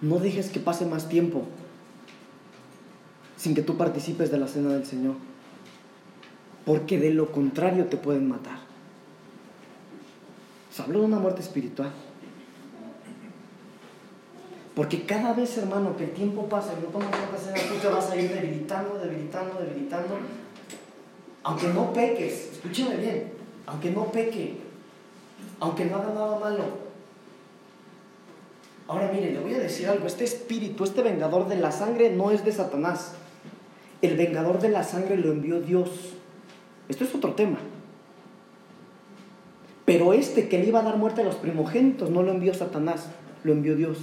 no 0.00 0.18
dejes 0.18 0.50
que 0.50 0.60
pase 0.60 0.86
más 0.86 1.08
tiempo 1.08 1.44
sin 3.36 3.54
que 3.54 3.62
tú 3.62 3.76
participes 3.76 4.30
de 4.30 4.38
la 4.38 4.46
cena 4.46 4.70
del 4.70 4.86
Señor, 4.86 5.16
porque 6.64 6.98
de 6.98 7.10
lo 7.10 7.32
contrario 7.32 7.86
te 7.86 7.96
pueden 7.96 8.28
matar. 8.28 8.58
Se 10.72 10.80
habló 10.80 11.00
de 11.00 11.06
una 11.06 11.18
muerte 11.18 11.42
espiritual. 11.42 11.92
Porque 14.82 15.04
cada 15.04 15.32
vez, 15.32 15.56
hermano, 15.58 15.96
que 15.96 16.02
el 16.02 16.10
tiempo 16.10 16.48
pasa 16.48 16.72
y 16.76 16.82
no 16.82 16.88
tomas 16.88 17.12
Santa 17.12 17.38
Cena, 17.38 17.72
tú 17.72 17.78
te 17.80 17.86
vas 17.86 18.10
a 18.10 18.16
ir 18.16 18.34
debilitando, 18.34 18.98
debilitando, 18.98 19.60
debilitando. 19.60 20.16
Aunque 21.44 21.68
no 21.68 21.92
peques, 21.92 22.54
escúcheme 22.54 22.96
bien, 22.96 23.32
aunque 23.64 23.92
no 23.92 24.06
peque, 24.06 24.56
aunque 25.60 25.84
no 25.84 25.98
haga 25.98 26.12
nada 26.12 26.36
malo. 26.36 26.64
Ahora 28.88 29.08
mire, 29.14 29.30
le 29.30 29.38
voy 29.38 29.54
a 29.54 29.60
decir 29.60 29.86
algo, 29.86 30.04
este 30.04 30.24
espíritu, 30.24 30.82
este 30.82 31.02
vengador 31.02 31.46
de 31.46 31.58
la 31.58 31.70
sangre 31.70 32.10
no 32.10 32.32
es 32.32 32.44
de 32.44 32.50
Satanás. 32.50 33.12
El 34.00 34.16
vengador 34.16 34.58
de 34.58 34.70
la 34.70 34.82
sangre 34.82 35.16
lo 35.16 35.30
envió 35.30 35.60
Dios. 35.60 35.90
Esto 36.88 37.04
es 37.04 37.14
otro 37.14 37.34
tema. 37.34 37.58
Pero 39.84 40.12
este 40.12 40.48
que 40.48 40.58
le 40.58 40.66
iba 40.66 40.80
a 40.80 40.82
dar 40.82 40.96
muerte 40.96 41.20
a 41.20 41.24
los 41.24 41.36
primogénitos 41.36 42.10
no 42.10 42.24
lo 42.24 42.32
envió 42.32 42.52
Satanás, 42.52 43.10
lo 43.44 43.52
envió 43.52 43.76
Dios. 43.76 43.98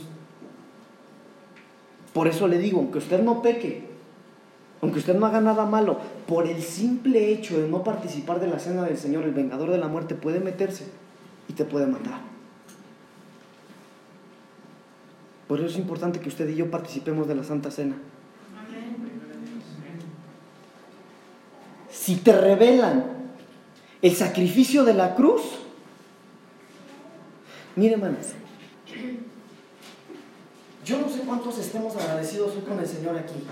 Por 2.14 2.28
eso 2.28 2.48
le 2.48 2.58
digo, 2.58 2.80
aunque 2.80 2.98
usted 2.98 3.22
no 3.22 3.42
peque, 3.42 3.88
aunque 4.82 5.00
usted 5.00 5.16
no 5.16 5.26
haga 5.26 5.42
nada 5.42 5.66
malo, 5.66 6.00
por 6.28 6.48
el 6.48 6.62
simple 6.62 7.32
hecho 7.32 7.60
de 7.60 7.68
no 7.68 7.84
participar 7.84 8.40
de 8.40 8.48
la 8.48 8.60
cena 8.60 8.84
del 8.84 8.98
Señor, 8.98 9.26
el 9.26 9.34
vengador 9.34 9.72
de 9.72 9.78
la 9.78 9.88
muerte 9.88 10.16
puede 10.16 10.40
meterse 10.40 10.86
y 11.48 11.54
te 11.54 11.66
puede 11.66 11.86
matar. 11.86 12.22
Por 15.48 15.60
eso 15.60 15.68
es 15.68 15.78
importante 15.78 16.20
que 16.20 16.30
usted 16.30 16.48
y 16.48 16.56
yo 16.56 16.70
participemos 16.70 17.28
de 17.28 17.36
la 17.36 17.44
Santa 17.44 17.72
Cena. 17.72 17.96
Si 21.90 22.18
te 22.18 22.40
revelan 22.40 23.04
el 24.02 24.16
sacrificio 24.16 24.84
de 24.84 24.94
la 24.94 25.16
cruz, 25.16 25.42
mire 27.76 27.96
hermanos, 27.96 28.28
yo 30.90 31.00
no 31.00 31.08
sé 31.08 31.20
cuántos 31.20 31.60
estemos 31.60 31.96
agradecidos 31.96 32.56
hoy 32.56 32.62
con 32.64 32.80
el 32.80 32.88
Señor 32.88 33.16
aquí. 33.16 33.44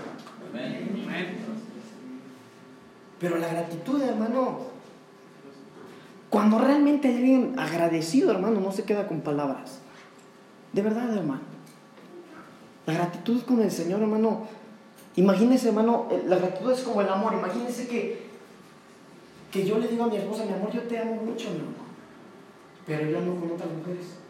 Pero 3.20 3.38
la 3.38 3.48
gratitud, 3.48 4.02
hermano, 4.02 4.58
cuando 6.30 6.58
realmente 6.58 7.08
hay 7.08 7.16
alguien 7.16 7.54
agradecido, 7.56 8.32
hermano, 8.32 8.60
no 8.60 8.72
se 8.72 8.82
queda 8.82 9.06
con 9.06 9.20
palabras. 9.20 9.78
De 10.72 10.82
verdad, 10.82 11.16
hermano. 11.16 11.42
La 12.86 12.94
gratitud 12.94 13.42
con 13.42 13.60
el 13.60 13.70
Señor, 13.70 14.00
hermano. 14.00 14.48
Imagínese, 15.14 15.68
hermano, 15.68 16.08
eh, 16.10 16.24
la 16.26 16.38
gratitud 16.38 16.72
es 16.72 16.80
como 16.80 17.02
el 17.02 17.08
amor. 17.08 17.34
Imagínese 17.34 17.86
que, 17.86 18.26
que 19.52 19.64
yo 19.64 19.78
le 19.78 19.86
digo 19.86 20.04
a 20.04 20.08
mi 20.08 20.16
esposa, 20.16 20.44
mi 20.44 20.54
amor, 20.54 20.72
yo 20.72 20.82
te 20.82 20.98
amo 20.98 21.14
mucho, 21.14 21.50
mi 21.50 21.60
amor. 21.60 21.88
Pero 22.84 23.08
yo 23.08 23.20
no 23.20 23.38
con 23.38 23.52
otras 23.52 23.70
mujeres. 23.70 24.27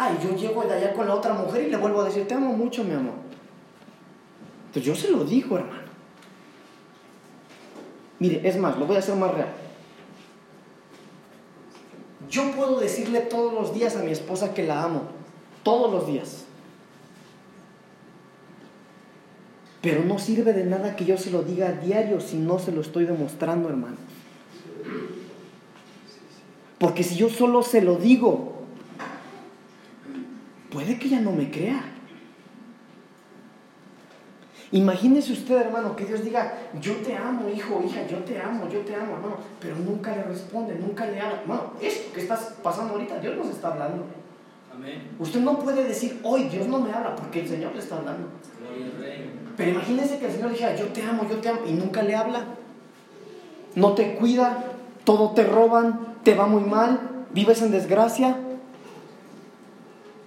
Ay, 0.00 0.16
yo 0.22 0.36
llego 0.36 0.62
de 0.62 0.74
allá 0.74 0.94
con 0.94 1.08
la 1.08 1.14
otra 1.16 1.34
mujer 1.34 1.66
y 1.66 1.70
le 1.70 1.76
vuelvo 1.76 2.02
a 2.02 2.04
decir, 2.04 2.28
te 2.28 2.34
amo 2.34 2.52
mucho, 2.52 2.84
mi 2.84 2.94
amor. 2.94 3.14
Entonces 4.66 4.84
yo 4.84 4.94
se 4.94 5.10
lo 5.10 5.24
digo, 5.24 5.58
hermano. 5.58 5.88
Mire, 8.20 8.48
es 8.48 8.56
más, 8.56 8.78
lo 8.78 8.86
voy 8.86 8.94
a 8.94 9.00
hacer 9.00 9.16
más 9.16 9.34
real. 9.34 9.52
Yo 12.30 12.52
puedo 12.52 12.78
decirle 12.78 13.22
todos 13.22 13.52
los 13.52 13.74
días 13.74 13.96
a 13.96 14.04
mi 14.04 14.12
esposa 14.12 14.54
que 14.54 14.62
la 14.62 14.84
amo, 14.84 15.02
todos 15.64 15.90
los 15.90 16.06
días. 16.06 16.44
Pero 19.82 20.04
no 20.04 20.20
sirve 20.20 20.52
de 20.52 20.64
nada 20.64 20.94
que 20.94 21.06
yo 21.06 21.18
se 21.18 21.32
lo 21.32 21.42
diga 21.42 21.70
a 21.70 21.72
diario 21.72 22.20
si 22.20 22.36
no 22.36 22.60
se 22.60 22.70
lo 22.70 22.82
estoy 22.82 23.04
demostrando, 23.04 23.68
hermano. 23.68 23.96
Porque 26.78 27.02
si 27.02 27.16
yo 27.16 27.28
solo 27.28 27.64
se 27.64 27.82
lo 27.82 27.96
digo, 27.96 28.57
puede 30.70 30.98
que 30.98 31.08
ella 31.08 31.20
no 31.20 31.32
me 31.32 31.50
crea. 31.50 31.82
Imagínese 34.70 35.32
usted, 35.32 35.56
hermano, 35.56 35.96
que 35.96 36.04
Dios 36.04 36.22
diga, 36.22 36.52
yo 36.78 36.96
te 36.96 37.16
amo, 37.16 37.48
hijo, 37.48 37.82
hija, 37.86 38.06
yo 38.06 38.18
te 38.18 38.38
amo, 38.38 38.68
yo 38.68 38.80
te 38.80 38.94
amo, 38.94 39.14
hermano, 39.14 39.36
pero 39.60 39.76
nunca 39.76 40.14
le 40.14 40.24
responde, 40.24 40.74
nunca 40.74 41.06
le 41.06 41.18
habla. 41.20 41.40
Hermano, 41.40 41.72
esto 41.80 42.12
que 42.12 42.20
estás 42.20 42.54
pasando 42.62 42.92
ahorita, 42.92 43.18
Dios 43.18 43.36
nos 43.36 43.48
está 43.48 43.68
hablando. 43.68 44.04
Amén. 44.74 45.08
Usted 45.18 45.40
no 45.40 45.58
puede 45.58 45.84
decir, 45.84 46.20
hoy 46.22 46.44
Dios 46.44 46.68
no 46.68 46.80
me 46.80 46.92
habla, 46.92 47.16
porque 47.16 47.40
el 47.40 47.48
Señor 47.48 47.72
le 47.72 47.78
está 47.78 47.96
hablando. 47.96 48.28
Pero 49.56 49.70
imagínese 49.70 50.18
que 50.18 50.26
el 50.26 50.32
Señor 50.32 50.50
dijera, 50.50 50.76
yo 50.76 50.86
te 50.88 51.02
amo, 51.02 51.26
yo 51.28 51.38
te 51.38 51.48
amo, 51.48 51.60
y 51.66 51.72
nunca 51.72 52.02
le 52.02 52.14
habla. 52.14 52.44
No 53.74 53.94
te 53.94 54.16
cuida, 54.16 54.64
todo 55.04 55.30
te 55.30 55.44
roban, 55.44 56.16
te 56.22 56.34
va 56.34 56.46
muy 56.46 56.62
mal, 56.62 57.24
vives 57.32 57.62
en 57.62 57.70
desgracia. 57.70 58.36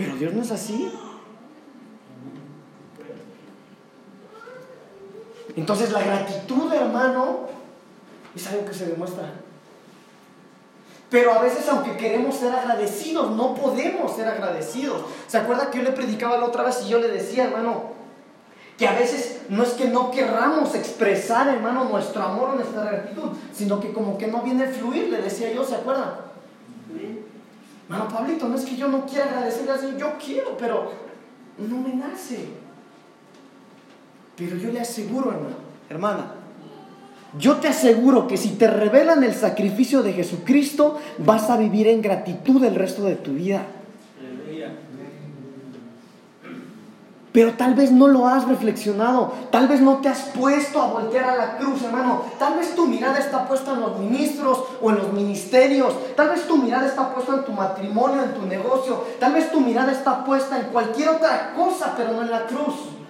Pero 0.02 0.16
Dios 0.16 0.34
no 0.34 0.42
es 0.42 0.52
así. 0.52 0.92
Entonces 5.56 5.92
la 5.92 6.02
gratitud, 6.02 6.74
hermano, 6.74 7.42
es 8.36 8.48
algo 8.48 8.66
que 8.66 8.74
se 8.74 8.88
demuestra. 8.88 9.32
Pero 11.12 11.34
a 11.34 11.42
veces, 11.42 11.68
aunque 11.70 11.98
queremos 11.98 12.36
ser 12.36 12.52
agradecidos, 12.52 13.32
no 13.32 13.54
podemos 13.54 14.16
ser 14.16 14.28
agradecidos. 14.28 15.04
¿Se 15.28 15.38
acuerda 15.38 15.70
que 15.70 15.80
yo 15.80 15.84
le 15.84 15.92
predicaba 15.92 16.38
la 16.38 16.46
otra 16.46 16.64
vez 16.64 16.82
y 16.84 16.90
yo 16.90 17.00
le 17.00 17.10
decía, 17.10 17.44
hermano, 17.44 17.92
que 18.80 18.88
a 18.88 18.94
veces 18.94 19.42
no 19.50 19.62
es 19.62 19.72
que 19.74 19.90
no 19.90 20.10
querramos 20.10 20.74
expresar, 20.74 21.48
hermano, 21.50 21.84
nuestro 21.84 22.24
amor 22.24 22.52
o 22.52 22.56
nuestra 22.56 22.86
gratitud, 22.86 23.30
sino 23.54 23.80
que 23.80 23.94
como 23.94 24.18
que 24.18 24.28
no 24.28 24.42
viene 24.42 24.64
a 24.64 24.70
fluir, 24.70 25.10
le 25.10 25.22
decía 25.22 25.54
yo, 25.54 25.64
¿se 25.64 25.76
acuerdan? 25.76 26.32
Hermano 27.92 28.10
Pablito, 28.10 28.48
no 28.48 28.56
es 28.56 28.64
que 28.64 28.78
yo 28.78 28.88
no 28.88 29.06
quiera 29.06 29.26
agradecerle 29.26 29.72
al 29.72 29.80
Señor, 29.80 29.98
yo 29.98 30.14
quiero, 30.24 30.56
pero 30.58 30.94
no 31.58 31.78
me 31.78 31.94
nace. 31.94 32.48
Pero 34.38 34.56
yo 34.56 34.72
le 34.72 34.80
aseguro, 34.80 35.30
hermano, 35.32 35.56
hermana, 35.90 36.26
yo 37.38 37.58
te 37.58 37.68
aseguro 37.68 38.30
que 38.30 38.38
si 38.38 38.52
te 38.52 38.68
revelan 38.68 39.26
el 39.26 39.34
sacrificio 39.34 40.04
de 40.04 40.14
Jesucristo, 40.14 41.00
vas 41.18 41.50
a 41.50 41.58
vivir 41.58 41.90
en 41.90 42.02
gratitud 42.02 42.64
el 42.64 42.76
resto 42.76 43.04
de 43.04 43.16
tu 43.16 43.34
vida. 43.34 43.66
Aleluya. 44.18 44.72
Pero 47.32 47.54
tal 47.54 47.76
vez 47.76 47.92
no 47.92 48.08
lo 48.08 48.28
has 48.28 48.46
reflexionado, 48.48 49.32
tal 49.52 49.70
vez 49.70 49.80
no 49.80 49.98
te 49.98 50.10
has 50.10 50.20
puesto 50.38 50.82
a 50.82 50.88
voltear 50.88 51.30
a 51.30 51.38
la 51.38 51.58
cruz, 51.58 51.82
hermano. 51.82 52.24
Tal 52.38 52.58
vez 52.58 52.76
tu 52.76 52.88
mirada 52.88 53.20
está 53.20 53.48
puesta 53.48 53.72
en 53.72 53.82
los 53.82 53.98
ministros 54.00 54.64
o 54.82 54.90
en 54.90 54.98
los 54.98 55.14
ministerios, 55.14 55.94
tal 56.16 56.30
vez 56.30 56.46
tu 56.46 56.58
mirada 56.58 56.88
está 56.88 57.14
puesta 57.14 57.36
en 57.36 57.46
tu 57.46 57.54
matrimonio, 57.54 58.24
en 58.24 58.34
tu 58.34 58.46
negocio, 58.46 59.06
tal 59.20 59.34
vez 59.34 59.50
tu 59.50 59.62
mirada 59.62 59.94
está 59.94 60.26
puesta 60.26 60.60
en 60.60 60.66
cualquier 60.68 61.10
otra 61.10 61.54
cosa, 61.56 61.94
pero 61.96 62.12
no 62.12 62.22
en 62.22 62.32
la 62.32 62.46
cruz. 62.48 63.01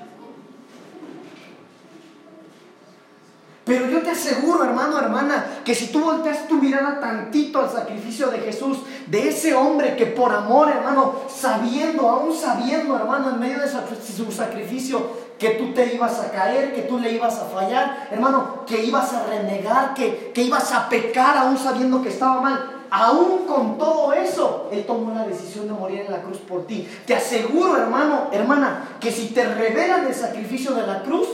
Pero 3.72 3.88
yo 3.88 4.02
te 4.02 4.10
aseguro, 4.10 4.66
hermano, 4.66 5.00
hermana, 5.00 5.62
que 5.64 5.74
si 5.74 5.94
tú 5.94 6.02
volteas 6.02 6.46
tu 6.46 6.56
mirada 6.56 7.00
tantito 7.00 7.62
al 7.62 7.70
sacrificio 7.70 8.28
de 8.28 8.40
Jesús, 8.40 8.80
de 9.08 9.30
ese 9.30 9.54
hombre 9.54 9.96
que 9.96 10.08
por 10.08 10.34
amor, 10.34 10.68
hermano, 10.68 11.14
sabiendo, 11.34 12.10
aún 12.10 12.36
sabiendo, 12.36 12.98
hermano, 12.98 13.30
en 13.30 13.40
medio 13.40 13.60
de 13.62 13.70
su 13.70 14.30
sacrificio, 14.30 15.02
que 15.40 15.52
tú 15.52 15.74
te 15.74 15.96
ibas 15.96 16.20
a 16.20 16.32
caer, 16.32 16.76
que 16.76 16.82
tú 16.82 17.00
le 17.00 17.14
ibas 17.14 17.40
a 17.40 17.46
fallar, 17.46 18.10
hermano, 18.12 18.66
que 18.68 18.84
ibas 18.84 19.14
a 19.14 19.24
renegar, 19.28 19.94
que, 19.94 20.34
que 20.34 20.42
ibas 20.42 20.74
a 20.74 20.90
pecar, 20.90 21.38
aún 21.38 21.58
sabiendo 21.58 22.02
que 22.02 22.10
estaba 22.10 22.42
mal. 22.42 22.84
Aún 22.90 23.46
con 23.48 23.78
todo 23.78 24.12
eso, 24.12 24.68
Él 24.74 24.86
tomó 24.86 25.16
la 25.16 25.26
decisión 25.26 25.70
de 25.70 25.74
morir 25.74 26.02
en 26.02 26.12
la 26.12 26.22
cruz 26.22 26.40
por 26.40 26.68
ti. 26.68 26.86
Te 27.06 27.16
aseguro, 27.16 27.78
hermano, 27.78 28.28
hermana, 28.34 28.98
que 29.00 29.14
si 29.14 29.28
te 29.28 29.46
revelan 29.46 30.08
el 30.08 30.14
sacrificio 30.14 30.74
de 30.74 30.86
la 30.86 31.04
cruz, 31.04 31.30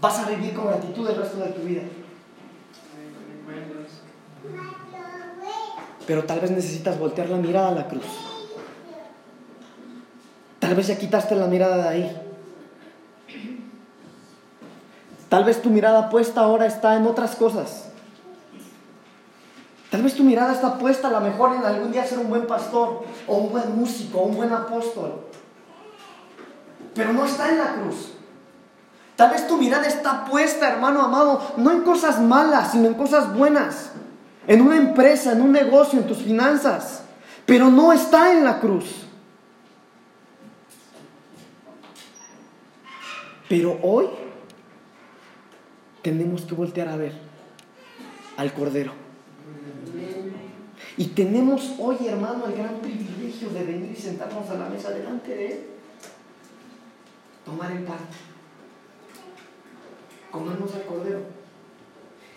vas 0.00 0.18
a 0.18 0.28
vivir 0.28 0.54
con 0.54 0.66
gratitud 0.66 1.08
el 1.08 1.16
resto 1.16 1.38
de 1.38 1.48
tu 1.50 1.62
vida. 1.62 1.82
Pero 6.06 6.24
tal 6.24 6.40
vez 6.40 6.50
necesitas 6.50 6.98
voltear 6.98 7.28
la 7.28 7.36
mirada 7.36 7.68
a 7.68 7.72
la 7.72 7.88
cruz. 7.88 8.04
Tal 10.58 10.74
vez 10.74 10.86
ya 10.86 10.98
quitaste 10.98 11.34
la 11.34 11.46
mirada 11.46 11.76
de 11.76 11.88
ahí. 11.88 12.22
Tal 15.28 15.44
vez 15.44 15.60
tu 15.60 15.70
mirada 15.70 16.08
puesta 16.08 16.40
ahora 16.40 16.66
está 16.66 16.96
en 16.96 17.06
otras 17.06 17.34
cosas. 17.34 17.90
Tal 19.90 20.02
vez 20.02 20.14
tu 20.14 20.24
mirada 20.24 20.52
está 20.52 20.78
puesta 20.78 21.08
a 21.08 21.10
lo 21.10 21.20
mejor 21.20 21.54
en 21.54 21.64
algún 21.64 21.90
día 21.90 22.04
ser 22.04 22.18
un 22.18 22.28
buen 22.28 22.46
pastor, 22.46 23.04
o 23.26 23.36
un 23.36 23.50
buen 23.50 23.76
músico, 23.76 24.18
o 24.18 24.26
un 24.26 24.36
buen 24.36 24.52
apóstol. 24.52 25.26
Pero 26.94 27.12
no 27.12 27.24
está 27.24 27.48
en 27.50 27.58
la 27.58 27.74
cruz. 27.74 28.15
Tal 29.16 29.30
vez 29.30 29.48
tu 29.48 29.56
mirada 29.56 29.86
está 29.88 30.26
puesta, 30.26 30.68
hermano 30.68 31.00
amado, 31.00 31.54
no 31.56 31.72
en 31.72 31.80
cosas 31.80 32.20
malas, 32.20 32.72
sino 32.72 32.86
en 32.86 32.94
cosas 32.94 33.34
buenas. 33.34 33.92
En 34.46 34.60
una 34.60 34.76
empresa, 34.76 35.32
en 35.32 35.40
un 35.40 35.52
negocio, 35.52 35.98
en 35.98 36.06
tus 36.06 36.18
finanzas. 36.18 37.02
Pero 37.46 37.70
no 37.70 37.92
está 37.92 38.32
en 38.32 38.44
la 38.44 38.60
cruz. 38.60 39.06
Pero 43.48 43.78
hoy 43.82 44.06
tenemos 46.02 46.42
que 46.42 46.54
voltear 46.54 46.88
a 46.88 46.96
ver 46.96 47.12
al 48.36 48.52
Cordero. 48.52 48.92
Y 50.98 51.06
tenemos 51.06 51.74
hoy, 51.78 52.06
hermano, 52.06 52.46
el 52.46 52.54
gran 52.54 52.76
privilegio 52.76 53.48
de 53.50 53.64
venir 53.64 53.92
y 53.92 54.00
sentarnos 54.00 54.48
a 54.50 54.54
la 54.54 54.68
mesa 54.68 54.90
delante 54.90 55.34
de 55.34 55.46
Él. 55.52 55.66
Tomar 57.44 57.72
el 57.72 57.84
pan 57.84 57.98
comernos 60.36 60.74
al 60.74 60.84
cordero. 60.84 61.20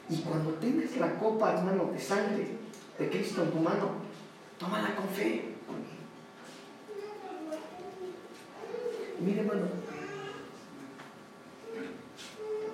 Y 0.09 0.17
cuando 0.17 0.51
tengas 0.53 0.95
la 0.97 1.15
copa, 1.15 1.53
hermano, 1.53 1.91
de 1.91 1.99
sangre 1.99 2.47
de 2.97 3.09
Cristo 3.09 3.43
en 3.43 3.51
tu 3.51 3.59
mano, 3.59 3.89
tómala 4.57 4.95
con 4.95 5.07
fe. 5.09 5.55
Mire, 9.19 9.41
hermano, 9.41 9.67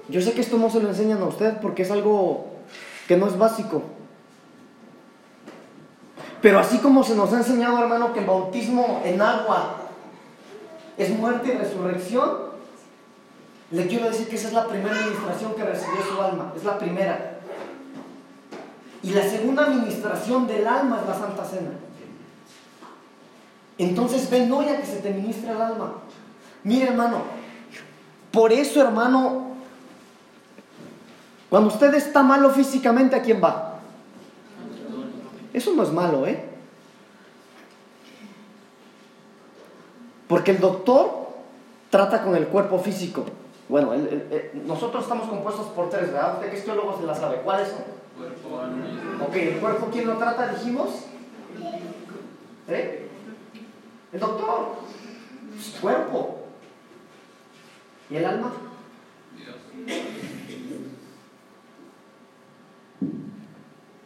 yo 0.08 0.22
sé 0.22 0.34
que 0.34 0.42
esto 0.42 0.58
no 0.58 0.70
se 0.70 0.80
lo 0.80 0.90
enseñan 0.90 1.22
a 1.22 1.26
usted 1.26 1.58
porque 1.60 1.82
es 1.82 1.92
algo 1.92 2.52
que 3.08 3.18
no 3.18 3.28
es 3.28 3.38
básico. 3.38 3.82
Pero 6.42 6.60
así 6.60 6.78
como 6.78 7.04
se 7.04 7.16
nos 7.16 7.34
ha 7.34 7.38
enseñado, 7.38 7.80
hermano, 7.80 8.14
que 8.14 8.20
el 8.20 8.28
bautismo 8.28 9.02
en 9.04 9.20
agua 9.20 9.78
es 10.96 11.10
muerte 11.10 11.54
y 11.54 11.58
resurrección, 11.58 12.45
le 13.76 13.88
quiero 13.88 14.06
decir 14.06 14.30
que 14.30 14.38
esa 14.38 14.48
es 14.48 14.54
la 14.54 14.68
primera 14.68 14.96
administración 14.96 15.54
que 15.54 15.64
recibió 15.64 16.02
su 16.02 16.22
alma, 16.22 16.54
es 16.56 16.64
la 16.64 16.80
primera. 16.80 17.40
Y 19.04 19.12
la 19.12 19.22
segunda 19.22 19.66
administración 19.66 20.48
del 20.48 20.66
alma 20.66 21.02
es 21.02 21.08
la 21.10 21.14
Santa 21.14 21.44
Cena. 21.44 21.72
Entonces 23.78 24.30
ven 24.30 24.50
hoy 24.54 24.70
a 24.70 24.80
que 24.80 24.86
se 24.86 24.98
te 25.00 25.12
ministre 25.12 25.52
el 25.52 25.62
alma. 25.62 25.96
Mire 26.64 26.88
hermano, 26.88 27.24
por 28.32 28.54
eso 28.54 28.82
hermano, 28.82 29.58
cuando 31.50 31.68
usted 31.68 31.94
está 31.96 32.24
malo 32.24 32.52
físicamente, 32.52 33.18
¿a 33.18 33.22
quién 33.22 33.44
va? 33.44 33.80
Eso 35.52 35.74
no 35.74 35.84
es 35.84 35.92
malo, 35.92 36.26
¿eh? 36.26 36.50
Porque 40.30 40.52
el 40.52 40.62
doctor 40.62 41.28
trata 41.90 42.24
con 42.24 42.38
el 42.38 42.48
cuerpo 42.48 42.80
físico. 42.80 43.26
Bueno, 43.68 43.94
el- 43.94 44.52
nosotros 44.68 45.04
estamos 45.04 45.28
compuestos 45.28 45.68
por 45.68 45.90
tres, 45.90 46.12
¿verdad? 46.12 46.36
Usted 46.36 46.52
que 46.52 46.58
es 46.58 46.66
teólogo 46.66 46.98
se 47.00 47.06
la 47.08 47.16
sabe. 47.16 47.38
¿Cuáles 47.38 47.70
son? 47.70 47.84
Cuerpo, 48.18 48.60
alma. 48.60 48.86
Ok, 49.28 49.36
¿el 49.36 49.58
cuerpo 49.60 49.90
quién 49.92 50.08
lo 50.08 50.18
trata, 50.18 50.50
dijimos? 50.50 50.90
¿Eh? 52.68 53.08
El 54.14 54.20
doctor. 54.20 54.76
Su 55.60 55.82
cuerpo. 55.82 56.40
¿Y 58.10 58.18
el 58.18 58.26
alma? 58.26 58.52
Dios. 59.36 59.56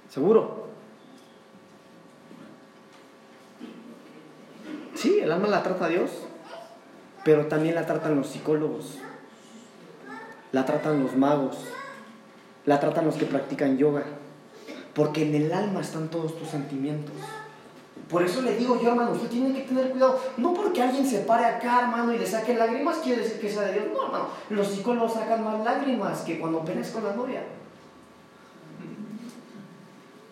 ¿Seguro? 0.10 0.68
Sí, 4.96 5.20
el 5.20 5.32
alma 5.32 5.48
la 5.48 5.64
trata 5.64 5.88
Dios, 5.88 6.12
pero 7.24 7.48
también 7.48 7.76
la 7.76 7.86
tratan 7.86 8.16
los 8.18 8.28
psicólogos, 8.28 8.98
la 10.52 10.66
tratan 10.66 11.04
los 11.04 11.16
magos, 11.16 11.58
la 12.66 12.80
tratan 12.80 13.06
los 13.06 13.16
que 13.16 13.26
practican 13.26 13.78
yoga. 13.78 14.04
porque 14.94 15.22
en 15.22 15.36
el 15.36 15.54
alma 15.54 15.80
están 15.80 16.10
todos 16.10 16.38
tus 16.38 16.50
sentimientos. 16.50 17.14
Por 18.10 18.24
eso 18.24 18.42
le 18.42 18.58
digo 18.58 18.82
yo, 18.82 18.90
hermano, 18.90 19.12
usted 19.12 19.30
tiene 19.30 19.54
que 19.54 19.62
tener 19.62 19.92
cuidado. 19.92 20.20
No 20.36 20.54
porque 20.54 20.82
alguien 20.82 21.06
se 21.06 21.20
pare 21.20 21.46
acá, 21.46 21.82
hermano, 21.82 22.14
y 22.14 22.18
le 22.18 22.26
saque 22.26 22.56
lágrimas, 22.56 22.98
quiere 22.98 23.22
decir 23.22 23.40
que 23.40 23.50
sea 23.50 23.62
de 23.62 23.74
Dios. 23.74 23.86
No, 23.94 24.08
hermano. 24.08 24.28
Los 24.50 24.68
psicólogos 24.68 25.14
sacan 25.14 25.44
más 25.44 25.64
lágrimas 25.64 26.22
que 26.22 26.40
cuando 26.40 26.66
peleas 26.66 26.90
con 26.90 27.04
la 27.04 27.14
novia. 27.14 27.44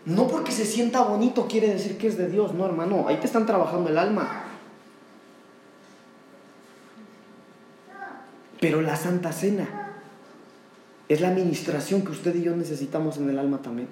No 0.06 0.28
porque 0.28 0.52
se 0.52 0.66
sienta 0.66 1.02
bonito 1.02 1.48
quiere 1.48 1.68
decir 1.68 1.98
que 1.98 2.08
es 2.08 2.18
de 2.18 2.28
Dios. 2.28 2.54
No, 2.54 2.66
hermano. 2.66 3.06
Ahí 3.08 3.18
te 3.18 3.28
están 3.28 3.46
trabajando 3.46 3.90
el 3.90 3.98
alma. 3.98 4.44
Pero 8.60 8.82
la 8.82 8.96
Santa 8.96 9.32
Cena 9.32 9.87
es 11.10 11.22
la 11.22 11.30
administración 11.30 12.02
que 12.02 12.12
usted 12.12 12.36
y 12.36 12.44
yo 12.44 12.56
necesitamos 12.56 13.18
en 13.18 13.30
el 13.30 13.40
alma 13.40 13.62
también. 13.62 13.88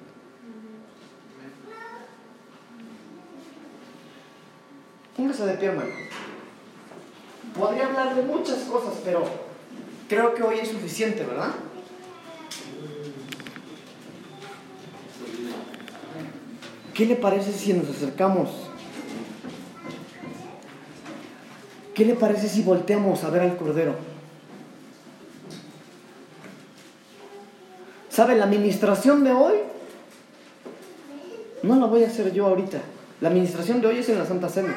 Póngase 5.16 5.46
de 5.46 5.54
pie, 5.54 5.70
hermano. 5.70 5.90
Podría 7.58 7.86
hablar 7.86 8.16
de 8.16 8.22
muchas 8.24 8.60
cosas, 8.64 8.96
pero 9.06 9.24
creo 10.10 10.34
que 10.34 10.44
hoy 10.44 10.60
es 10.60 10.68
suficiente, 10.68 11.24
¿verdad? 11.24 11.52
¿Qué 16.94 17.06
le 17.06 17.16
parece 17.16 17.54
si 17.54 17.74
nos 17.74 17.90
acercamos? 17.90 18.50
¿Qué 21.94 22.04
le 22.04 22.16
parece 22.16 22.50
si 22.50 22.62
volteamos 22.62 23.24
a 23.24 23.30
ver 23.30 23.42
al 23.42 23.56
Cordero? 23.56 24.15
¿Sabe? 28.16 28.38
La 28.38 28.46
administración 28.46 29.26
de 29.26 29.34
hoy 29.34 29.56
no 31.64 31.76
la 31.76 31.86
voy 31.86 32.06
a 32.06 32.08
hacer 32.08 32.32
yo 32.32 32.46
ahorita. 32.46 32.78
La 33.20 33.28
administración 33.28 33.82
de 33.82 33.88
hoy 33.88 33.98
es 33.98 34.08
en 34.08 34.18
la 34.18 34.26
Santa 34.26 34.48
Cena. 34.48 34.74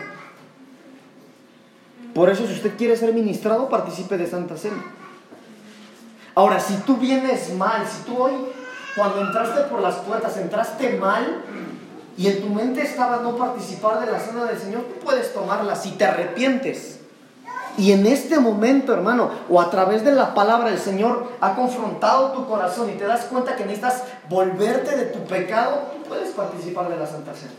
Por 2.15 2.31
eso 2.31 2.49
si 2.49 2.55
usted 2.55 2.77
quiere 2.77 2.97
ser 2.97 3.15
ministrado, 3.15 3.69
participe 3.69 4.19
de 4.19 4.27
Santa 4.27 4.57
Cena. 4.57 4.83
Ahora, 6.35 6.59
si 6.59 6.79
tú 6.79 6.97
vienes 6.97 7.55
mal, 7.55 7.87
si 7.87 8.03
tú 8.03 8.21
hoy, 8.21 8.33
cuando 8.97 9.21
entraste 9.21 9.61
por 9.71 9.83
las 9.83 9.97
puertas, 9.97 10.37
entraste 10.37 10.99
mal 10.99 11.45
y 12.17 12.27
en 12.27 12.41
tu 12.41 12.49
mente 12.49 12.83
estaba 12.83 13.19
no 13.19 13.37
participar 13.37 14.05
de 14.05 14.11
la 14.11 14.19
Cena 14.19 14.47
del 14.47 14.59
Señor, 14.59 14.83
tú 14.83 14.99
puedes 15.05 15.33
tomarla 15.33 15.77
si 15.77 15.93
te 15.93 16.05
arrepientes. 16.05 16.98
Y 17.79 17.93
en 17.93 18.07
este 18.07 18.41
momento, 18.41 18.93
hermano, 18.93 19.31
o 19.49 19.61
a 19.61 19.71
través 19.71 20.05
de 20.05 20.11
la 20.11 20.35
palabra, 20.35 20.71
el 20.71 20.81
Señor 20.81 21.33
ha 21.41 21.55
confrontado 21.55 22.33
tu 22.33 22.45
corazón 22.49 22.91
y 22.91 22.95
te 22.95 23.05
das 23.05 23.27
cuenta 23.27 23.55
que 23.55 23.65
necesitas 23.65 24.03
volverte 24.29 24.97
de 24.97 25.05
tu 25.07 25.21
pecado, 25.21 25.83
puedes 26.09 26.31
participar 26.31 26.91
de 26.91 26.97
la 26.97 27.07
Santa 27.07 27.33
Cena. 27.35 27.53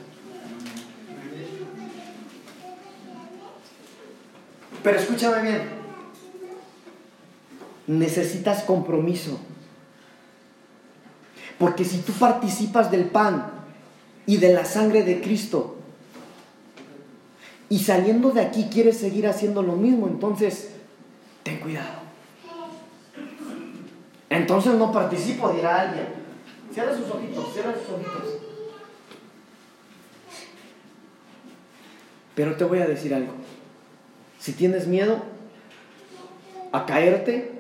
Pero 4.84 5.00
escúchame 5.00 5.42
bien, 5.42 5.70
necesitas 7.88 8.64
compromiso. 8.64 9.40
Porque 11.58 11.86
si 11.86 12.00
tú 12.00 12.12
participas 12.12 12.92
del 12.92 13.06
pan 13.06 13.52
y 14.26 14.36
de 14.36 14.54
la 14.54 14.66
sangre 14.66 15.04
de 15.04 15.22
Cristo, 15.22 15.79
y 17.70 17.80
saliendo 17.80 18.32
de 18.32 18.42
aquí 18.42 18.68
quieres 18.72 18.98
seguir 18.98 19.28
haciendo 19.28 19.62
lo 19.62 19.74
mismo, 19.74 20.08
entonces 20.08 20.72
ten 21.44 21.60
cuidado. 21.60 22.00
Entonces 24.30 24.74
no 24.74 24.92
participo, 24.92 25.50
dirá 25.52 25.82
alguien. 25.82 26.08
Cierra 26.74 26.96
sus 26.96 27.10
ojitos, 27.10 27.54
cierra 27.54 27.74
sus 27.74 27.96
ojitos. 27.96 28.38
Pero 32.36 32.56
te 32.56 32.64
voy 32.64 32.80
a 32.80 32.88
decir 32.88 33.14
algo. 33.14 33.34
Si 34.40 34.54
tienes 34.54 34.88
miedo 34.88 35.22
a 36.72 36.86
caerte, 36.86 37.59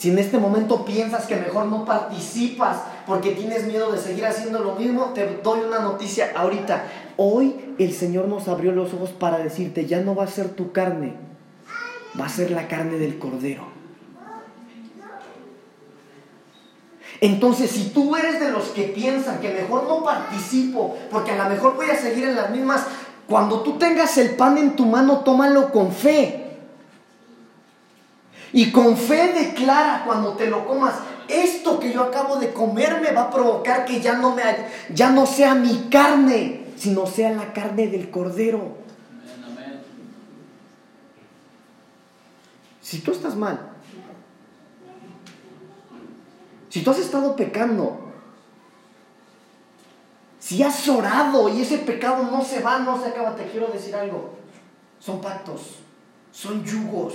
si 0.00 0.08
en 0.08 0.18
este 0.18 0.38
momento 0.38 0.86
piensas 0.86 1.26
que 1.26 1.36
mejor 1.36 1.66
no 1.66 1.84
participas 1.84 2.78
porque 3.06 3.32
tienes 3.32 3.66
miedo 3.66 3.92
de 3.92 3.98
seguir 3.98 4.24
haciendo 4.24 4.60
lo 4.60 4.74
mismo, 4.74 5.12
te 5.12 5.26
doy 5.42 5.60
una 5.60 5.80
noticia 5.80 6.32
ahorita. 6.34 6.84
Hoy 7.18 7.74
el 7.78 7.92
Señor 7.92 8.26
nos 8.26 8.48
abrió 8.48 8.72
los 8.72 8.94
ojos 8.94 9.10
para 9.10 9.36
decirte, 9.36 9.84
ya 9.84 10.00
no 10.00 10.14
va 10.14 10.24
a 10.24 10.28
ser 10.28 10.48
tu 10.48 10.72
carne, 10.72 11.16
va 12.18 12.24
a 12.24 12.28
ser 12.30 12.50
la 12.50 12.66
carne 12.66 12.96
del 12.96 13.18
Cordero. 13.18 13.66
Entonces, 17.20 17.70
si 17.70 17.90
tú 17.90 18.16
eres 18.16 18.40
de 18.40 18.52
los 18.52 18.68
que 18.68 18.84
piensan 18.84 19.38
que 19.40 19.52
mejor 19.52 19.86
no 19.86 20.02
participo, 20.02 20.96
porque 21.10 21.32
a 21.32 21.44
lo 21.44 21.50
mejor 21.50 21.76
voy 21.76 21.90
a 21.90 21.96
seguir 21.96 22.24
en 22.24 22.36
las 22.36 22.48
mismas, 22.48 22.86
cuando 23.28 23.60
tú 23.60 23.76
tengas 23.76 24.16
el 24.16 24.30
pan 24.30 24.56
en 24.56 24.76
tu 24.76 24.86
mano, 24.86 25.18
tómalo 25.18 25.70
con 25.70 25.92
fe. 25.92 26.49
Y 28.52 28.72
con 28.72 28.96
fe 28.96 29.32
declara 29.32 30.02
cuando 30.04 30.32
te 30.32 30.46
lo 30.46 30.66
comas, 30.66 30.94
esto 31.28 31.78
que 31.78 31.92
yo 31.92 32.02
acabo 32.02 32.36
de 32.36 32.52
comer 32.52 33.00
me 33.00 33.12
va 33.12 33.22
a 33.22 33.30
provocar 33.30 33.84
que 33.84 34.00
ya 34.00 34.14
no, 34.14 34.34
me, 34.34 34.42
ya 34.92 35.10
no 35.10 35.26
sea 35.26 35.54
mi 35.54 35.88
carne, 35.90 36.66
sino 36.76 37.06
sea 37.06 37.30
la 37.32 37.52
carne 37.52 37.86
del 37.86 38.10
cordero. 38.10 38.78
Si 42.80 42.98
tú 42.98 43.12
estás 43.12 43.36
mal, 43.36 43.70
si 46.68 46.82
tú 46.82 46.90
has 46.90 46.98
estado 46.98 47.36
pecando, 47.36 48.10
si 50.40 50.60
has 50.64 50.88
orado 50.88 51.48
y 51.48 51.62
ese 51.62 51.78
pecado 51.78 52.24
no 52.24 52.44
se 52.44 52.60
va, 52.60 52.80
no 52.80 53.00
se 53.00 53.10
acaba, 53.10 53.36
te 53.36 53.44
quiero 53.44 53.68
decir 53.68 53.94
algo. 53.94 54.34
Son 54.98 55.20
pactos, 55.20 55.76
son 56.32 56.64
yugos. 56.64 57.14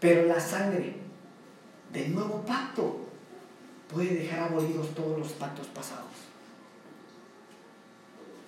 Pero 0.00 0.26
la 0.26 0.40
sangre 0.40 0.94
del 1.92 2.14
nuevo 2.14 2.42
pacto 2.46 3.00
puede 3.92 4.14
dejar 4.14 4.50
abolidos 4.50 4.94
todos 4.94 5.18
los 5.18 5.32
pactos 5.32 5.66
pasados. 5.68 6.06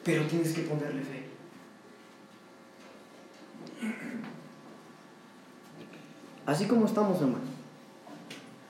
Pero 0.03 0.27
tienes 0.27 0.53
que 0.53 0.63
ponerle 0.63 1.03
fe. 1.03 1.27
Así 6.47 6.67
como 6.67 6.87
estamos, 6.87 7.21
hermano, 7.21 7.45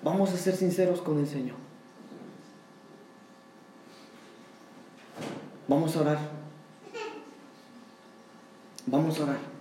vamos 0.02 0.30
a 0.30 0.36
ser 0.36 0.56
sinceros 0.56 1.00
con 1.00 1.18
el 1.18 1.26
Señor. 1.26 1.56
Vamos 5.68 5.96
a 5.96 6.00
orar. 6.00 6.18
Vamos 8.86 9.18
a 9.18 9.22
orar. 9.22 9.51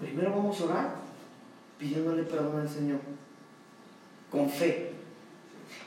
Primero 0.00 0.30
vamos 0.30 0.60
a 0.60 0.64
orar 0.64 0.94
pidiéndole 1.78 2.22
perdón 2.24 2.60
al 2.60 2.68
Señor. 2.68 3.00
Con 4.30 4.48
fe. 4.48 4.92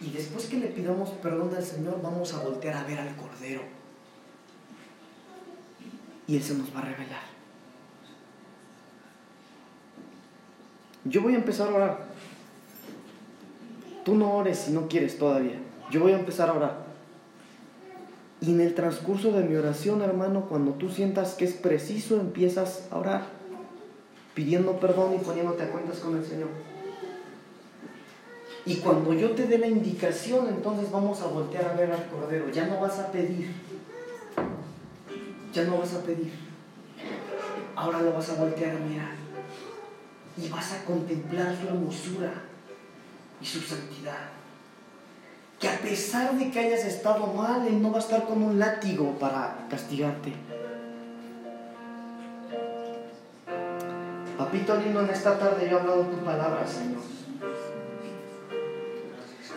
Y 0.02 0.12
después 0.12 0.46
que 0.46 0.58
le 0.58 0.68
pidamos 0.68 1.10
perdón 1.12 1.54
al 1.56 1.64
Señor, 1.64 2.02
vamos 2.02 2.34
a 2.34 2.44
voltear 2.44 2.76
a 2.76 2.84
ver 2.84 3.00
al 3.00 3.16
Cordero. 3.16 3.62
Y 6.28 6.38
Él 6.38 6.44
se 6.44 6.56
nos 6.56 6.74
va 6.76 6.80
a 6.80 6.86
revelar. 6.86 7.34
Yo 11.06 11.22
voy 11.22 11.34
a 11.34 11.38
empezar 11.38 11.70
a 11.70 11.76
orar. 11.76 12.06
Tú 14.06 14.16
no 14.16 14.36
ores 14.36 14.60
si 14.60 14.72
no 14.72 14.88
quieres 14.88 15.18
todavía. 15.18 15.60
Yo 15.92 16.00
voy 16.00 16.14
a 16.14 16.20
empezar 16.20 16.50
a 16.50 16.54
orar. 16.54 16.84
Y 18.42 18.52
en 18.52 18.62
el 18.62 18.74
transcurso 18.74 19.32
de 19.32 19.44
mi 19.44 19.56
oración, 19.56 20.02
hermano, 20.02 20.48
cuando 20.50 20.72
tú 20.74 20.90
sientas 20.90 21.36
que 21.36 21.46
es 21.46 21.54
preciso, 21.54 22.20
empiezas 22.20 22.88
a 22.92 22.98
orar, 22.98 23.24
pidiendo 24.34 24.80
perdón 24.80 25.16
y 25.16 25.18
poniéndote 25.20 25.64
a 25.64 25.70
cuentas 25.70 26.00
con 26.00 26.18
el 26.18 26.26
Señor. 26.26 26.50
Y 28.66 28.78
cuando 28.78 29.14
yo 29.14 29.32
te 29.32 29.46
dé 29.46 29.58
la 29.58 29.68
indicación, 29.68 30.48
entonces 30.48 30.90
vamos 30.92 31.22
a 31.22 31.28
voltear 31.28 31.66
a 31.66 31.74
ver 31.74 31.92
al 31.92 32.08
Cordero. 32.08 32.50
Ya 32.50 32.66
no 32.66 32.80
vas 32.80 32.98
a 33.00 33.12
pedir. 33.12 33.52
Ya 35.54 35.64
no 35.66 35.78
vas 35.78 35.94
a 35.94 36.02
pedir. 36.02 36.32
Ahora 37.76 38.02
lo 38.02 38.14
vas 38.14 38.30
a 38.30 38.36
voltear 38.36 38.76
a 38.76 38.80
mirar. 38.80 39.12
Y 40.38 40.48
vas 40.48 40.74
a 40.74 40.86
contemplar 40.86 41.56
su 41.60 41.68
hermosura 41.68 42.34
y 43.42 43.46
su 43.46 43.60
santidad 43.60 44.44
que 45.64 45.70
a 45.70 45.80
pesar 45.80 46.38
de 46.38 46.52
que 46.52 46.60
hayas 46.60 46.84
estado 46.84 47.28
mal, 47.28 47.66
Él 47.66 47.82
no 47.82 47.90
va 47.90 47.96
a 47.96 48.02
estar 48.02 48.26
con 48.26 48.44
un 48.44 48.60
látigo 48.60 49.18
para 49.18 49.66
castigarte. 49.70 50.34
Papito 54.38 54.76
lindo, 54.76 55.02
en 55.02 55.10
esta 55.10 55.38
tarde 55.38 55.68
yo 55.70 55.78
he 55.78 55.80
hablado 55.80 56.02
tu 56.04 56.18
palabra, 56.26 56.66
Señor. 56.68 57.02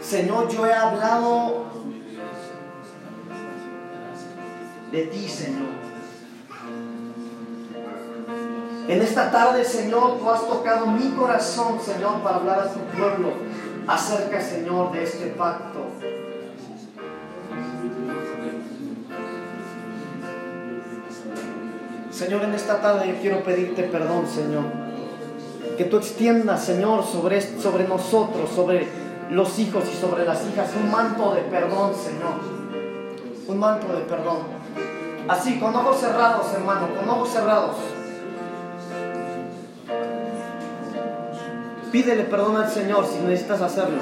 Señor, 0.02 0.48
yo 0.48 0.66
he 0.66 0.72
hablado 0.72 1.64
de 4.92 5.02
ti, 5.06 5.28
Señor. 5.28 5.86
En 8.88 9.02
esta 9.02 9.32
tarde, 9.32 9.64
Señor, 9.64 10.18
tú 10.18 10.30
has 10.30 10.46
tocado 10.46 10.86
mi 10.86 11.10
corazón, 11.10 11.80
Señor, 11.80 12.20
para 12.22 12.36
hablar 12.36 12.60
a 12.60 12.72
tu 12.72 12.78
pueblo 12.96 13.32
acerca, 13.88 14.40
Señor, 14.40 14.92
de 14.92 15.02
este 15.02 15.26
pacto. 15.28 15.75
Señor, 22.16 22.44
en 22.44 22.54
esta 22.54 22.80
tarde 22.80 23.18
quiero 23.20 23.42
pedirte 23.44 23.82
perdón, 23.82 24.26
Señor. 24.26 24.64
Que 25.76 25.84
tú 25.84 25.98
extiendas, 25.98 26.64
Señor, 26.64 27.04
sobre, 27.04 27.42
sobre 27.60 27.86
nosotros, 27.86 28.48
sobre 28.54 28.88
los 29.30 29.58
hijos 29.58 29.84
y 29.92 29.94
sobre 29.94 30.24
las 30.24 30.46
hijas, 30.46 30.70
un 30.82 30.90
manto 30.90 31.34
de 31.34 31.42
perdón, 31.42 31.92
Señor. 31.94 32.40
Un 33.46 33.58
manto 33.58 33.88
de 33.88 34.00
perdón. 34.04 34.38
Así, 35.28 35.58
con 35.58 35.76
ojos 35.76 36.00
cerrados, 36.00 36.46
hermano, 36.54 36.88
con 36.98 37.06
ojos 37.06 37.28
cerrados. 37.28 37.76
Pídele 41.92 42.24
perdón 42.24 42.56
al 42.56 42.70
Señor 42.70 43.06
si 43.06 43.18
necesitas 43.18 43.60
hacerlo. 43.60 44.00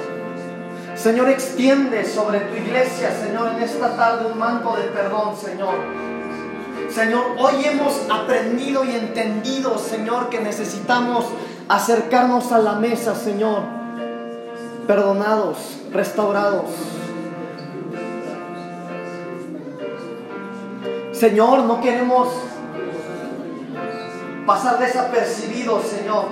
Señor, 0.95 1.27
extiende 1.27 2.05
sobre 2.05 2.39
tu 2.39 2.55
iglesia, 2.55 3.11
Señor, 3.11 3.49
en 3.57 3.63
esta 3.63 3.97
tarde 3.97 4.31
un 4.31 4.39
manto 4.39 4.73
de 4.77 4.83
perdón, 4.83 5.35
Señor. 5.35 6.14
Señor, 6.95 7.25
hoy 7.37 7.55
hemos 7.65 7.93
aprendido 8.09 8.85
y 8.85 8.91
entendido, 8.95 9.77
Señor, 9.77 10.29
que 10.29 10.39
necesitamos 10.39 11.25
acercarnos 11.67 12.53
a 12.53 12.59
la 12.59 12.75
mesa, 12.75 13.13
Señor, 13.15 13.63
perdonados, 14.87 15.57
restaurados. 15.91 16.67
Señor, 21.11 21.63
no 21.63 21.81
queremos 21.81 22.29
pasar 24.45 24.79
desapercibidos, 24.79 25.87
Señor. 25.87 26.27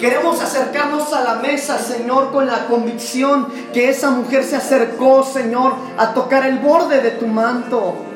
Queremos 0.00 0.42
acercarnos 0.42 1.12
a 1.12 1.20
la 1.20 1.34
mesa, 1.36 1.78
Señor, 1.78 2.32
con 2.32 2.48
la 2.48 2.66
convicción 2.66 3.46
que 3.72 3.88
esa 3.88 4.10
mujer 4.10 4.42
se 4.42 4.56
acercó, 4.56 5.22
Señor, 5.22 5.74
a 5.96 6.12
tocar 6.12 6.44
el 6.44 6.58
borde 6.58 7.00
de 7.00 7.12
tu 7.12 7.28
manto. 7.28 8.15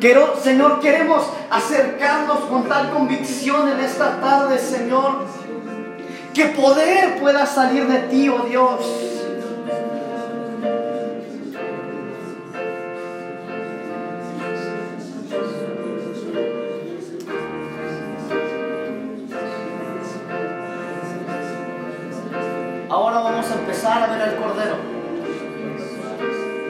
Quiero, 0.00 0.36
Señor, 0.40 0.78
queremos 0.78 1.28
acercarnos 1.50 2.38
con 2.48 2.68
tal 2.68 2.90
convicción 2.90 3.68
en 3.68 3.80
esta 3.80 4.20
tarde, 4.20 4.56
Señor, 4.56 5.24
que 6.32 6.44
poder 6.46 7.18
pueda 7.18 7.44
salir 7.46 7.84
de 7.88 7.98
ti, 8.02 8.28
oh 8.28 8.44
Dios. 8.44 8.80
Ahora 22.88 23.18
vamos 23.18 23.50
a 23.50 23.54
empezar 23.54 24.02
a 24.04 24.06
ver 24.06 24.22
al 24.22 24.36
Cordero. 24.36 24.76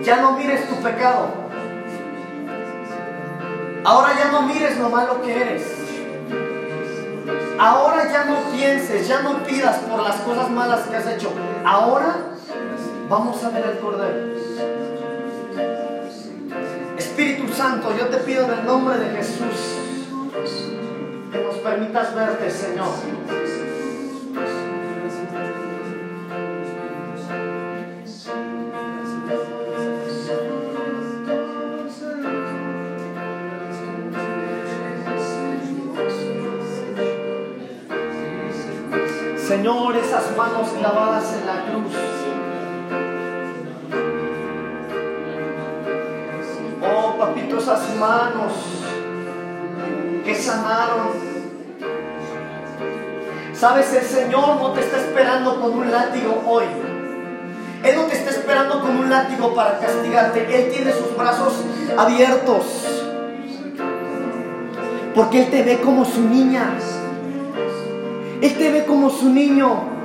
Ya 0.02 0.16
no 0.22 0.32
mires 0.32 0.66
tu 0.66 0.76
pecado. 0.76 1.47
Ahora 3.84 4.14
ya 4.16 4.30
no 4.32 4.42
mires 4.42 4.78
lo 4.78 4.90
malo 4.90 5.22
que 5.22 5.40
eres. 5.40 5.62
Ahora 7.58 8.10
ya 8.10 8.24
no 8.24 8.36
pienses, 8.52 9.08
ya 9.08 9.22
no 9.22 9.42
pidas 9.44 9.78
por 9.78 10.00
las 10.02 10.16
cosas 10.16 10.50
malas 10.50 10.82
que 10.82 10.96
has 10.96 11.06
hecho. 11.06 11.32
Ahora 11.64 12.14
vamos 13.08 13.42
a 13.42 13.50
ver 13.50 13.64
al 13.64 13.78
Cordero. 13.78 14.38
Espíritu 16.96 17.52
Santo, 17.52 17.96
yo 17.96 18.06
te 18.06 18.18
pido 18.18 18.44
en 18.44 18.58
el 18.58 18.64
nombre 18.64 18.98
de 18.98 19.16
Jesús 19.16 19.76
que 21.32 21.38
nos 21.38 21.56
permitas 21.56 22.14
verte, 22.14 22.50
Señor. 22.50 22.88
Señor, 39.58 39.96
esas 39.96 40.36
manos 40.36 40.68
clavadas 40.68 41.34
en 41.34 41.44
la 41.44 41.64
cruz. 41.64 41.92
Oh, 46.80 47.18
papito, 47.18 47.58
esas 47.58 47.96
manos 47.96 48.52
que 50.24 50.32
sanaron. 50.36 51.08
Sabes, 53.52 53.92
el 53.94 54.04
Señor 54.04 54.60
no 54.60 54.70
te 54.70 54.80
está 54.80 54.98
esperando 54.98 55.60
con 55.60 55.72
un 55.72 55.90
látigo 55.90 56.40
hoy. 56.46 56.66
Él 57.82 57.96
no 57.96 58.02
te 58.02 58.14
está 58.16 58.30
esperando 58.30 58.80
con 58.80 58.96
un 58.96 59.10
látigo 59.10 59.56
para 59.56 59.80
castigarte. 59.80 60.46
Él 60.56 60.72
tiene 60.72 60.92
sus 60.92 61.16
brazos 61.16 61.64
abiertos. 61.96 62.62
Porque 65.16 65.42
Él 65.42 65.50
te 65.50 65.64
ve 65.64 65.80
como 65.80 66.04
su 66.04 66.20
niña. 66.20 66.76
Él 68.40 68.56
te 68.56 68.70
ve 68.70 68.84
como 68.84 69.10
su 69.10 69.30
niño. 69.30 69.98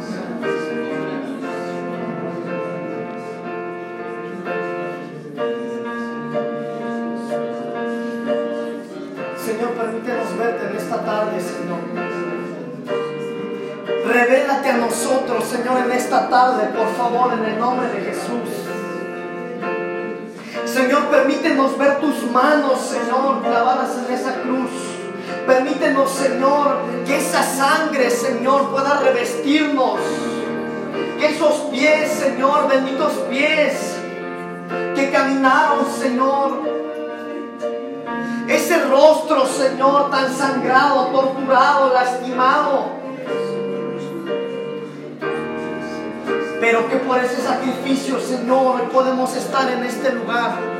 Señor, 9.37 9.71
permítenos 9.73 10.37
verte 10.37 10.67
en 10.67 10.77
esta 10.77 11.05
tarde, 11.05 11.39
Señor. 11.39 11.79
Revélate 14.07 14.69
a 14.69 14.77
nosotros, 14.77 15.43
Señor, 15.43 15.85
en 15.85 15.91
esta 15.91 16.27
tarde, 16.29 16.69
por 16.75 16.87
favor, 16.95 17.33
en 17.33 17.45
el 17.45 17.59
nombre 17.59 17.87
de 17.89 18.01
Jesús. 18.01 18.49
Señor, 20.65 21.03
permítenos 21.11 21.77
ver 21.77 21.99
tus 21.99 22.23
manos, 22.31 22.79
Señor, 22.79 23.43
clavadas 23.43 23.95
en 24.07 24.13
esa 24.13 24.41
cruz. 24.41 24.62
Señor, 25.83 26.77
que 27.05 27.17
esa 27.17 27.43
sangre, 27.43 28.09
Señor, 28.09 28.69
pueda 28.69 29.01
revestirnos. 29.01 29.99
Que 31.19 31.27
esos 31.27 31.53
pies, 31.71 32.09
Señor, 32.09 32.69
benditos 32.69 33.11
pies, 33.29 33.95
que 34.95 35.11
caminaron, 35.11 35.85
Señor. 35.99 36.61
Ese 38.47 38.79
rostro, 38.85 39.45
Señor, 39.45 40.09
tan 40.09 40.33
sangrado, 40.33 41.07
torturado, 41.07 41.93
lastimado. 41.93 42.85
Pero 46.61 46.89
que 46.89 46.95
por 46.97 47.17
ese 47.19 47.41
sacrificio, 47.41 48.21
Señor, 48.21 48.83
podemos 48.89 49.35
estar 49.35 49.69
en 49.69 49.83
este 49.83 50.13
lugar. 50.13 50.72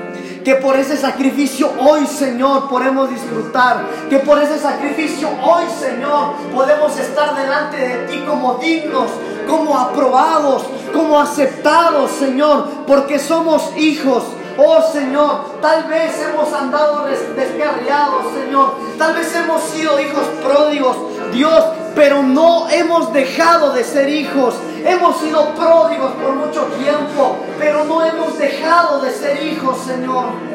Que 0.44 0.56
por 0.56 0.76
ese 0.76 0.98
sacrificio 0.98 1.72
hoy, 1.80 2.06
Señor, 2.06 2.68
podemos 2.70 3.10
disfrutar. 3.10 3.86
Que 4.10 4.20
por 4.20 4.38
ese 4.42 4.60
sacrificio 4.60 5.30
hoy, 5.42 5.64
Señor, 5.80 6.34
podemos 6.54 6.98
estar 7.00 7.36
delante 7.36 7.78
de 7.78 7.96
ti 8.08 8.24
como 8.28 8.56
dignos, 8.56 9.10
como 9.48 9.78
aprobados, 9.78 10.64
como 10.94 11.20
aceptados, 11.20 12.12
Señor, 12.12 12.68
porque 12.86 13.20
somos 13.20 13.72
hijos. 13.78 14.24
Oh 14.58 14.82
Señor, 14.92 15.46
tal 15.62 15.86
vez 15.86 16.12
hemos 16.22 16.54
andado 16.54 17.06
des- 17.06 17.36
descarriados, 17.36 18.26
Señor. 18.34 18.76
Tal 19.00 19.16
vez 19.16 19.34
hemos 19.36 19.62
sido 19.64 20.00
hijos 20.00 20.24
pródigos, 20.44 20.96
Dios, 21.32 21.64
pero 21.96 22.24
no 22.24 22.70
hemos 22.70 23.14
dejado 23.14 23.74
de 23.74 23.84
ser 23.84 24.10
hijos. 24.10 24.56
Hemos 24.86 25.18
sido 25.20 25.54
pródigos 25.56 26.12
por 26.14 26.36
mucho 26.36 26.66
tiempo, 26.82 27.38
pero 27.60 27.86
no 27.86 28.04
hemos 28.04 28.38
dejado 28.38 29.00
de 29.02 29.12
ser 29.12 29.44
hijos, 29.44 29.78
Señor. 29.86 30.53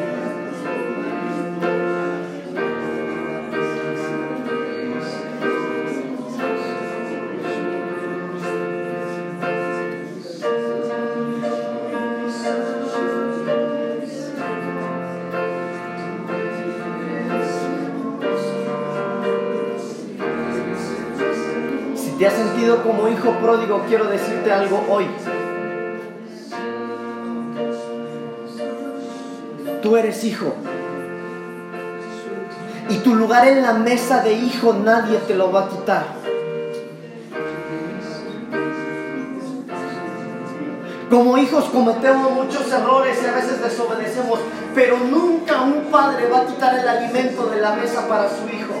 Te 22.19 22.27
has 22.27 22.33
sentido 22.33 22.83
como 22.83 23.07
hijo 23.07 23.31
pródigo, 23.41 23.85
quiero 23.87 24.03
decirte 24.09 24.51
algo 24.51 24.85
hoy. 24.89 25.07
Tú 29.81 29.95
eres 29.95 30.21
hijo. 30.25 30.53
Y 32.89 32.97
tu 32.97 33.15
lugar 33.15 33.47
en 33.47 33.61
la 33.61 33.71
mesa 33.71 34.21
de 34.21 34.33
hijo 34.33 34.73
nadie 34.73 35.17
te 35.19 35.35
lo 35.35 35.49
va 35.53 35.63
a 35.63 35.69
quitar. 35.69 36.05
Como 41.09 41.37
hijos 41.37 41.63
cometemos 41.71 42.31
muchos 42.33 42.69
errores 42.69 43.17
y 43.23 43.27
a 43.27 43.31
veces 43.31 43.63
desobedecemos, 43.63 44.39
pero 44.75 44.97
nunca 44.97 45.61
un 45.61 45.85
padre 45.89 46.29
va 46.29 46.39
a 46.39 46.45
quitar 46.45 46.79
el 46.79 46.87
alimento 46.87 47.47
de 47.47 47.61
la 47.61 47.75
mesa 47.75 48.09
para 48.09 48.27
su 48.27 48.45
hijo. 48.53 48.78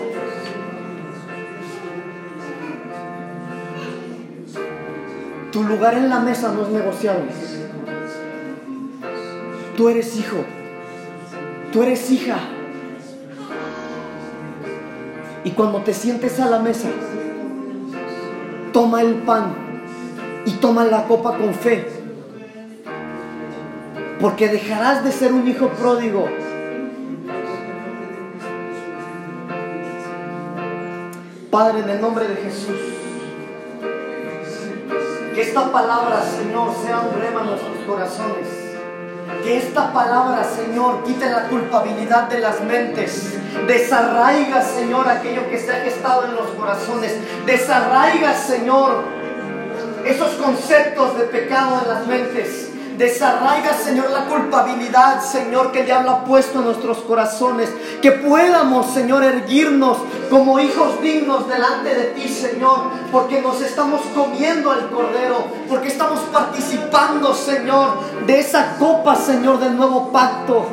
Tu 5.59 5.65
lugar 5.65 5.95
en 5.95 6.07
la 6.09 6.19
mesa 6.21 6.53
no 6.53 6.61
es 6.61 6.69
negociable. 6.69 7.25
Tú 9.75 9.89
eres 9.89 10.15
hijo. 10.15 10.37
Tú 11.73 11.83
eres 11.83 12.09
hija. 12.09 12.37
Y 15.43 15.51
cuando 15.51 15.81
te 15.81 15.93
sientes 15.93 16.39
a 16.39 16.45
la 16.45 16.59
mesa, 16.59 16.87
toma 18.71 19.01
el 19.01 19.15
pan 19.15 19.53
y 20.45 20.51
toma 20.51 20.85
la 20.85 21.03
copa 21.03 21.37
con 21.37 21.53
fe. 21.53 21.89
Porque 24.21 24.47
dejarás 24.47 25.03
de 25.03 25.11
ser 25.11 25.33
un 25.33 25.45
hijo 25.45 25.67
pródigo. 25.71 26.29
Padre, 31.51 31.79
en 31.79 31.89
el 31.89 31.99
nombre 31.99 32.29
de 32.29 32.35
Jesús, 32.37 32.98
que 35.39 35.47
esta 35.47 35.71
palabra, 35.71 36.21
Señor, 36.21 36.73
sea 36.85 36.99
un 36.99 37.17
rema 37.17 37.39
en 37.39 37.45
nuestros 37.51 37.77
corazones. 37.87 38.45
Que 39.41 39.57
esta 39.57 39.93
palabra, 39.93 40.43
Señor, 40.43 41.01
quite 41.05 41.29
la 41.29 41.43
culpabilidad 41.43 42.23
de 42.23 42.39
las 42.39 42.59
mentes. 42.59 43.35
Desarraiga, 43.65 44.61
Señor, 44.61 45.07
aquello 45.07 45.49
que 45.49 45.57
se 45.57 45.71
ha 45.71 45.79
gestado 45.79 46.25
en 46.25 46.35
los 46.35 46.49
corazones. 46.49 47.15
Desarraiga, 47.45 48.33
Señor, 48.33 49.01
esos 50.03 50.31
conceptos 50.31 51.17
de 51.17 51.23
pecado 51.23 51.83
en 51.83 51.87
las 51.87 52.05
mentes. 52.05 52.68
Desarraiga, 52.99 53.73
Señor, 53.75 54.11
la 54.11 54.25
culpabilidad, 54.25 55.23
Señor, 55.23 55.71
que 55.71 55.79
el 55.79 55.85
diablo 55.85 56.11
ha 56.11 56.25
puesto 56.25 56.59
en 56.59 56.65
nuestros 56.65 56.97
corazones. 56.97 57.69
Que 58.01 58.11
podamos, 58.11 58.93
Señor, 58.93 59.23
erguirnos 59.23 59.99
como 60.29 60.59
hijos 60.59 61.01
dignos 61.01 61.47
delante 61.47 61.95
de 61.95 62.03
ti, 62.07 62.27
Señor. 62.27 62.91
Porque 63.09 63.41
nos 63.41 63.61
estamos 63.61 64.01
comiendo 64.13 64.69
al 64.69 64.89
Cordero. 64.89 65.45
Porque 65.69 65.87
estamos 65.87 66.19
participando, 66.33 67.33
Señor, 67.33 67.99
de 68.27 68.37
esa 68.41 68.75
copa, 68.77 69.15
Señor, 69.15 69.61
del 69.61 69.77
nuevo 69.77 70.11
pacto. 70.11 70.67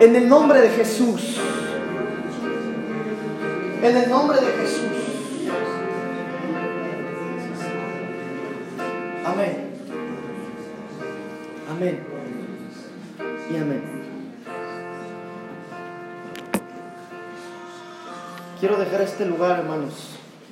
En 0.00 0.16
el 0.16 0.28
nombre 0.28 0.62
de 0.62 0.70
Jesús. 0.70 1.36
En 3.84 3.96
el 3.96 4.10
nombre 4.10 4.40
de 4.40 4.46
Jesús. 4.46 4.82
Amén. 9.24 9.67
Amén. 11.68 12.00
Y 13.52 13.56
amén. 13.56 13.82
Quiero 18.58 18.78
dejar 18.78 19.02
este 19.02 19.26
lugar, 19.26 19.60
hermanos. 19.60 20.17